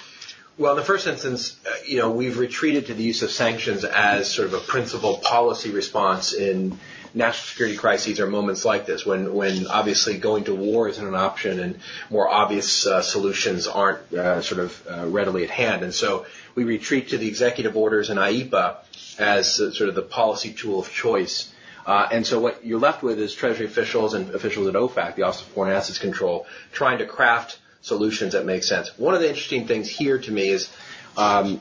Well, 0.59 0.73
in 0.73 0.77
the 0.77 0.85
first 0.85 1.07
instance, 1.07 1.57
uh, 1.65 1.71
you 1.87 1.99
know, 1.99 2.11
we've 2.11 2.37
retreated 2.37 2.87
to 2.87 2.95
the 2.95 3.03
use 3.05 3.23
of 3.23 3.31
sanctions 3.31 3.85
as 3.85 4.29
sort 4.29 4.49
of 4.49 4.55
a 4.55 4.59
principal 4.59 5.19
policy 5.19 5.71
response 5.71 6.33
in 6.33 6.77
national 7.15 7.47
security 7.47 7.77
crises 7.77 8.19
or 8.19 8.27
moments 8.27 8.65
like 8.65 8.85
this, 8.85 9.07
when 9.07 9.33
when 9.35 9.69
obviously 9.69 10.19
going 10.19 10.45
to 10.45 10.57
war 10.57 10.89
isn't 10.89 11.07
an 11.07 11.15
option 11.15 11.61
and 11.61 11.79
more 12.11 12.29
obvious 12.29 12.89
uh, 12.89 13.01
solutions 13.03 13.69
aren't 13.69 14.13
uh, 14.13 14.43
sort 14.43 14.61
of 14.61 14.87
uh, 14.91 15.07
readily 15.07 15.45
at 15.45 15.51
hand, 15.51 15.85
and 15.85 15.95
so 15.95 16.27
we 16.57 16.65
retreat 16.65 17.11
to 17.11 17.19
the 17.19 17.29
executive 17.29 17.77
orders 17.77 18.11
and 18.11 18.19
IEEPA 18.19 18.79
as 19.21 19.55
sort 19.55 19.89
of 19.89 19.95
the 19.95 20.03
policy 20.03 20.53
tool 20.53 20.81
of 20.81 20.93
choice. 20.93 21.53
Uh, 21.87 22.09
and 22.11 22.27
so 22.27 22.41
what 22.41 22.67
you're 22.67 22.81
left 22.81 23.05
with 23.05 23.21
is 23.21 23.33
Treasury 23.33 23.67
officials 23.67 24.13
and 24.13 24.35
officials 24.35 24.67
at 24.67 24.75
OFAC, 24.75 25.15
the 25.15 25.23
Office 25.23 25.43
of 25.43 25.47
Foreign 25.49 25.73
Assets 25.73 25.99
Control, 25.99 26.47
trying 26.73 26.99
to 26.99 27.07
craft 27.07 27.59
solutions 27.83 28.33
that 28.33 28.45
make 28.45 28.65
sense. 28.65 28.97
One 28.99 29.15
of 29.15 29.21
the 29.21 29.29
interesting 29.29 29.67
things 29.67 29.89
here 29.89 30.19
to 30.19 30.31
me 30.31 30.49
is, 30.51 30.71
um, 31.17 31.61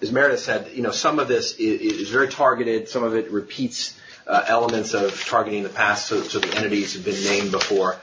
as 0.00 0.10
Meredith 0.10 0.40
said, 0.40 0.70
you 0.74 0.82
know, 0.82 0.90
some 0.90 1.18
of 1.18 1.28
this 1.28 1.54
is, 1.54 1.80
is 2.02 2.08
very 2.10 2.28
targeted. 2.28 2.88
Some 2.88 3.04
of 3.04 3.14
it 3.14 3.30
repeats 3.30 3.98
uh, 4.26 4.44
elements 4.46 4.94
of 4.94 5.24
targeting 5.24 5.62
the 5.62 5.68
past, 5.68 6.06
so, 6.06 6.22
so, 6.22 6.38
the 6.38 6.56
entities 6.56 6.94
have 6.94 7.04
been 7.04 7.22
named 7.24 7.52
before. 7.52 7.96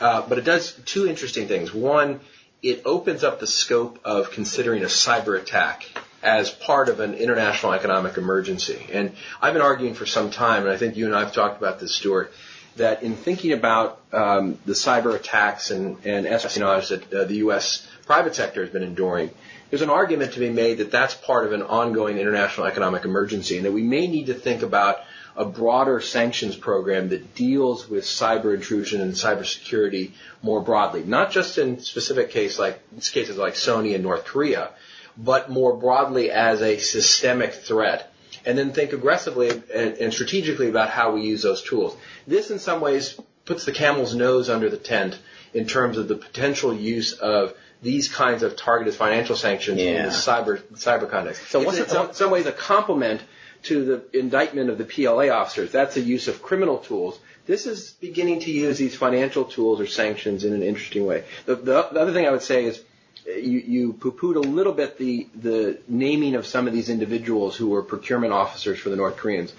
Uh, 0.00 0.26
but 0.28 0.38
it 0.38 0.44
does 0.44 0.72
two 0.84 1.06
interesting 1.06 1.46
things. 1.46 1.72
One, 1.72 2.20
it 2.62 2.82
opens 2.84 3.24
up 3.24 3.40
the 3.40 3.46
scope 3.46 4.00
of 4.04 4.30
considering 4.30 4.82
a 4.82 4.86
cyber 4.86 5.40
attack 5.40 5.86
as 6.22 6.50
part 6.50 6.88
of 6.88 7.00
an 7.00 7.14
international 7.14 7.72
economic 7.72 8.16
emergency. 8.16 8.86
And 8.92 9.12
I've 9.40 9.54
been 9.54 9.62
arguing 9.62 9.94
for 9.94 10.06
some 10.06 10.30
time, 10.30 10.64
and 10.64 10.72
I 10.72 10.76
think 10.76 10.96
you 10.96 11.06
and 11.06 11.14
I 11.14 11.20
have 11.20 11.32
talked 11.32 11.58
about 11.58 11.80
this, 11.80 11.94
Stewart, 11.94 12.32
that 12.76 13.02
in 13.02 13.16
thinking 13.16 13.52
about 13.52 14.00
um, 14.12 14.58
the 14.64 14.72
cyber 14.72 15.14
attacks 15.14 15.70
and, 15.70 15.98
and 16.04 16.26
espionage 16.26 16.88
that 16.88 17.12
uh, 17.12 17.24
the 17.24 17.36
U.S. 17.36 17.86
private 18.06 18.34
sector 18.34 18.62
has 18.62 18.70
been 18.70 18.82
enduring, 18.82 19.30
there's 19.70 19.82
an 19.82 19.90
argument 19.90 20.32
to 20.32 20.40
be 20.40 20.50
made 20.50 20.78
that 20.78 20.90
that's 20.90 21.14
part 21.14 21.46
of 21.46 21.52
an 21.52 21.62
ongoing 21.62 22.18
international 22.18 22.66
economic 22.66 23.04
emergency 23.04 23.56
and 23.56 23.66
that 23.66 23.72
we 23.72 23.82
may 23.82 24.06
need 24.06 24.26
to 24.26 24.34
think 24.34 24.62
about 24.62 24.98
a 25.36 25.44
broader 25.44 26.00
sanctions 26.00 26.56
program 26.56 27.10
that 27.10 27.34
deals 27.34 27.88
with 27.88 28.04
cyber 28.04 28.52
intrusion 28.54 29.00
and 29.00 29.12
cybersecurity 29.12 30.12
more 30.42 30.60
broadly, 30.60 31.04
not 31.04 31.30
just 31.30 31.56
in 31.56 31.80
specific 31.80 32.30
case 32.30 32.58
like 32.58 32.80
cases 33.12 33.36
like 33.36 33.54
Sony 33.54 33.94
and 33.94 34.02
North 34.02 34.24
Korea, 34.24 34.70
but 35.16 35.50
more 35.50 35.76
broadly 35.76 36.30
as 36.30 36.62
a 36.62 36.78
systemic 36.78 37.54
threat 37.54 38.09
and 38.44 38.56
then 38.56 38.72
think 38.72 38.92
aggressively 38.92 39.50
and, 39.50 39.94
and 39.94 40.12
strategically 40.12 40.68
about 40.68 40.90
how 40.90 41.12
we 41.12 41.22
use 41.22 41.42
those 41.42 41.62
tools. 41.62 41.96
This, 42.26 42.50
in 42.50 42.58
some 42.58 42.80
ways, 42.80 43.18
puts 43.44 43.64
the 43.64 43.72
camel's 43.72 44.14
nose 44.14 44.48
under 44.48 44.68
the 44.68 44.76
tent 44.76 45.18
in 45.52 45.66
terms 45.66 45.98
of 45.98 46.08
the 46.08 46.16
potential 46.16 46.74
use 46.74 47.12
of 47.12 47.54
these 47.82 48.08
kinds 48.08 48.42
of 48.42 48.56
targeted 48.56 48.94
financial 48.94 49.36
sanctions 49.36 49.80
yeah. 49.80 49.90
in 49.90 50.02
the 50.04 50.10
cyber 50.10 50.60
cyber 50.74 51.10
context. 51.10 51.48
So 51.48 51.62
it's 51.62 51.78
in 51.78 51.88
some, 51.88 52.12
some 52.12 52.30
ways 52.30 52.46
a 52.46 52.52
complement 52.52 53.22
to 53.62 53.84
the 53.84 54.18
indictment 54.18 54.70
of 54.70 54.78
the 54.78 54.84
PLA 54.84 55.28
officers. 55.30 55.72
That's 55.72 55.96
a 55.96 56.00
use 56.00 56.28
of 56.28 56.42
criminal 56.42 56.78
tools. 56.78 57.18
This 57.46 57.66
is 57.66 57.92
beginning 58.00 58.40
to 58.40 58.50
use 58.50 58.78
these 58.78 58.94
financial 58.94 59.44
tools 59.44 59.80
or 59.80 59.86
sanctions 59.86 60.44
in 60.44 60.52
an 60.52 60.62
interesting 60.62 61.06
way. 61.06 61.24
The, 61.46 61.56
the, 61.56 61.88
the 61.92 62.00
other 62.00 62.12
thing 62.12 62.26
I 62.26 62.30
would 62.30 62.42
say 62.42 62.64
is 62.64 62.82
you, 63.26 63.58
you 63.58 63.92
poo-pooed 63.92 64.36
a 64.36 64.40
little 64.40 64.72
bit 64.72 64.98
the, 64.98 65.28
the 65.34 65.78
naming 65.88 66.34
of 66.34 66.46
some 66.46 66.66
of 66.66 66.72
these 66.72 66.88
individuals 66.88 67.56
who 67.56 67.68
were 67.68 67.82
procurement 67.82 68.32
officers 68.32 68.78
for 68.78 68.90
the 68.90 68.96
North 68.96 69.16
Koreans. 69.16 69.52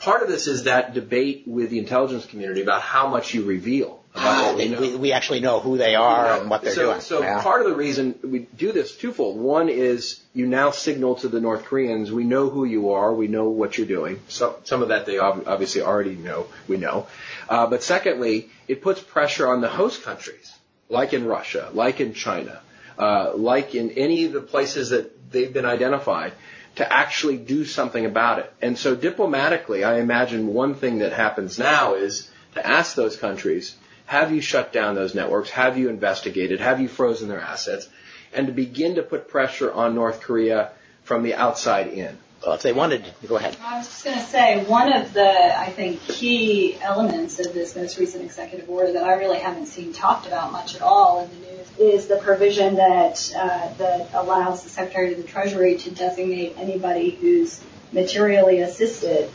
Part 0.00 0.22
of 0.22 0.28
this 0.28 0.46
is 0.46 0.64
that 0.64 0.94
debate 0.94 1.44
with 1.46 1.70
the 1.70 1.78
intelligence 1.78 2.26
community 2.26 2.62
about 2.62 2.82
how 2.82 3.08
much 3.08 3.34
you 3.34 3.44
reveal. 3.44 4.02
Ah, 4.14 4.54
we, 4.56 4.74
we, 4.74 4.96
we, 4.96 5.12
actually 5.12 5.40
know 5.40 5.60
who 5.60 5.76
they 5.76 5.94
are 5.94 6.26
know, 6.26 6.40
and 6.40 6.50
what 6.50 6.62
they're 6.62 6.74
so, 6.74 6.86
doing. 6.86 7.00
So 7.00 7.20
yeah. 7.20 7.42
part 7.42 7.60
of 7.60 7.68
the 7.68 7.76
reason 7.76 8.18
we 8.24 8.40
do 8.40 8.72
this 8.72 8.96
twofold. 8.96 9.38
One 9.38 9.68
is 9.68 10.20
you 10.34 10.46
now 10.46 10.72
signal 10.72 11.16
to 11.16 11.28
the 11.28 11.40
North 11.40 11.64
Koreans, 11.64 12.10
we 12.10 12.24
know 12.24 12.48
who 12.48 12.64
you 12.64 12.92
are, 12.92 13.14
we 13.14 13.28
know 13.28 13.50
what 13.50 13.78
you're 13.78 13.86
doing. 13.86 14.20
So, 14.28 14.58
some 14.64 14.82
of 14.82 14.88
that 14.88 15.06
they 15.06 15.18
obviously 15.18 15.82
already 15.82 16.16
know, 16.16 16.46
we 16.66 16.78
know. 16.78 17.06
Uh, 17.48 17.68
but 17.68 17.82
secondly, 17.82 18.50
it 18.66 18.82
puts 18.82 19.00
pressure 19.00 19.46
on 19.46 19.60
the 19.60 19.68
host 19.68 20.02
countries, 20.02 20.52
like 20.88 21.12
in 21.12 21.24
Russia, 21.24 21.70
like 21.72 22.00
in 22.00 22.12
China, 22.12 22.60
uh, 22.98 23.32
like 23.34 23.74
in 23.74 23.90
any 23.92 24.24
of 24.24 24.32
the 24.32 24.40
places 24.40 24.90
that 24.90 25.30
they've 25.30 25.52
been 25.52 25.66
identified, 25.66 26.32
to 26.76 26.92
actually 26.92 27.36
do 27.36 27.64
something 27.64 28.04
about 28.04 28.38
it. 28.38 28.52
And 28.62 28.78
so 28.78 28.94
diplomatically, 28.94 29.84
I 29.84 29.98
imagine 29.98 30.54
one 30.54 30.74
thing 30.74 30.98
that 30.98 31.12
happens 31.12 31.58
now 31.58 31.94
is 31.94 32.30
to 32.54 32.66
ask 32.66 32.94
those 32.94 33.16
countries, 33.16 33.76
have 34.06 34.32
you 34.32 34.40
shut 34.40 34.72
down 34.72 34.94
those 34.94 35.14
networks? 35.14 35.50
Have 35.50 35.76
you 35.76 35.88
investigated? 35.88 36.60
Have 36.60 36.80
you 36.80 36.88
frozen 36.88 37.28
their 37.28 37.40
assets? 37.40 37.88
And 38.32 38.46
to 38.46 38.52
begin 38.52 38.94
to 38.94 39.02
put 39.02 39.28
pressure 39.28 39.72
on 39.72 39.94
North 39.94 40.20
Korea 40.20 40.70
from 41.02 41.22
the 41.22 41.34
outside 41.34 41.88
in. 41.88 42.16
Well, 42.44 42.54
if 42.54 42.62
they 42.62 42.72
wanted, 42.72 43.04
go 43.26 43.36
ahead. 43.36 43.56
I 43.60 43.78
was 43.78 43.88
just 43.88 44.04
going 44.04 44.16
to 44.16 44.24
say 44.24 44.64
one 44.64 44.92
of 44.92 45.12
the, 45.12 45.58
I 45.58 45.70
think, 45.70 46.00
key 46.02 46.78
elements 46.80 47.40
of 47.40 47.52
this 47.52 47.74
most 47.74 47.98
recent 47.98 48.24
executive 48.24 48.70
order 48.70 48.92
that 48.92 49.02
I 49.02 49.14
really 49.14 49.40
haven't 49.40 49.66
seen 49.66 49.92
talked 49.92 50.28
about 50.28 50.52
much 50.52 50.76
at 50.76 50.82
all 50.82 51.24
in 51.24 51.30
the 51.30 51.46
news 51.48 51.57
is 51.78 52.08
the 52.08 52.16
provision 52.16 52.76
that 52.76 53.32
uh, 53.36 53.72
that 53.74 54.10
allows 54.14 54.64
the 54.64 54.68
Secretary 54.68 55.12
of 55.12 55.18
the 55.18 55.28
Treasury 55.28 55.76
to 55.78 55.90
designate 55.90 56.56
anybody 56.58 57.10
who's 57.10 57.60
materially 57.92 58.60
assisted 58.60 59.30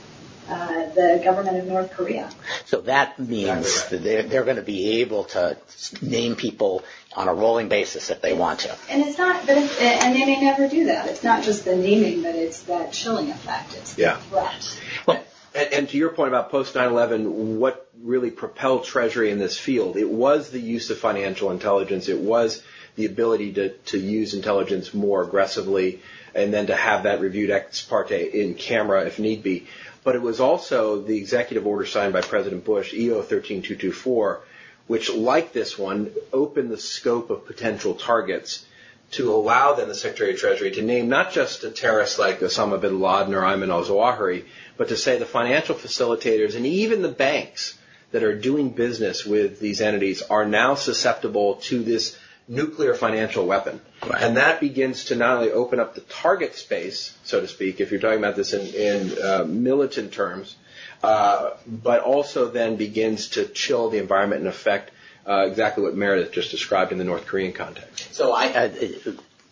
uh, 0.49 0.89
the 0.93 1.21
government 1.23 1.57
of 1.57 1.65
North 1.65 1.91
Korea. 1.93 2.29
So 2.65 2.81
that 2.81 3.17
means 3.17 3.85
that 3.89 4.03
they're, 4.03 4.23
they're 4.23 4.43
going 4.43 4.57
to 4.57 4.61
be 4.61 5.01
able 5.01 5.23
to 5.25 5.57
name 6.01 6.35
people 6.35 6.83
on 7.15 7.27
a 7.27 7.33
rolling 7.33 7.69
basis 7.69 8.09
if 8.09 8.21
they 8.21 8.33
want 8.33 8.61
to. 8.61 8.75
And 8.89 9.03
it's 9.03 9.17
not, 9.17 9.45
but 9.45 9.57
it's, 9.57 9.79
and 9.79 10.13
they 10.15 10.25
may 10.25 10.41
never 10.41 10.67
do 10.67 10.85
that. 10.87 11.07
It's 11.07 11.23
not 11.23 11.43
just 11.43 11.63
the 11.63 11.75
naming, 11.75 12.23
but 12.23 12.35
it's 12.35 12.63
that 12.63 12.91
chilling 12.91 13.31
effect. 13.31 13.73
It's 13.75 13.97
yeah. 13.97 14.15
the 14.15 14.21
threat. 14.21 14.79
Well, 15.07 15.23
And, 15.55 15.73
and 15.73 15.89
to 15.89 15.97
your 15.97 16.09
point 16.09 16.29
about 16.29 16.49
post 16.49 16.73
9/11, 16.73 17.57
what 17.57 17.89
really 18.01 18.31
propelled 18.31 18.85
Treasury 18.85 19.29
in 19.29 19.39
this 19.39 19.57
field? 19.57 19.97
It 19.97 20.09
was 20.09 20.49
the 20.49 20.59
use 20.59 20.89
of 20.89 20.97
financial 20.97 21.51
intelligence. 21.51 22.09
It 22.09 22.19
was 22.19 22.63
the 22.95 23.05
ability 23.05 23.53
to, 23.53 23.69
to 23.69 23.97
use 23.97 24.33
intelligence 24.33 24.93
more 24.93 25.23
aggressively 25.23 26.01
and 26.35 26.53
then 26.53 26.67
to 26.67 26.75
have 26.75 27.03
that 27.03 27.21
reviewed 27.21 27.49
ex 27.49 27.81
parte 27.81 28.29
in 28.33 28.55
camera 28.55 29.05
if 29.05 29.19
need 29.19 29.43
be. 29.43 29.67
But 30.03 30.15
it 30.15 30.21
was 30.21 30.39
also 30.39 31.01
the 31.01 31.17
executive 31.17 31.65
order 31.65 31.85
signed 31.85 32.13
by 32.13 32.21
President 32.21 32.65
Bush, 32.65 32.93
EO 32.93 33.21
13224, 33.21 34.41
which, 34.87 35.09
like 35.11 35.53
this 35.53 35.77
one, 35.77 36.11
opened 36.33 36.71
the 36.71 36.77
scope 36.77 37.29
of 37.29 37.45
potential 37.45 37.95
targets 37.95 38.65
to 39.13 39.33
allow 39.33 39.73
then 39.73 39.87
the 39.87 39.95
Secretary 39.95 40.33
of 40.33 40.39
Treasury 40.39 40.71
to 40.71 40.81
name 40.81 41.09
not 41.09 41.31
just 41.31 41.63
a 41.63 41.71
terrorist 41.71 42.19
like 42.19 42.39
Osama 42.39 42.79
bin 42.79 42.99
Laden 42.99 43.33
or 43.33 43.41
Ayman 43.41 43.69
al-Zawahiri, 43.69 44.45
but 44.77 44.89
to 44.89 44.97
say 44.97 45.17
the 45.17 45.25
financial 45.25 45.75
facilitators 45.75 46.55
and 46.55 46.65
even 46.65 47.01
the 47.01 47.09
banks 47.09 47.77
that 48.11 48.23
are 48.23 48.37
doing 48.37 48.69
business 48.69 49.25
with 49.25 49.59
these 49.59 49.81
entities 49.81 50.21
are 50.21 50.45
now 50.45 50.75
susceptible 50.75 51.55
to 51.55 51.83
this 51.83 52.17
nuclear 52.47 52.93
financial 52.93 53.45
weapon. 53.45 53.81
Right. 54.05 54.21
And 54.21 54.37
that 54.37 54.59
begins 54.59 55.05
to 55.05 55.15
not 55.15 55.37
only 55.37 55.51
open 55.51 55.79
up 55.79 55.95
the 55.95 56.01
target 56.01 56.55
space, 56.55 57.17
so 57.23 57.39
to 57.39 57.47
speak, 57.47 57.79
if 57.79 57.91
you're 57.91 58.01
talking 58.01 58.19
about 58.19 58.35
this 58.35 58.53
in, 58.53 58.67
in 58.67 59.23
uh, 59.23 59.45
militant 59.45 60.11
terms, 60.11 60.55
uh, 61.01 61.51
but 61.67 62.01
also 62.01 62.49
then 62.49 62.75
begins 62.75 63.29
to 63.29 63.45
chill 63.45 63.89
the 63.89 63.97
environment 63.97 64.41
and 64.41 64.49
affect 64.49 64.91
uh, 65.27 65.45
exactly 65.47 65.83
what 65.83 65.95
Meredith 65.95 66.31
just 66.31 66.51
described 66.51 66.91
in 66.91 66.97
the 66.97 67.03
North 67.03 67.25
Korean 67.25 67.53
context. 67.53 68.13
So 68.13 68.33
I, 68.33 68.71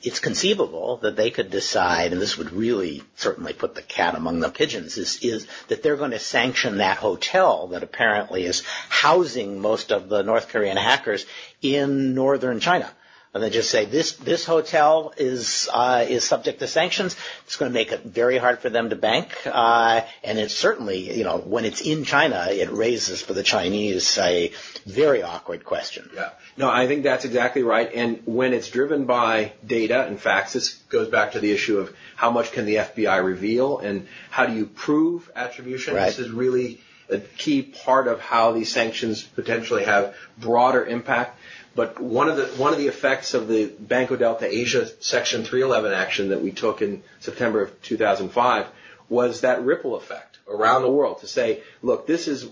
it's 0.03 0.19
conceivable 0.19 0.97
that 0.97 1.15
they 1.15 1.29
could 1.29 1.49
decide, 1.49 2.11
and 2.11 2.21
this 2.21 2.37
would 2.37 2.51
really 2.51 3.03
certainly 3.15 3.53
put 3.53 3.75
the 3.75 3.81
cat 3.81 4.15
among 4.15 4.39
the 4.39 4.49
pigeons, 4.49 4.97
is, 4.97 5.19
is 5.21 5.47
that 5.67 5.83
they're 5.83 5.95
going 5.95 6.11
to 6.11 6.19
sanction 6.19 6.77
that 6.77 6.97
hotel 6.97 7.67
that 7.67 7.83
apparently 7.83 8.45
is 8.45 8.63
housing 8.89 9.61
most 9.61 9.91
of 9.91 10.09
the 10.09 10.23
North 10.23 10.49
Korean 10.49 10.77
hackers 10.77 11.25
in 11.61 12.15
northern 12.15 12.59
China 12.59 12.91
and 13.33 13.41
they 13.41 13.49
just 13.49 13.69
say 13.69 13.85
this 13.85 14.13
this 14.13 14.45
hotel 14.45 15.13
is 15.17 15.69
uh, 15.73 16.05
is 16.07 16.23
subject 16.23 16.59
to 16.59 16.67
sanctions. 16.67 17.15
It's 17.45 17.55
going 17.55 17.71
to 17.71 17.73
make 17.73 17.91
it 17.91 18.03
very 18.03 18.37
hard 18.37 18.59
for 18.59 18.69
them 18.69 18.89
to 18.89 18.95
bank, 18.95 19.29
uh, 19.45 20.01
and 20.23 20.37
it's 20.37 20.53
certainly 20.53 21.17
you 21.17 21.23
know 21.23 21.37
when 21.37 21.63
it's 21.63 21.81
in 21.81 22.03
China, 22.03 22.47
it 22.49 22.69
raises 22.71 23.21
for 23.21 23.33
the 23.33 23.43
Chinese 23.43 24.17
a 24.17 24.51
very 24.85 25.23
awkward 25.23 25.63
question. 25.63 26.09
Yeah, 26.13 26.31
no, 26.57 26.69
I 26.69 26.87
think 26.87 27.03
that's 27.03 27.23
exactly 27.23 27.63
right. 27.63 27.89
And 27.93 28.21
when 28.25 28.53
it's 28.53 28.69
driven 28.69 29.05
by 29.05 29.53
data 29.65 30.05
and 30.05 30.19
facts, 30.19 30.53
this 30.53 30.73
goes 30.89 31.07
back 31.07 31.33
to 31.33 31.39
the 31.39 31.51
issue 31.51 31.79
of 31.79 31.95
how 32.17 32.31
much 32.31 32.51
can 32.51 32.65
the 32.65 32.75
FBI 32.75 33.23
reveal 33.23 33.77
and 33.77 34.07
how 34.29 34.45
do 34.45 34.53
you 34.53 34.65
prove 34.65 35.31
attribution. 35.35 35.95
Right. 35.95 36.07
This 36.07 36.19
is 36.19 36.31
really 36.31 36.81
a 37.11 37.19
key 37.19 37.61
part 37.61 38.07
of 38.07 38.19
how 38.19 38.53
these 38.53 38.71
sanctions 38.71 39.21
potentially 39.21 39.83
have 39.83 40.15
broader 40.37 40.85
impact. 40.85 41.37
But 41.73 42.01
one 42.01 42.27
of 42.29 42.35
the 42.37 42.45
one 42.61 42.73
of 42.73 42.79
the 42.79 42.87
effects 42.87 43.33
of 43.33 43.47
the 43.47 43.67
Banco 43.67 44.15
Delta 44.17 44.45
Asia 44.45 44.87
Section 45.01 45.43
311 45.43 45.93
action 45.93 46.29
that 46.29 46.41
we 46.41 46.51
took 46.51 46.81
in 46.81 47.01
September 47.21 47.61
of 47.61 47.81
2005 47.81 48.67
was 49.07 49.41
that 49.41 49.63
ripple 49.63 49.95
effect 49.95 50.39
around 50.47 50.81
the 50.81 50.91
world 50.91 51.21
to 51.21 51.27
say, 51.27 51.61
look, 51.81 52.07
this 52.07 52.27
is 52.27 52.47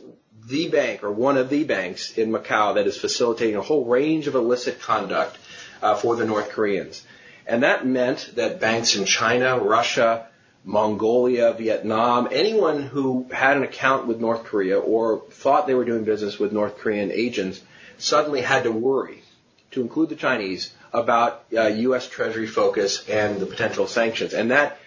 the 0.46 0.70
bank 0.70 1.04
or 1.04 1.12
one 1.12 1.38
of 1.38 1.50
the 1.50 1.64
banks 1.64 2.18
in 2.18 2.32
Macau 2.32 2.76
that 2.76 2.88
is 2.88 2.98
facilitating 2.98 3.56
a 3.56 3.62
whole 3.62 3.86
range 3.86 4.28
of 4.28 4.36
illicit 4.36 4.82
conduct 4.82 5.38
uh, 5.82 5.96
for 5.96 6.16
the 6.16 6.26
North 6.26 6.50
Koreans. 6.50 7.06
And 7.46 7.64
that 7.64 7.86
meant 7.86 8.34
that 8.36 8.60
banks 8.60 8.96
in 8.96 9.06
China, 9.06 9.60
Russia, 9.60 10.28
Mongolia, 10.64 11.54
Vietnam, 11.54 12.28
anyone 12.32 12.84
who 12.84 13.28
had 13.32 13.58
an 13.58 13.64
account 13.64 14.08
with 14.08 14.20
North 14.20 14.44
Korea 14.44 14.80
or 14.80 15.24
thought 15.32 15.68
they 15.68 15.74
were 15.74 15.86
doing 15.86 16.04
business 16.04 16.38
with 16.38 16.52
North 16.52 16.78
Korean 16.78 17.12
agents 17.12 17.62
suddenly 18.02 18.42
had 18.42 18.64
to 18.64 18.72
worry, 18.72 19.24
to 19.72 19.82
include 19.82 20.10
the 20.10 20.16
Chinese, 20.16 20.74
about 20.92 21.44
uh, 21.56 21.68
U.S. 21.68 22.08
Treasury 22.08 22.48
focus 22.48 23.08
and 23.08 23.40
the 23.40 23.46
potential 23.46 23.88
sanctions. 23.88 24.34
And 24.34 24.52
that 24.52 24.80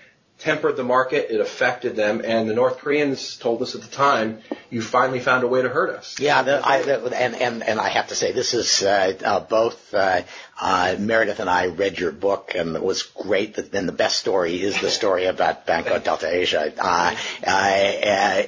tempered 0.43 0.77
the 0.77 0.85
market. 0.85 1.31
It 1.31 1.41
affected 1.41 1.95
them. 1.95 2.23
And 2.25 2.49
the 2.49 2.55
North 2.55 2.79
Koreans 2.79 3.37
told 3.37 3.63
us 3.63 3.75
at 3.75 3.83
the 3.83 3.91
time, 3.91 4.41
you 4.71 4.83
finally 4.83 5.21
found 5.21 5.45
a 5.45 5.47
way 5.47 5.63
to 5.63 5.69
hurt 5.69 5.91
us. 5.91 6.19
Yeah, 6.19 6.43
the, 6.43 6.67
I, 6.67 6.83
the, 6.83 7.17
and, 7.17 7.37
and, 7.37 7.63
and 7.63 7.81
I 7.81 7.89
have 7.89 8.09
to 8.09 8.15
say, 8.15 8.33
this 8.33 8.53
is 8.53 8.83
uh, 8.83 9.15
uh, 9.25 9.41
both 9.41 9.95
uh, 9.95 10.23
uh, 10.61 10.97
Meredith 10.99 11.39
and 11.39 11.49
I 11.49 11.67
read 11.67 11.99
your 11.99 12.13
book, 12.13 12.53
and 12.55 12.75
it 12.75 12.83
was 12.83 13.03
great. 13.03 13.57
And 13.59 13.89
the 13.89 13.93
best 13.93 14.19
story 14.19 14.61
is 14.61 14.81
the 14.81 14.91
story 14.91 15.27
about 15.27 15.67
Banco 15.67 15.99
Delta 15.99 16.29
Asia. 16.29 16.73
Uh, 16.77 17.15
uh, 17.47 17.51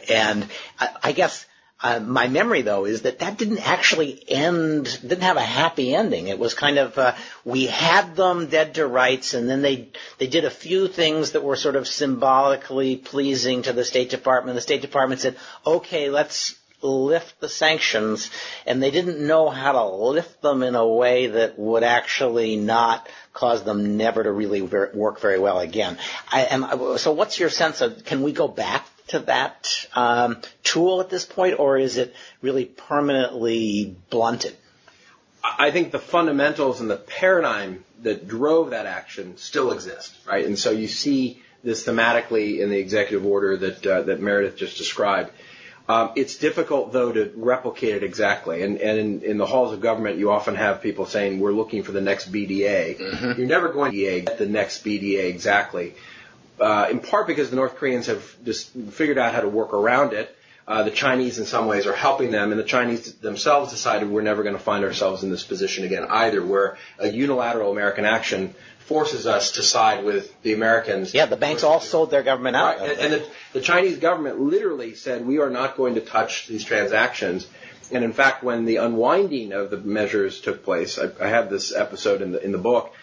and 0.08 0.48
I, 0.78 0.88
I 1.04 1.12
guess 1.12 1.46
uh, 1.82 2.00
my 2.00 2.28
memory 2.28 2.62
though 2.62 2.86
is 2.86 3.02
that 3.02 3.18
that 3.18 3.36
didn't 3.36 3.66
actually 3.66 4.22
end, 4.28 4.84
didn't 5.02 5.22
have 5.22 5.36
a 5.36 5.42
happy 5.42 5.94
ending. 5.94 6.28
It 6.28 6.38
was 6.38 6.54
kind 6.54 6.78
of, 6.78 6.96
uh, 6.96 7.14
we 7.44 7.66
had 7.66 8.16
them 8.16 8.46
dead 8.46 8.74
to 8.76 8.86
rights 8.86 9.34
and 9.34 9.48
then 9.48 9.60
they, 9.60 9.88
they 10.18 10.26
did 10.26 10.44
a 10.44 10.50
few 10.50 10.88
things 10.88 11.32
that 11.32 11.42
were 11.42 11.56
sort 11.56 11.76
of 11.76 11.86
symbolically 11.86 12.96
pleasing 12.96 13.62
to 13.62 13.72
the 13.72 13.84
State 13.84 14.10
Department. 14.10 14.54
The 14.54 14.62
State 14.62 14.82
Department 14.82 15.20
said, 15.20 15.36
okay, 15.66 16.08
let's 16.10 16.54
lift 16.80 17.40
the 17.40 17.48
sanctions 17.48 18.30
and 18.66 18.82
they 18.82 18.90
didn't 18.90 19.26
know 19.26 19.48
how 19.50 19.72
to 19.72 19.84
lift 19.84 20.42
them 20.42 20.62
in 20.62 20.74
a 20.74 20.86
way 20.86 21.28
that 21.28 21.58
would 21.58 21.82
actually 21.82 22.56
not 22.56 23.08
cause 23.32 23.64
them 23.64 23.96
never 23.96 24.22
to 24.22 24.30
really 24.30 24.62
work 24.62 25.20
very 25.20 25.38
well 25.38 25.58
again. 25.58 25.98
I, 26.30 26.42
am, 26.44 26.98
so 26.98 27.12
what's 27.12 27.38
your 27.38 27.50
sense 27.50 27.80
of, 27.80 28.04
can 28.04 28.22
we 28.22 28.32
go 28.32 28.48
back 28.48 28.86
to 29.08 29.20
that 29.20 29.86
um, 29.94 30.40
tool 30.62 31.00
at 31.00 31.10
this 31.10 31.24
point, 31.24 31.58
or 31.58 31.78
is 31.78 31.96
it 31.96 32.14
really 32.42 32.64
permanently 32.64 33.96
blunted? 34.10 34.56
I 35.42 35.70
think 35.70 35.92
the 35.92 35.98
fundamentals 35.98 36.80
and 36.80 36.88
the 36.88 36.96
paradigm 36.96 37.84
that 38.02 38.26
drove 38.26 38.70
that 38.70 38.86
action 38.86 39.36
still 39.36 39.72
exist, 39.72 40.16
right? 40.26 40.44
And 40.44 40.58
so 40.58 40.70
you 40.70 40.88
see 40.88 41.42
this 41.62 41.86
thematically 41.86 42.60
in 42.60 42.70
the 42.70 42.78
executive 42.78 43.26
order 43.26 43.56
that 43.56 43.86
uh, 43.86 44.02
that 44.02 44.20
Meredith 44.20 44.56
just 44.56 44.78
described. 44.78 45.30
Um, 45.86 46.12
it's 46.16 46.38
difficult 46.38 46.94
though 46.94 47.12
to 47.12 47.30
replicate 47.36 47.94
it 47.94 48.02
exactly, 48.02 48.62
and, 48.62 48.78
and 48.78 48.98
in, 48.98 49.22
in, 49.22 49.36
the 49.36 49.44
halls 49.44 49.74
of 49.74 49.82
government, 49.82 50.16
you 50.16 50.30
often 50.30 50.54
have 50.54 50.80
people 50.80 51.04
saying 51.04 51.40
we're 51.40 51.52
looking 51.52 51.82
for 51.82 51.92
the 51.92 52.00
next 52.00 52.32
BDA. 52.32 52.98
Mm-hmm. 52.98 53.38
You're 53.38 53.48
never 53.48 53.68
going 53.68 53.92
to 53.92 54.20
get 54.22 54.38
the 54.38 54.46
next 54.46 54.82
BDA 54.82 55.24
exactly 55.24 55.94
uh, 56.60 56.88
in 56.90 57.00
part 57.00 57.26
because 57.26 57.50
the 57.50 57.56
North 57.56 57.76
Koreans 57.76 58.06
have 58.06 58.36
just 58.44 58.70
figured 58.70 59.18
out 59.18 59.34
how 59.34 59.40
to 59.40 59.48
work 59.48 59.72
around 59.72 60.12
it. 60.12 60.34
Uh, 60.66 60.82
the 60.82 60.90
Chinese, 60.90 61.38
in 61.38 61.44
some 61.44 61.66
ways, 61.66 61.86
are 61.86 61.94
helping 61.94 62.30
them, 62.30 62.50
and 62.50 62.58
the 62.58 62.64
Chinese 62.64 63.12
themselves 63.16 63.70
decided 63.70 64.08
we're 64.08 64.22
never 64.22 64.42
going 64.42 64.54
to 64.54 64.62
find 64.62 64.82
ourselves 64.82 65.22
in 65.22 65.28
this 65.28 65.44
position 65.44 65.84
again 65.84 66.06
either, 66.08 66.44
where 66.44 66.78
a 66.98 67.06
unilateral 67.06 67.70
American 67.70 68.06
action 68.06 68.54
forces 68.78 69.26
us 69.26 69.52
to 69.52 69.62
side 69.62 70.04
with 70.04 70.34
the 70.42 70.54
Americans. 70.54 71.12
Yeah, 71.12 71.26
the 71.26 71.36
banks 71.36 71.64
all 71.64 71.80
sold 71.80 72.10
their 72.10 72.22
government 72.22 72.56
out. 72.56 72.78
Right. 72.78 72.90
And, 72.92 73.00
and 73.00 73.12
the, 73.12 73.26
the 73.54 73.60
Chinese 73.60 73.98
government 73.98 74.40
literally 74.40 74.94
said 74.94 75.26
we 75.26 75.38
are 75.38 75.50
not 75.50 75.76
going 75.76 75.96
to 75.96 76.00
touch 76.00 76.46
these 76.46 76.64
transactions. 76.64 77.46
And 77.92 78.02
in 78.02 78.14
fact, 78.14 78.42
when 78.42 78.64
the 78.64 78.76
unwinding 78.76 79.52
of 79.52 79.70
the 79.70 79.76
measures 79.76 80.40
took 80.40 80.64
place, 80.64 80.98
I, 80.98 81.10
I 81.22 81.28
have 81.28 81.50
this 81.50 81.74
episode 81.74 82.22
in 82.22 82.32
the 82.32 82.42
in 82.42 82.52
the 82.52 82.58
book 82.58 82.94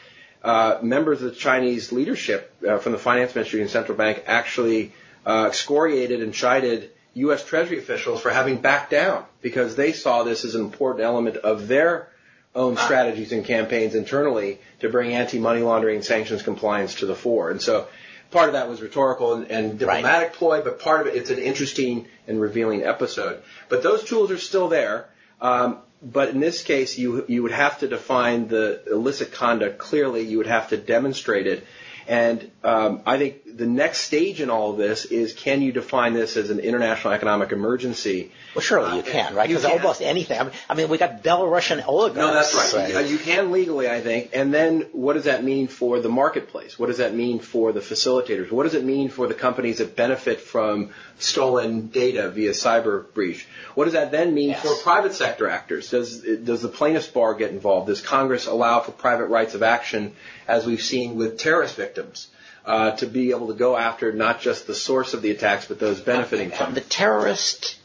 uh, 0.44 0.80
members 0.82 1.22
of 1.22 1.30
the 1.30 1.36
Chinese 1.36 1.92
leadership 1.92 2.54
uh, 2.68 2.78
from 2.78 2.92
the 2.94 2.98
finance 2.98 3.36
ministry 3.36 3.62
and 3.62 3.70
central 3.70 3.98
bank 3.98 4.24
actually 4.28 4.94
uh, 5.26 5.46
excoriated 5.48 6.22
and 6.22 6.34
chided 6.34 6.92
U.S. 7.14 7.44
Treasury 7.44 7.78
officials 7.78 8.22
for 8.22 8.30
having 8.30 8.58
backed 8.58 8.92
down 8.92 9.26
because 9.42 9.76
they 9.76 9.92
saw 9.92 10.24
this 10.24 10.46
as 10.46 10.56
an 10.56 10.62
important 10.62 11.04
element 11.04 11.38
of 11.38 11.68
their 11.68 12.10
own 12.56 12.76
strategies 12.76 13.32
and 13.32 13.46
campaigns 13.46 13.96
internally 13.96 14.60
to 14.80 14.90
bring 14.90 15.14
anti-money 15.14 15.62
laundering 15.62 16.02
sanctions 16.02 16.42
compliance 16.42 16.96
to 16.96 17.06
the 17.06 17.16
fore. 17.16 17.50
And 17.50 17.62
so 17.62 17.88
part 18.30 18.48
of 18.48 18.54
that 18.54 18.68
was 18.68 18.82
rhetorical 18.82 19.36
and, 19.36 19.52
and 19.52 19.80
diplomatic 19.80 20.30
right. 20.30 20.34
ploy, 20.34 20.62
but 20.62 20.80
part 20.80 21.02
of 21.02 21.08
it, 21.08 21.16
it's 21.16 21.30
an 21.30 21.40
interesting 21.40 22.08
and 22.28 22.42
revealing 22.42 22.84
episode. 22.84 23.42
But 23.70 23.84
those 23.84 24.04
tools 24.04 24.32
are 24.32 24.38
still 24.38 24.68
there. 24.68 25.08
Um, 25.40 25.80
but 26.02 26.30
in 26.30 26.40
this 26.40 26.64
case, 26.64 26.98
you 26.98 27.26
you 27.28 27.44
would 27.44 27.52
have 27.52 27.80
to 27.80 27.88
define 27.88 28.48
the 28.48 28.82
illicit 28.90 29.32
conduct 29.32 29.78
clearly. 29.78 30.22
You 30.22 30.38
would 30.40 30.48
have 30.48 30.70
to 30.70 30.78
demonstrate 30.78 31.48
it, 31.48 31.66
and 32.08 32.52
um, 32.64 33.02
I 33.06 33.18
think 33.18 33.58
the 33.58 33.66
next 33.66 34.00
stage 34.00 34.42
in 34.42 34.50
all 34.50 34.72
of 34.72 34.78
this 34.78 35.06
is 35.06 35.34
can 35.34 35.62
you 35.62 35.72
define 35.72 36.14
this 36.14 36.38
as 36.38 36.50
an 36.50 36.60
international 36.60 37.14
economic 37.14 37.52
emergency? 37.52 38.32
Well, 38.56 38.62
surely 38.62 38.98
you 38.98 39.04
can, 39.04 39.36
right? 39.36 39.48
Because 39.48 39.66
almost 39.66 40.02
anything. 40.02 40.40
I 40.40 40.44
mean, 40.44 40.54
I 40.70 40.74
mean, 40.76 40.90
we 40.90 40.98
got 40.98 41.24
Belarusian 41.24 41.86
oligarchs. 41.88 42.18
No, 42.18 42.34
that's 42.34 42.74
right. 42.74 42.94
right. 42.94 43.06
You 43.06 43.18
can 43.18 43.52
legally, 43.52 43.90
I 43.90 44.02
think. 44.02 44.32
And 44.34 44.54
then 44.54 44.88
what 44.92 45.14
does 45.14 45.26
that 45.26 45.44
mean 45.44 45.68
for 45.68 46.00
the 46.00 46.10
marketplace? 46.10 46.78
What 46.78 46.88
does 46.88 46.98
that 46.98 47.14
mean 47.14 47.40
for 47.40 47.72
the 47.72 47.80
facilitators? 47.80 48.52
What 48.52 48.64
does 48.64 48.74
it 48.74 48.84
mean 48.84 49.10
for 49.10 49.28
the 49.28 49.34
companies 49.34 49.78
that 49.78 49.96
benefit 49.96 50.42
from 50.42 50.90
stolen 51.20 51.88
data 51.88 52.30
via 52.30 52.52
cyber 52.52 53.14
breach? 53.14 53.48
What 53.76 53.86
does 53.86 53.94
that 53.94 54.12
then 54.12 54.34
mean 54.34 54.50
yes. 54.50 54.62
for 54.62 54.76
private 54.84 55.14
sector 55.14 55.48
actors? 55.48 55.90
Does 55.92 56.22
does 56.22 56.62
the 56.62 56.68
plaintiffs 56.68 57.08
bar 57.08 57.36
get 57.36 57.52
involved? 57.52 57.88
Does 57.88 58.02
Congress 58.02 58.48
allow 58.48 58.80
for 58.80 58.92
private 58.92 59.26
rights 59.26 59.56
of 59.56 59.64
action, 59.64 60.14
as 60.48 60.66
we've 60.66 60.82
seen 60.82 61.16
with 61.16 61.38
terrorist 61.38 61.76
victims? 61.76 61.91
Victims. 61.92 62.28
Uh, 62.64 62.92
to 62.92 63.08
be 63.08 63.32
able 63.32 63.48
to 63.48 63.56
go 63.56 63.76
after 63.76 64.12
not 64.12 64.40
just 64.40 64.68
the 64.68 64.76
source 64.76 65.16
of 65.16 65.24
the 65.24 65.32
attacks, 65.32 65.66
but 65.66 65.80
those 65.80 66.00
benefiting 66.00 66.52
from 66.52 66.76
The 66.76 66.82
terrorist 66.82 67.78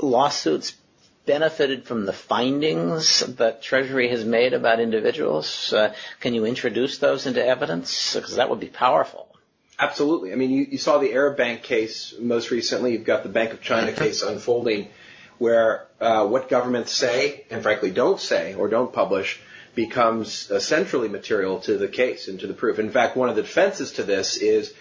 lawsuits 0.00 0.74
benefited 1.26 1.84
from 1.84 2.06
the 2.06 2.12
findings 2.12 3.20
that 3.36 3.62
Treasury 3.62 4.08
has 4.08 4.24
made 4.24 4.52
about 4.52 4.80
individuals. 4.80 5.72
Uh, 5.72 5.94
can 6.20 6.34
you 6.34 6.44
introduce 6.44 6.98
those 6.98 7.26
into 7.26 7.44
evidence? 7.44 8.14
Because 8.14 8.36
that 8.36 8.50
would 8.50 8.60
be 8.60 8.68
powerful. 8.68 9.28
Absolutely. 9.78 10.32
I 10.32 10.36
mean, 10.36 10.50
you, 10.50 10.66
you 10.70 10.78
saw 10.78 10.98
the 10.98 11.12
Arab 11.12 11.36
Bank 11.36 11.62
case 11.62 12.14
most 12.18 12.50
recently. 12.50 12.92
You've 12.92 13.04
got 13.04 13.22
the 13.22 13.28
Bank 13.28 13.52
of 13.52 13.60
China 13.60 13.92
case 13.92 14.22
unfolding, 14.22 14.88
where 15.38 15.86
uh, 16.00 16.26
what 16.26 16.48
governments 16.48 16.92
say 16.92 17.44
and 17.50 17.62
frankly 17.62 17.90
don't 17.92 18.18
say 18.18 18.54
or 18.54 18.68
don't 18.68 18.92
publish 18.92 19.40
becomes 19.76 20.50
uh, 20.50 20.58
centrally 20.58 21.08
material 21.08 21.60
to 21.60 21.78
the 21.78 21.86
case 21.86 22.26
and 22.26 22.40
to 22.40 22.48
the 22.48 22.54
proof. 22.54 22.80
In 22.80 22.90
fact, 22.90 23.16
one 23.16 23.28
of 23.28 23.36
the 23.36 23.42
defenses 23.42 23.92
to 23.92 24.02
this 24.02 24.38
is 24.38 24.74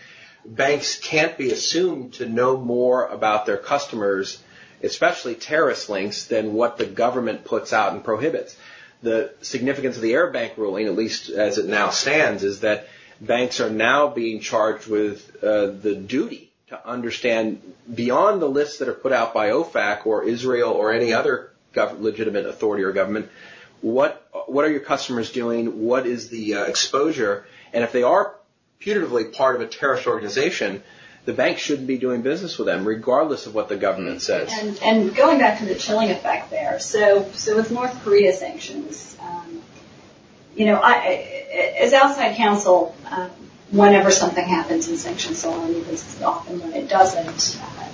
banks 0.44 0.98
can't 0.98 1.38
be 1.38 1.52
assumed 1.52 2.14
to 2.14 2.28
know 2.28 2.58
more 2.58 3.06
about 3.06 3.46
their 3.46 3.58
customers, 3.58 4.42
especially 4.82 5.36
terrorist 5.36 5.90
links, 5.90 6.26
than 6.26 6.54
what 6.54 6.78
the 6.78 6.86
government 6.86 7.44
puts 7.44 7.74
out 7.74 7.94
and 7.94 8.04
prohibits. 8.04 8.58
The 9.04 9.34
significance 9.42 9.98
of 9.98 10.02
the 10.02 10.14
Arab 10.14 10.34
Bank 10.34 10.54
ruling, 10.58 10.88
at 10.88 10.96
least 10.96 11.30
as 11.30 11.58
it 11.60 11.66
now 11.66 11.90
stands, 11.90 12.44
is 12.44 12.62
that 12.62 12.88
banks 13.20 13.60
are 13.60 13.70
now 13.70 14.08
being 14.08 14.40
charged 14.40 14.88
with 14.88 15.44
uh, 15.44 15.68
the 15.68 15.96
duty 15.96 16.52
to 16.70 16.88
understand 16.88 17.62
beyond 17.94 18.42
the 18.42 18.50
lists 18.50 18.80
that 18.80 18.88
are 18.88 18.94
put 18.94 19.12
out 19.12 19.34
by 19.34 19.50
OFAC 19.50 20.06
or 20.06 20.24
Israel 20.24 20.72
or 20.72 20.94
any 20.94 21.14
other 21.14 21.52
gov- 21.74 22.00
legitimate 22.00 22.46
authority 22.46 22.84
or 22.84 22.92
government 22.92 23.30
what 23.86 24.28
what 24.48 24.66
are 24.66 24.72
your 24.72 24.80
customers 24.80 25.32
doing? 25.32 25.86
What 25.86 26.08
is 26.08 26.30
the 26.30 26.56
uh, 26.56 26.64
exposure? 26.64 27.46
And 27.72 27.84
if 27.84 27.92
they 27.92 28.02
are 28.02 28.36
putatively 28.82 29.32
part 29.32 29.56
of 29.56 29.62
a 29.62 29.68
terrorist 29.68 30.08
organization, 30.08 30.82
the 31.26 31.34
bank 31.34 31.60
shouldn't 31.60 31.88
be 31.88 32.00
doing 32.00 32.24
business 32.24 32.58
with 32.58 32.66
them, 32.66 32.84
regardless 32.84 33.46
of 33.46 33.54
what 33.54 33.70
the 33.70 33.78
government 33.78 34.24
says. 34.24 34.52
And, 34.52 34.80
and 34.82 35.16
going 35.16 35.38
back 35.38 35.60
to 35.60 35.66
the 35.66 35.76
chilling 35.76 36.10
effect 36.10 36.50
there, 36.50 36.80
so 36.80 37.30
so 37.34 37.56
with 37.58 37.70
North 37.70 38.04
Korea 38.04 38.34
sanctions, 38.34 39.16
um, 39.22 39.62
you 40.56 40.66
know, 40.66 40.80
I, 40.82 41.76
as 41.80 41.94
outside 41.94 42.38
counsel, 42.38 42.96
um, 43.12 43.30
whenever 43.70 44.10
something 44.10 44.46
happens 44.46 44.90
in 44.90 44.98
sanctions 44.98 45.44
and 45.46 45.76
even 45.76 45.96
often 46.24 46.60
when 46.60 46.74
it 46.74 46.90
doesn't, 46.90 47.62
uh, 47.62 47.88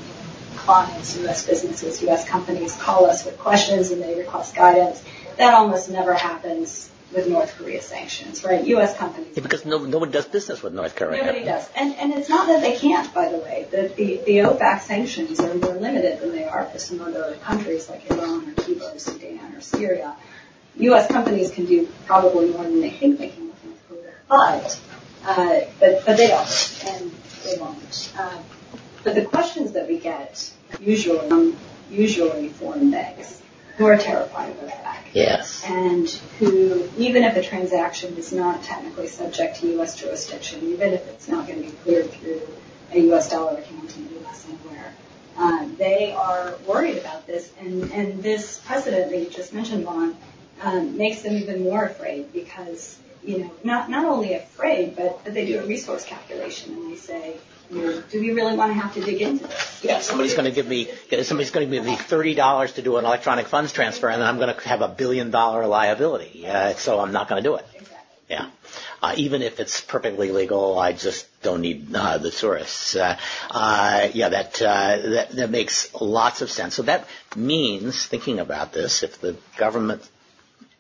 clients, 0.55 1.17
U.S. 1.17 1.45
businesses, 1.45 2.01
U.S. 2.03 2.27
companies 2.27 2.77
call 2.77 3.07
us 3.07 3.25
with 3.25 3.37
questions 3.39 3.91
and 3.91 4.01
they 4.01 4.17
request 4.17 4.55
guidance. 4.55 5.03
That 5.41 5.55
almost 5.55 5.89
never 5.89 6.13
happens 6.13 6.91
with 7.11 7.27
North 7.27 7.57
Korea 7.57 7.81
sanctions, 7.81 8.43
right? 8.43 8.63
U.S. 8.63 8.95
companies. 8.95 9.35
Yeah, 9.35 9.41
because 9.41 9.65
no, 9.65 9.79
nobody 9.79 10.11
does 10.11 10.25
business 10.25 10.61
with 10.61 10.73
North 10.73 10.95
Korea. 10.95 11.25
Nobody 11.25 11.43
does. 11.43 11.67
And, 11.75 11.95
and 11.95 12.13
it's 12.13 12.29
not 12.29 12.45
that 12.45 12.61
they 12.61 12.77
can't, 12.77 13.11
by 13.11 13.29
the 13.29 13.39
way. 13.39 13.65
The, 13.71 13.91
the, 13.95 14.17
the 14.17 14.37
OFAC 14.47 14.81
sanctions 14.81 15.39
are 15.39 15.51
more 15.55 15.73
limited 15.73 16.21
than 16.21 16.31
they 16.31 16.45
are 16.45 16.65
for 16.65 16.77
some 16.77 17.01
other 17.01 17.35
countries 17.41 17.89
like 17.89 18.09
Iran 18.11 18.49
or 18.49 18.53
Cuba 18.53 18.93
or 18.93 18.99
Sudan 18.99 19.55
or 19.55 19.61
Syria. 19.61 20.15
U.S. 20.77 21.07
companies 21.07 21.49
can 21.49 21.65
do 21.65 21.87
probably 22.05 22.51
more 22.51 22.63
than 22.63 22.79
they 22.79 22.91
think 22.91 23.17
they 23.17 23.29
can 23.29 23.47
with 23.47 23.65
North 23.65 23.89
Korea. 23.89 24.13
But, 24.29 24.79
uh, 25.25 25.59
but, 25.79 26.05
but 26.05 26.17
they 26.17 26.27
don't, 26.27 26.83
and 26.87 27.11
they 27.45 27.57
won't. 27.59 28.13
Uh, 28.15 28.37
but 29.03 29.15
the 29.15 29.25
questions 29.25 29.71
that 29.71 29.87
we 29.87 29.97
get 29.97 30.53
usually, 30.79 31.27
um, 31.31 31.57
usually 31.89 32.49
foreign 32.49 32.91
banks 32.91 33.41
who 33.77 33.87
are 33.87 33.97
terrified 33.97 34.51
of 34.51 34.57
OFAC. 34.57 34.80
Yes. 35.13 35.63
And 35.65 36.09
who, 36.39 36.89
even 36.97 37.23
if 37.23 37.35
a 37.35 37.41
transaction 37.41 38.15
is 38.15 38.31
not 38.31 38.63
technically 38.63 39.07
subject 39.07 39.57
to 39.57 39.67
U.S. 39.73 39.95
jurisdiction, 39.95 40.63
even 40.63 40.93
if 40.93 41.05
it's 41.07 41.27
not 41.27 41.47
going 41.47 41.63
to 41.63 41.69
be 41.69 41.75
cleared 41.77 42.11
through 42.11 42.41
a 42.91 42.99
U.S. 42.99 43.29
dollar 43.29 43.57
account 43.57 43.95
in 43.97 44.07
the 44.07 44.13
U.S. 44.21 44.47
anywhere, 44.47 44.93
uh, 45.37 45.67
they 45.77 46.13
are 46.13 46.55
worried 46.67 46.97
about 46.97 47.27
this. 47.27 47.51
And, 47.59 47.91
and 47.91 48.23
this 48.23 48.59
precedent 48.65 49.11
that 49.11 49.19
you 49.19 49.29
just 49.29 49.53
mentioned, 49.53 49.85
Juan, 49.85 50.15
um, 50.61 50.97
makes 50.97 51.21
them 51.21 51.35
even 51.35 51.63
more 51.63 51.85
afraid 51.85 52.31
because, 52.31 52.97
you 53.23 53.39
know, 53.39 53.51
not, 53.63 53.89
not 53.89 54.05
only 54.05 54.33
afraid, 54.33 54.95
but, 54.95 55.23
but 55.23 55.33
they 55.33 55.45
do 55.45 55.59
a 55.59 55.65
resource 55.65 56.05
calculation 56.05 56.73
and 56.73 56.91
they 56.91 56.97
say, 56.97 57.37
do 57.71 58.19
we 58.19 58.31
really 58.31 58.55
want 58.55 58.73
to 58.73 58.79
have 58.79 58.93
to 58.93 59.01
dig 59.01 59.21
into 59.21 59.47
this? 59.47 59.81
Yeah, 59.83 59.99
somebody's 59.99 60.33
going 60.33 60.45
to 60.45 60.51
give 60.51 60.67
me 60.67 60.89
somebody's 61.23 61.51
going 61.51 61.69
to 61.69 61.75
give 61.75 61.85
me 61.85 61.95
thirty 61.95 62.35
dollars 62.35 62.73
to 62.73 62.81
do 62.81 62.97
an 62.97 63.05
electronic 63.05 63.47
funds 63.47 63.71
transfer, 63.71 64.09
and 64.09 64.21
then 64.21 64.27
I'm 64.27 64.37
going 64.37 64.53
to 64.53 64.67
have 64.67 64.81
a 64.81 64.89
billion 64.89 65.31
dollar 65.31 65.65
liability. 65.67 66.47
Uh, 66.47 66.73
so 66.73 66.99
I'm 66.99 67.11
not 67.11 67.29
going 67.29 67.41
to 67.41 67.49
do 67.49 67.55
it. 67.55 67.65
Exactly. 67.73 67.97
Yeah, 68.29 68.49
uh, 69.01 69.13
even 69.17 69.41
if 69.41 69.59
it's 69.59 69.81
perfectly 69.81 70.31
legal, 70.31 70.77
I 70.77 70.93
just 70.93 71.27
don't 71.41 71.61
need 71.61 71.93
uh, 71.95 72.17
the 72.17 72.31
tourists. 72.31 72.95
Uh, 72.95 73.17
uh, 73.49 74.09
yeah, 74.13 74.29
that, 74.29 74.61
uh, 74.61 74.97
that 75.09 75.31
that 75.31 75.49
makes 75.49 75.93
lots 75.95 76.41
of 76.41 76.51
sense. 76.51 76.75
So 76.75 76.83
that 76.83 77.07
means 77.35 78.05
thinking 78.05 78.39
about 78.39 78.73
this, 78.73 79.03
if 79.03 79.19
the 79.19 79.37
government 79.57 80.07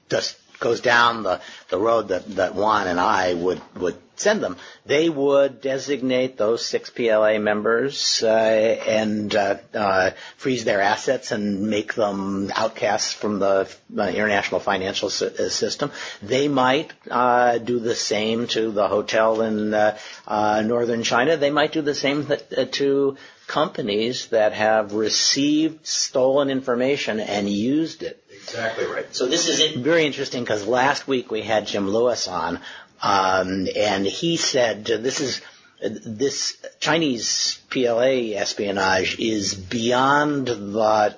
just 0.09 0.37
goes 0.61 0.79
down 0.79 1.23
the, 1.23 1.41
the 1.69 1.77
road 1.77 2.07
that, 2.07 2.25
that 2.35 2.55
Juan 2.55 2.87
and 2.87 2.99
I 2.99 3.33
would, 3.33 3.61
would 3.75 3.97
send 4.15 4.41
them, 4.41 4.55
they 4.85 5.09
would 5.09 5.59
designate 5.59 6.37
those 6.37 6.63
six 6.65 6.89
PLA 6.89 7.39
members 7.39 8.23
uh, 8.23 8.27
and 8.27 9.35
uh, 9.35 9.57
uh, 9.73 10.11
freeze 10.37 10.63
their 10.63 10.81
assets 10.81 11.31
and 11.31 11.69
make 11.69 11.95
them 11.95 12.51
outcasts 12.55 13.11
from 13.11 13.39
the 13.39 13.67
uh, 13.97 14.01
international 14.03 14.59
financial 14.61 15.07
uh, 15.07 15.49
system. 15.49 15.91
They 16.21 16.47
might 16.47 16.93
uh, 17.09 17.57
do 17.57 17.79
the 17.79 17.95
same 17.95 18.47
to 18.49 18.71
the 18.71 18.87
hotel 18.87 19.41
in 19.41 19.71
northern 19.71 21.03
China. 21.03 21.35
They 21.35 21.51
might 21.51 21.73
do 21.73 21.81
the 21.81 21.95
same 21.95 22.27
to 22.71 23.17
companies 23.47 24.27
that 24.27 24.53
have 24.53 24.93
received 24.93 25.85
stolen 25.85 26.49
information 26.49 27.19
and 27.19 27.49
used 27.49 28.03
it 28.03 28.20
Exactly 28.43 28.85
right. 28.85 29.13
So 29.15 29.27
this 29.27 29.47
is 29.47 29.75
very 29.77 30.05
interesting 30.05 30.43
because 30.43 30.65
last 30.65 31.07
week 31.07 31.31
we 31.31 31.41
had 31.41 31.67
Jim 31.67 31.87
Lewis 31.89 32.27
on, 32.27 32.59
um, 33.01 33.67
and 33.75 34.05
he 34.05 34.37
said 34.37 34.85
this 34.85 35.19
is 35.19 35.41
this 35.81 36.57
Chinese 36.79 37.59
PLA 37.69 38.35
espionage 38.35 39.19
is 39.19 39.55
beyond 39.55 40.47
the 40.47 41.15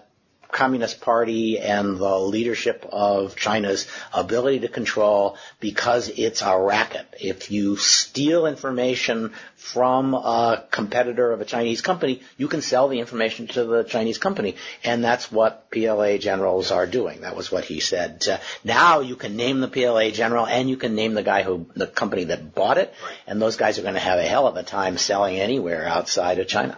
Communist 0.53 1.01
Party 1.01 1.59
and 1.59 1.97
the 1.97 2.19
leadership 2.19 2.85
of 2.91 3.35
China's 3.35 3.87
ability 4.13 4.59
to 4.59 4.67
control 4.67 5.35
because 5.59 6.09
it's 6.09 6.41
a 6.41 6.57
racket. 6.57 7.07
If 7.19 7.51
you 7.51 7.75
steal 7.75 8.45
information 8.45 9.33
from 9.55 10.13
a 10.13 10.63
competitor 10.71 11.31
of 11.31 11.41
a 11.41 11.45
Chinese 11.45 11.81
company, 11.81 12.21
you 12.37 12.47
can 12.47 12.61
sell 12.61 12.87
the 12.87 12.99
information 12.99 13.47
to 13.47 13.63
the 13.65 13.83
Chinese 13.83 14.17
company. 14.17 14.55
And 14.83 15.03
that's 15.03 15.31
what 15.31 15.71
PLA 15.71 16.17
generals 16.17 16.71
are 16.71 16.85
doing. 16.85 17.21
That 17.21 17.35
was 17.35 17.51
what 17.51 17.65
he 17.65 17.79
said. 17.79 18.25
Uh, 18.27 18.37
now 18.63 18.99
you 18.99 19.15
can 19.15 19.35
name 19.35 19.59
the 19.59 19.67
PLA 19.67 20.11
general 20.11 20.45
and 20.45 20.69
you 20.69 20.77
can 20.77 20.95
name 20.95 21.15
the 21.15 21.23
guy 21.23 21.43
who, 21.43 21.65
the 21.75 21.87
company 21.87 22.25
that 22.25 22.53
bought 22.53 22.77
it. 22.77 22.93
And 23.25 23.41
those 23.41 23.57
guys 23.57 23.79
are 23.79 23.83
going 23.83 23.95
to 23.95 23.99
have 23.99 24.19
a 24.19 24.23
hell 24.23 24.47
of 24.47 24.55
a 24.55 24.63
time 24.63 24.97
selling 24.97 25.39
anywhere 25.39 25.85
outside 25.87 26.39
of 26.39 26.47
China. 26.47 26.77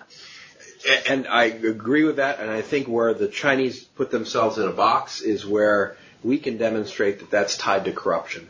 And 1.08 1.28
I 1.28 1.46
agree 1.46 2.04
with 2.04 2.18
that. 2.18 2.40
And 2.40 2.50
I 2.50 2.62
think 2.62 2.88
where 2.88 3.14
the 3.14 3.28
Chinese 3.28 3.84
put 3.84 4.12
themselves 4.12 4.58
in 4.58 4.68
a 4.68 4.72
box 4.72 5.22
is 5.22 5.46
where 5.46 5.98
we 6.24 6.38
can 6.38 6.58
demonstrate 6.58 7.20
that 7.20 7.30
that's 7.30 7.58
tied 7.58 7.86
to 7.86 7.92
corruption. 7.92 8.48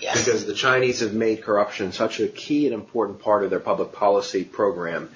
Yes. 0.00 0.24
Because 0.24 0.46
the 0.46 0.54
Chinese 0.54 1.00
have 1.00 1.12
made 1.12 1.42
corruption 1.42 1.92
such 1.92 2.20
a 2.20 2.28
key 2.28 2.66
and 2.66 2.74
important 2.74 3.20
part 3.20 3.42
of 3.42 3.50
their 3.50 3.60
public 3.60 3.92
policy 3.92 4.44
program 4.44 5.10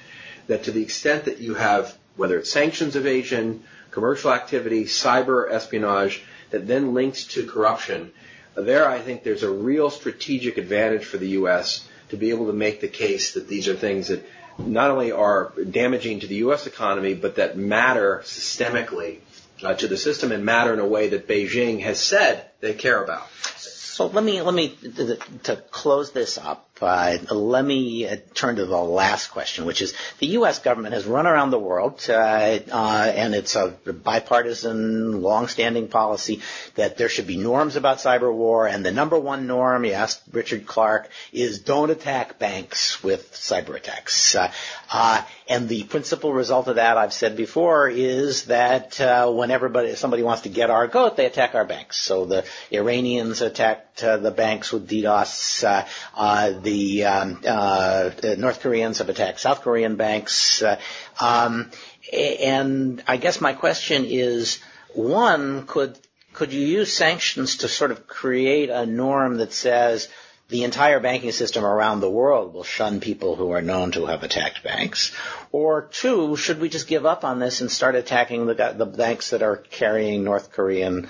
that 0.48 0.64
to 0.64 0.72
the 0.72 0.82
extent 0.82 1.26
that 1.26 1.38
you 1.38 1.54
have, 1.54 1.96
whether 2.16 2.38
it's 2.38 2.50
sanctions 2.50 2.96
evasion, 2.96 3.62
commercial 3.90 4.32
activity, 4.32 4.84
cyber 4.84 5.50
espionage, 5.50 6.22
that 6.50 6.66
then 6.66 6.94
links 6.94 7.24
to 7.24 7.46
corruption, 7.46 8.10
there 8.54 8.88
I 8.88 8.98
think 8.98 9.22
there's 9.22 9.44
a 9.44 9.50
real 9.50 9.88
strategic 9.88 10.58
advantage 10.58 11.04
for 11.04 11.16
the 11.16 11.30
U.S. 11.30 11.86
to 12.10 12.16
be 12.16 12.30
able 12.30 12.46
to 12.46 12.52
make 12.52 12.80
the 12.80 12.88
case 12.88 13.34
that 13.34 13.48
these 13.48 13.68
are 13.68 13.76
things 13.76 14.08
that 14.08 14.26
not 14.58 14.90
only 14.90 15.12
are 15.12 15.52
damaging 15.70 16.20
to 16.20 16.26
the 16.26 16.36
U.S. 16.36 16.66
economy, 16.66 17.14
but 17.14 17.36
that 17.36 17.56
matter 17.56 18.20
systemically 18.24 19.18
uh, 19.62 19.74
to 19.74 19.88
the 19.88 19.96
system 19.96 20.32
and 20.32 20.44
matter 20.44 20.72
in 20.72 20.80
a 20.80 20.86
way 20.86 21.08
that 21.10 21.28
Beijing 21.28 21.80
has 21.82 22.00
said 22.00 22.46
they 22.60 22.74
care 22.74 23.02
about. 23.02 23.28
So 23.56 24.06
let 24.06 24.24
me 24.24 24.40
let 24.40 24.54
me 24.54 24.68
to, 24.68 25.16
to 25.44 25.56
close 25.70 26.12
this 26.12 26.38
up. 26.38 26.68
Uh, 26.80 27.16
let 27.30 27.64
me 27.64 28.08
uh, 28.08 28.16
turn 28.34 28.56
to 28.56 28.66
the 28.66 28.76
last 28.76 29.28
question, 29.28 29.64
which 29.64 29.80
is 29.80 29.94
the 30.18 30.26
U.S. 30.38 30.58
government 30.58 30.94
has 30.94 31.04
run 31.06 31.28
around 31.28 31.50
the 31.50 31.58
world, 31.58 32.04
uh, 32.08 32.12
uh, 32.12 33.12
and 33.14 33.34
it's 33.34 33.54
a 33.54 33.68
bipartisan, 33.68 35.22
long-standing 35.22 35.86
policy 35.86 36.40
that 36.74 36.96
there 36.96 37.08
should 37.08 37.26
be 37.26 37.36
norms 37.36 37.76
about 37.76 37.98
cyber 37.98 38.34
war. 38.34 38.66
And 38.66 38.84
the 38.84 38.90
number 38.90 39.18
one 39.18 39.46
norm, 39.46 39.84
you 39.84 39.92
asked 39.92 40.22
Richard 40.32 40.66
Clarke, 40.66 41.08
is 41.32 41.60
don't 41.60 41.90
attack 41.90 42.40
banks 42.40 43.02
with 43.02 43.32
cyber 43.32 43.76
attacks. 43.76 44.34
Uh, 44.34 44.50
uh, 44.90 45.22
and 45.48 45.68
the 45.68 45.84
principal 45.84 46.32
result 46.32 46.66
of 46.66 46.76
that, 46.76 46.96
I've 46.96 47.12
said 47.12 47.36
before, 47.36 47.88
is 47.88 48.46
that 48.46 48.98
when 49.32 49.50
everybody 49.50 49.94
somebody 49.94 50.22
wants 50.22 50.42
to 50.42 50.48
get 50.48 50.70
our 50.70 50.88
goat, 50.88 51.16
they 51.16 51.26
attack 51.26 51.54
our 51.54 51.64
banks. 51.64 51.98
So 51.98 52.24
the 52.24 52.44
Iranians 52.72 53.40
attacked 53.40 53.92
uh, 54.02 54.16
the 54.16 54.30
banks 54.30 54.72
with 54.72 54.88
DDoS. 54.88 55.64
Uh, 55.64 55.86
uh, 56.14 56.50
the, 56.72 57.04
um, 57.04 57.40
uh, 57.46 58.10
North 58.38 58.60
Koreans 58.60 58.98
have 58.98 59.10
attacked 59.10 59.40
South 59.40 59.60
Korean 59.60 59.96
banks. 59.96 60.62
Uh, 60.62 60.80
um, 61.20 61.70
and 62.12 63.02
I 63.06 63.18
guess 63.18 63.40
my 63.40 63.52
question 63.52 64.06
is, 64.06 64.58
one, 64.94 65.66
could 65.66 65.98
could 66.32 66.52
you 66.52 66.64
use 66.64 66.90
sanctions 66.90 67.58
to 67.58 67.68
sort 67.68 67.90
of 67.90 68.06
create 68.06 68.70
a 68.70 68.86
norm 68.86 69.36
that 69.36 69.52
says 69.52 70.08
the 70.48 70.64
entire 70.64 70.98
banking 70.98 71.32
system 71.32 71.62
around 71.62 72.00
the 72.00 72.10
world 72.10 72.54
will 72.54 72.64
shun 72.64 73.00
people 73.00 73.36
who 73.36 73.50
are 73.50 73.60
known 73.60 73.92
to 73.92 74.06
have 74.06 74.22
attacked 74.22 74.62
banks? 74.62 75.12
Or 75.50 75.82
two, 75.82 76.36
should 76.36 76.58
we 76.58 76.70
just 76.70 76.88
give 76.88 77.04
up 77.04 77.22
on 77.22 77.38
this 77.38 77.60
and 77.60 77.70
start 77.70 77.96
attacking 77.96 78.46
the, 78.46 78.74
the 78.74 78.86
banks 78.86 79.30
that 79.30 79.42
are 79.42 79.56
carrying 79.56 80.24
North 80.24 80.52
Korean 80.52 81.08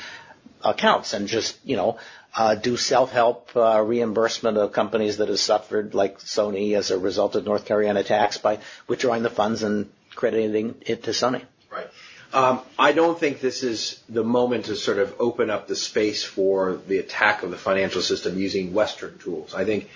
accounts 0.64 1.14
and 1.14 1.28
just, 1.28 1.56
you 1.64 1.76
know, 1.76 1.98
uh, 2.34 2.54
do 2.54 2.76
self-help 2.76 3.50
uh, 3.56 3.82
reimbursement 3.82 4.56
of 4.56 4.72
companies 4.72 5.18
that 5.18 5.28
have 5.28 5.38
suffered, 5.38 5.94
like 5.94 6.18
Sony, 6.18 6.76
as 6.76 6.90
a 6.90 6.98
result 6.98 7.36
of 7.36 7.44
North 7.44 7.66
Korean 7.66 7.96
attacks 7.96 8.38
by 8.38 8.58
withdrawing 8.88 9.22
the 9.22 9.30
funds 9.30 9.62
and 9.62 9.90
crediting 10.14 10.76
it 10.82 11.04
to 11.04 11.10
Sony? 11.10 11.42
Right. 11.70 11.88
Um, 12.32 12.60
I 12.78 12.92
don't 12.92 13.18
think 13.18 13.40
this 13.40 13.62
is 13.62 14.00
the 14.08 14.24
moment 14.24 14.66
to 14.66 14.76
sort 14.76 14.98
of 14.98 15.14
open 15.18 15.50
up 15.50 15.68
the 15.68 15.76
space 15.76 16.24
for 16.24 16.80
the 16.88 16.98
attack 16.98 17.42
of 17.42 17.50
the 17.50 17.58
financial 17.58 18.00
system 18.00 18.38
using 18.38 18.72
Western 18.72 19.18
tools. 19.18 19.54
I 19.54 19.66
think 19.66 19.90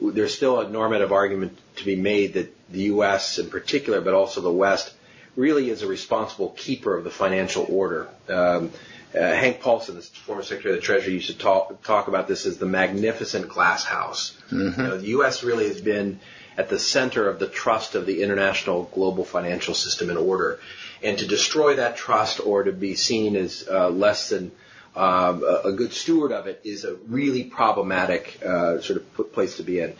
there's 0.00 0.34
still 0.34 0.60
a 0.60 0.68
normative 0.68 1.10
argument 1.10 1.58
to 1.76 1.84
be 1.84 1.96
made 1.96 2.34
that 2.34 2.54
the 2.70 2.82
U.S. 2.82 3.40
in 3.40 3.50
particular, 3.50 4.00
but 4.00 4.14
also 4.14 4.40
the 4.40 4.52
West, 4.52 4.94
really 5.34 5.70
is 5.70 5.82
a 5.82 5.88
responsible 5.88 6.50
keeper 6.50 6.96
of 6.96 7.02
the 7.02 7.10
financial 7.10 7.66
order. 7.68 8.08
Um, 8.28 8.70
uh, 9.14 9.18
Hank 9.18 9.60
Paulson, 9.60 9.96
the 9.96 10.02
former 10.02 10.42
Secretary 10.42 10.74
of 10.74 10.80
the 10.80 10.86
Treasury, 10.86 11.14
used 11.14 11.28
to 11.28 11.38
talk, 11.38 11.82
talk 11.82 12.08
about 12.08 12.28
this 12.28 12.46
as 12.46 12.58
the 12.58 12.66
magnificent 12.66 13.48
glass 13.48 13.84
house. 13.84 14.36
Mm-hmm. 14.50 14.80
You 14.80 14.86
know, 14.86 14.98
the 14.98 15.08
U.S. 15.08 15.42
really 15.42 15.68
has 15.68 15.80
been 15.80 16.20
at 16.56 16.68
the 16.68 16.78
center 16.78 17.28
of 17.28 17.38
the 17.38 17.46
trust 17.46 17.94
of 17.94 18.06
the 18.06 18.22
international 18.22 18.84
global 18.94 19.24
financial 19.24 19.74
system 19.74 20.10
in 20.10 20.16
order 20.16 20.60
and 21.02 21.18
to 21.18 21.26
destroy 21.26 21.76
that 21.76 21.96
trust 21.96 22.40
or 22.44 22.64
to 22.64 22.72
be 22.72 22.94
seen 22.94 23.36
as 23.36 23.66
uh, 23.70 23.88
less 23.88 24.28
than 24.30 24.52
um, 24.96 25.42
a 25.64 25.72
good 25.72 25.92
steward 25.92 26.32
of 26.32 26.46
it 26.46 26.60
is 26.64 26.84
a 26.84 26.94
really 27.06 27.44
problematic 27.44 28.40
uh, 28.44 28.80
sort 28.80 29.00
of 29.00 29.32
place 29.32 29.56
to 29.56 29.62
be 29.62 29.80
in. 29.80 29.94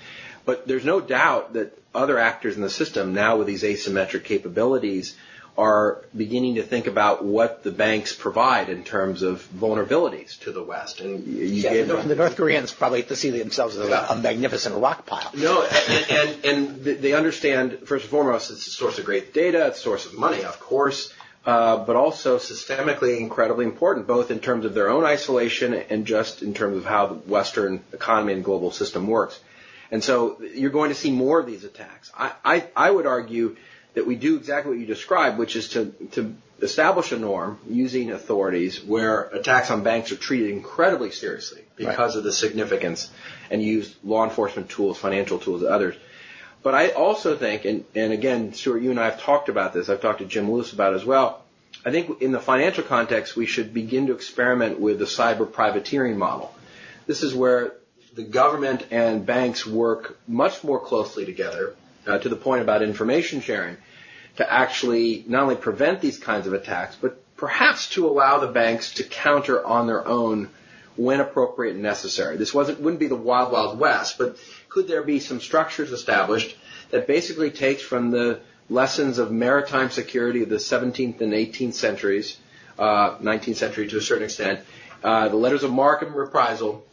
But 0.45 0.67
there's 0.67 0.85
no 0.85 1.01
doubt 1.01 1.53
that 1.53 1.79
other 1.95 2.19
actors 2.19 2.57
in 2.57 2.63
the 2.63 2.71
system 2.71 3.15
now 3.15 3.37
with 3.37 3.47
these 3.47 3.63
asymmetric 3.63 4.25
capabilities 4.25 5.17
are 5.61 6.03
beginning 6.17 6.55
to 6.55 6.63
think 6.63 6.87
about 6.87 7.23
what 7.23 7.63
the 7.63 7.71
banks 7.71 8.15
provide 8.15 8.71
in 8.71 8.83
terms 8.83 9.21
of 9.21 9.47
vulnerabilities 9.53 10.41
to 10.41 10.53
the 10.53 10.63
West. 10.63 11.01
And 11.01 11.27
you 11.27 11.45
yeah, 11.45 11.83
the, 11.83 11.97
the 11.97 12.15
North 12.17 12.37
Koreans 12.37 12.73
probably 12.73 13.03
to 13.03 13.15
see 13.15 13.29
themselves 13.29 13.77
as 13.77 13.89
a, 13.89 14.07
a 14.11 14.17
magnificent 14.17 14.77
rock 14.77 15.05
pile. 15.05 15.31
No, 15.35 15.63
and, 15.63 16.11
and, 16.11 16.45
and 16.45 16.85
they 16.85 17.13
understand 17.13 17.81
first 17.85 18.05
and 18.05 18.11
foremost 18.11 18.51
it's 18.51 18.67
a 18.67 18.71
source 18.71 18.99
of 18.99 19.05
great 19.05 19.35
data, 19.35 19.67
it's 19.67 19.79
a 19.79 19.83
source 19.83 20.07
of 20.07 20.19
money, 20.19 20.43
of 20.45 20.59
course. 20.61 21.13
Uh, 21.45 21.85
but 21.87 21.97
also 21.97 22.37
systemically 22.37 23.19
incredibly 23.19 23.65
important, 23.65 24.07
both 24.07 24.31
in 24.31 24.41
terms 24.41 24.67
of 24.67 24.75
their 24.75 24.91
own 24.91 25.05
isolation 25.05 25.73
and 25.73 26.07
just 26.07 26.43
in 26.43 26.53
terms 26.53 26.77
of 26.77 26.85
how 26.85 27.07
the 27.07 27.15
Western 27.15 27.83
economy 27.95 28.35
and 28.35 28.45
global 28.45 28.71
system 28.71 29.07
works. 29.07 29.41
And 29.91 30.05
so 30.05 30.41
you're 30.55 30.71
going 30.71 30.91
to 30.91 30.95
see 30.95 31.11
more 31.11 31.41
of 31.41 31.47
these 31.47 31.65
attacks. 31.65 32.13
I, 32.15 32.33
I, 32.45 32.67
I 32.77 32.91
would 32.91 33.07
argue 33.07 33.57
that 33.95 34.07
we 34.07 34.15
do 34.15 34.37
exactly 34.37 34.71
what 34.71 34.81
you 34.81 34.87
described, 34.87 35.39
which 35.39 35.57
is 35.57 35.71
to, 35.71 35.87
to 36.13 36.35
establish 36.63 37.13
a 37.13 37.19
norm 37.19 37.59
using 37.69 38.11
authorities 38.11 38.83
where 38.83 39.23
attacks 39.23 39.71
on 39.71 39.83
banks 39.83 40.13
are 40.13 40.17
treated 40.17 40.51
incredibly 40.51 41.11
seriously 41.11 41.63
because 41.77 42.15
right. 42.15 42.19
of 42.19 42.25
the 42.25 42.33
significance 42.33 43.11
and 43.51 43.63
use 43.63 43.95
law 44.05 44.25
enforcement 44.25 44.69
tools, 44.69 44.99
financial 44.99 45.39
tools, 45.39 45.63
others. 45.63 45.97
But 46.63 46.75
I 46.75 46.91
also 46.91 47.37
think, 47.37 47.65
and, 47.65 47.85
and 47.95 48.13
again, 48.13 48.53
Stewart, 48.53 48.83
you 48.83 48.91
and 48.91 49.01
I 49.01 49.07
have 49.07 49.21
talked 49.21 49.49
about 49.49 49.73
this, 49.73 49.89
I've 49.89 50.03
talked 50.03 50.19
to 50.19 50.27
Jim 50.27 50.51
Lewis 50.51 50.73
about 50.73 50.93
it 50.93 50.97
as 50.97 51.05
well. 51.05 51.43
I 51.85 51.91
think 51.91 52.21
in 52.21 52.33
the 52.33 52.41
financial 52.41 52.85
context, 52.85 53.35
we 53.35 53.47
should 53.47 53.73
begin 53.73 54.09
to 54.09 54.13
experiment 54.13 54.79
with 54.79 54.99
the 54.99 55.07
cyber 55.07 55.51
privateering 55.51 56.19
model. 56.19 56.55
This 57.07 57.23
is 57.23 57.35
where 57.35 57.73
the 58.15 58.23
government 58.23 58.87
and 58.91 59.25
banks 59.25 59.67
work 59.67 60.19
much 60.29 60.63
more 60.63 60.79
closely 60.79 61.25
together 61.25 61.75
uh, 62.07 62.19
to 62.19 62.29
the 62.29 62.37
point 62.37 62.63
about 62.63 62.83
information 62.83 63.41
sharing, 63.41 63.77
to 64.37 64.53
actually 64.53 65.25
not 65.27 65.43
only 65.45 65.57
prevent 65.57 66.01
these 66.01 66.19
kinds 66.19 66.47
of 66.47 66.53
attacks, 66.53 66.97
but 67.01 67.23
perhaps 67.37 67.89
to 67.91 68.07
allow 68.07 68.39
the 68.39 68.47
banks 68.47 68.95
to 68.95 69.05
counter 69.05 69.65
on 69.65 69.87
their 69.87 70.07
own 70.07 70.49
when 70.97 71.21
appropriate 71.21 71.75
and 71.75 71.83
necessary. 71.83 72.37
This 72.37 72.53
wasn't 72.53 72.81
wouldn't 72.81 73.01
be 73.01 73.07
the 73.07 73.17
wild 73.17 73.53
wild 73.53 73.79
west, 73.79 74.19
but 74.19 74.37
could 74.69 74.87
there 74.87 75.03
be 75.03 75.21
some 75.21 75.41
structures 75.41 75.93
established 75.93 76.57
that 76.91 77.07
basically 77.07 77.51
takes 77.51 77.83
from 77.83 78.11
the 78.11 78.41
lessons 78.69 79.19
of 79.19 79.33
maritime 79.33 79.91
security 79.91 80.43
of 80.43 80.49
the 80.49 80.57
17th 80.57 81.21
and 81.21 81.33
18th 81.33 81.75
centuries, 81.75 82.39
uh, 82.79 83.17
19th 83.19 83.57
century 83.57 83.89
to 83.89 83.97
a 83.97 84.01
certain 84.01 84.25
extent, 84.25 84.61
uh, 85.03 85.29
the 85.29 85.37
letters 85.37 85.63
of 85.63 85.73
marque 85.73 86.03
and 86.03 86.15
reprisal, 86.15 86.85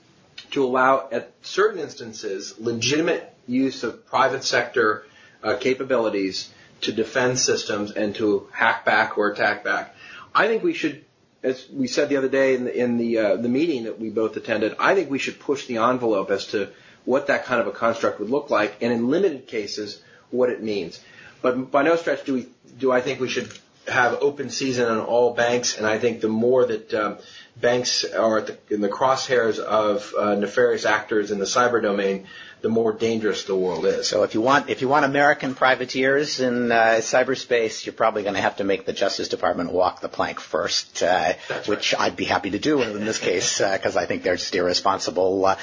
to 0.51 0.63
allow 0.63 1.07
at 1.11 1.31
certain 1.41 1.79
instances 1.79 2.55
legitimate 2.59 3.33
use 3.47 3.83
of 3.83 4.05
private 4.05 4.43
sector 4.43 5.05
uh, 5.43 5.55
capabilities 5.55 6.51
to 6.81 6.91
defend 6.91 7.39
systems 7.39 7.91
and 7.91 8.15
to 8.15 8.47
hack 8.51 8.85
back 8.85 9.17
or 9.17 9.29
attack 9.29 9.63
back. 9.63 9.95
I 10.33 10.47
think 10.47 10.63
we 10.63 10.73
should, 10.73 11.03
as 11.41 11.67
we 11.69 11.87
said 11.87 12.09
the 12.09 12.17
other 12.17 12.29
day 12.29 12.55
in 12.55 12.65
the 12.65 12.77
in 12.77 12.97
the 12.97 13.17
uh, 13.17 13.35
the 13.37 13.49
meeting 13.49 13.85
that 13.85 13.99
we 13.99 14.09
both 14.09 14.37
attended, 14.37 14.75
I 14.79 14.93
think 14.93 15.09
we 15.09 15.19
should 15.19 15.39
push 15.39 15.65
the 15.65 15.77
envelope 15.77 16.29
as 16.29 16.47
to 16.47 16.69
what 17.05 17.27
that 17.27 17.45
kind 17.45 17.61
of 17.61 17.67
a 17.67 17.71
construct 17.71 18.19
would 18.19 18.29
look 18.29 18.49
like, 18.49 18.81
and 18.81 18.91
in 18.91 19.09
limited 19.09 19.47
cases, 19.47 20.01
what 20.29 20.49
it 20.49 20.61
means. 20.61 21.01
But 21.41 21.71
by 21.71 21.83
no 21.83 21.95
stretch 21.95 22.25
do 22.25 22.33
we 22.33 22.47
do 22.77 22.91
I 22.91 23.01
think 23.01 23.19
we 23.19 23.29
should 23.29 23.51
have 23.87 24.17
open 24.21 24.49
season 24.49 24.89
on 24.89 24.99
all 24.99 25.33
banks, 25.33 25.77
and 25.77 25.87
I 25.87 25.97
think 25.97 26.21
the 26.21 26.27
more 26.27 26.65
that 26.65 26.93
um, 26.93 27.17
banks 27.55 28.03
are 28.03 28.41
the, 28.41 28.57
in 28.69 28.81
the 28.81 28.89
crosshairs 28.89 29.59
of 29.59 30.13
uh, 30.17 30.35
nefarious 30.35 30.85
actors 30.85 31.31
in 31.31 31.39
the 31.39 31.45
cyber 31.45 31.81
domain, 31.81 32.27
the 32.61 32.69
more 32.69 32.91
dangerous 32.91 33.43
the 33.43 33.55
world 33.55 33.85
is. 33.85 34.07
So 34.07 34.23
if 34.23 34.33
you 34.33 34.41
want 34.41 34.69
if 34.69 34.81
you 34.81 34.87
want 34.87 35.05
American 35.05 35.55
privateers 35.55 36.39
in 36.39 36.71
uh, 36.71 36.99
cyberspace, 36.99 37.85
you're 37.85 37.93
probably 37.93 38.23
going 38.23 38.35
to 38.35 38.41
have 38.41 38.57
to 38.57 38.63
make 38.63 38.85
the 38.85 38.93
Justice 38.93 39.27
Department 39.27 39.71
walk 39.71 40.01
the 40.01 40.09
plank 40.09 40.39
first, 40.39 41.03
uh, 41.03 41.33
which 41.65 41.93
right. 41.93 42.01
I'd 42.01 42.15
be 42.15 42.25
happy 42.25 42.51
to 42.51 42.59
do 42.59 42.81
in 42.81 43.05
this 43.05 43.19
case 43.19 43.59
because 43.59 43.95
uh, 43.95 43.99
I 43.99 44.05
think 44.05 44.23
they're 44.23 44.37
just 44.37 44.55
irresponsible. 44.55 45.55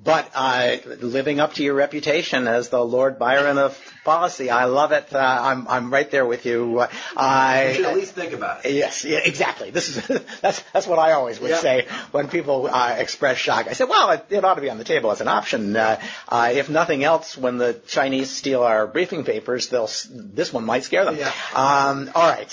But 0.00 0.30
uh, 0.32 0.76
living 1.00 1.40
up 1.40 1.54
to 1.54 1.64
your 1.64 1.74
reputation 1.74 2.46
as 2.46 2.68
the 2.68 2.80
Lord 2.80 3.18
Byron 3.18 3.58
of 3.58 3.76
policy, 4.04 4.48
I 4.48 4.66
love 4.66 4.92
it. 4.92 5.12
Uh, 5.12 5.18
I'm 5.18 5.66
I'm 5.66 5.92
right 5.92 6.08
there 6.08 6.24
with 6.24 6.46
you. 6.46 6.78
Uh, 6.78 6.88
I 7.16 7.70
you 7.70 7.74
should 7.74 7.84
at 7.86 7.96
least 7.96 8.14
think 8.14 8.32
about 8.32 8.64
it. 8.64 8.74
Yes, 8.74 9.04
yeah, 9.04 9.18
exactly. 9.18 9.70
This 9.72 9.88
is 9.88 10.06
that's 10.40 10.62
that's 10.72 10.86
what 10.86 11.00
I 11.00 11.12
always 11.12 11.40
would 11.40 11.50
yep. 11.50 11.58
say 11.58 11.86
when 12.12 12.28
people 12.28 12.68
uh, 12.68 12.94
express 12.96 13.38
shock. 13.38 13.66
I 13.66 13.72
said, 13.72 13.88
well, 13.88 14.12
it, 14.12 14.26
it, 14.30 14.44
ought 14.44 14.54
to 14.54 14.60
be 14.60 14.70
on 14.70 14.78
the 14.78 14.84
table 14.84 15.10
as 15.10 15.20
an 15.20 15.26
option. 15.26 15.74
Uh, 15.74 16.00
uh, 16.28 16.52
if 16.54 16.70
nothing 16.70 17.02
else, 17.02 17.36
when 17.36 17.58
the 17.58 17.74
Chinese 17.88 18.30
steal 18.30 18.62
our 18.62 18.86
briefing 18.86 19.24
papers, 19.24 19.68
they'll 19.68 19.90
this 20.10 20.52
one 20.52 20.64
might 20.64 20.84
scare 20.84 21.06
them. 21.06 21.16
Yeah. 21.16 21.32
Um, 21.56 22.08
all 22.14 22.30
right. 22.30 22.48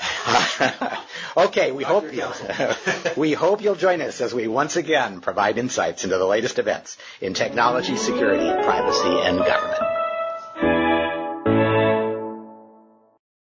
okay, 1.37 1.73
we 1.73 1.83
hope 1.83 2.13
you 2.13 2.25
we 3.17 3.33
hope 3.33 3.61
you'll 3.61 3.75
join 3.75 3.99
us 4.01 4.21
as 4.21 4.33
we 4.33 4.47
once 4.47 4.77
again 4.77 5.19
provide 5.19 5.57
insights 5.57 6.05
into 6.05 6.17
the 6.17 6.25
latest 6.25 6.57
events 6.57 6.97
in 7.19 7.33
technology, 7.33 7.97
security, 7.97 8.49
privacy, 8.63 9.09
and 9.09 9.39
government. 9.39 9.90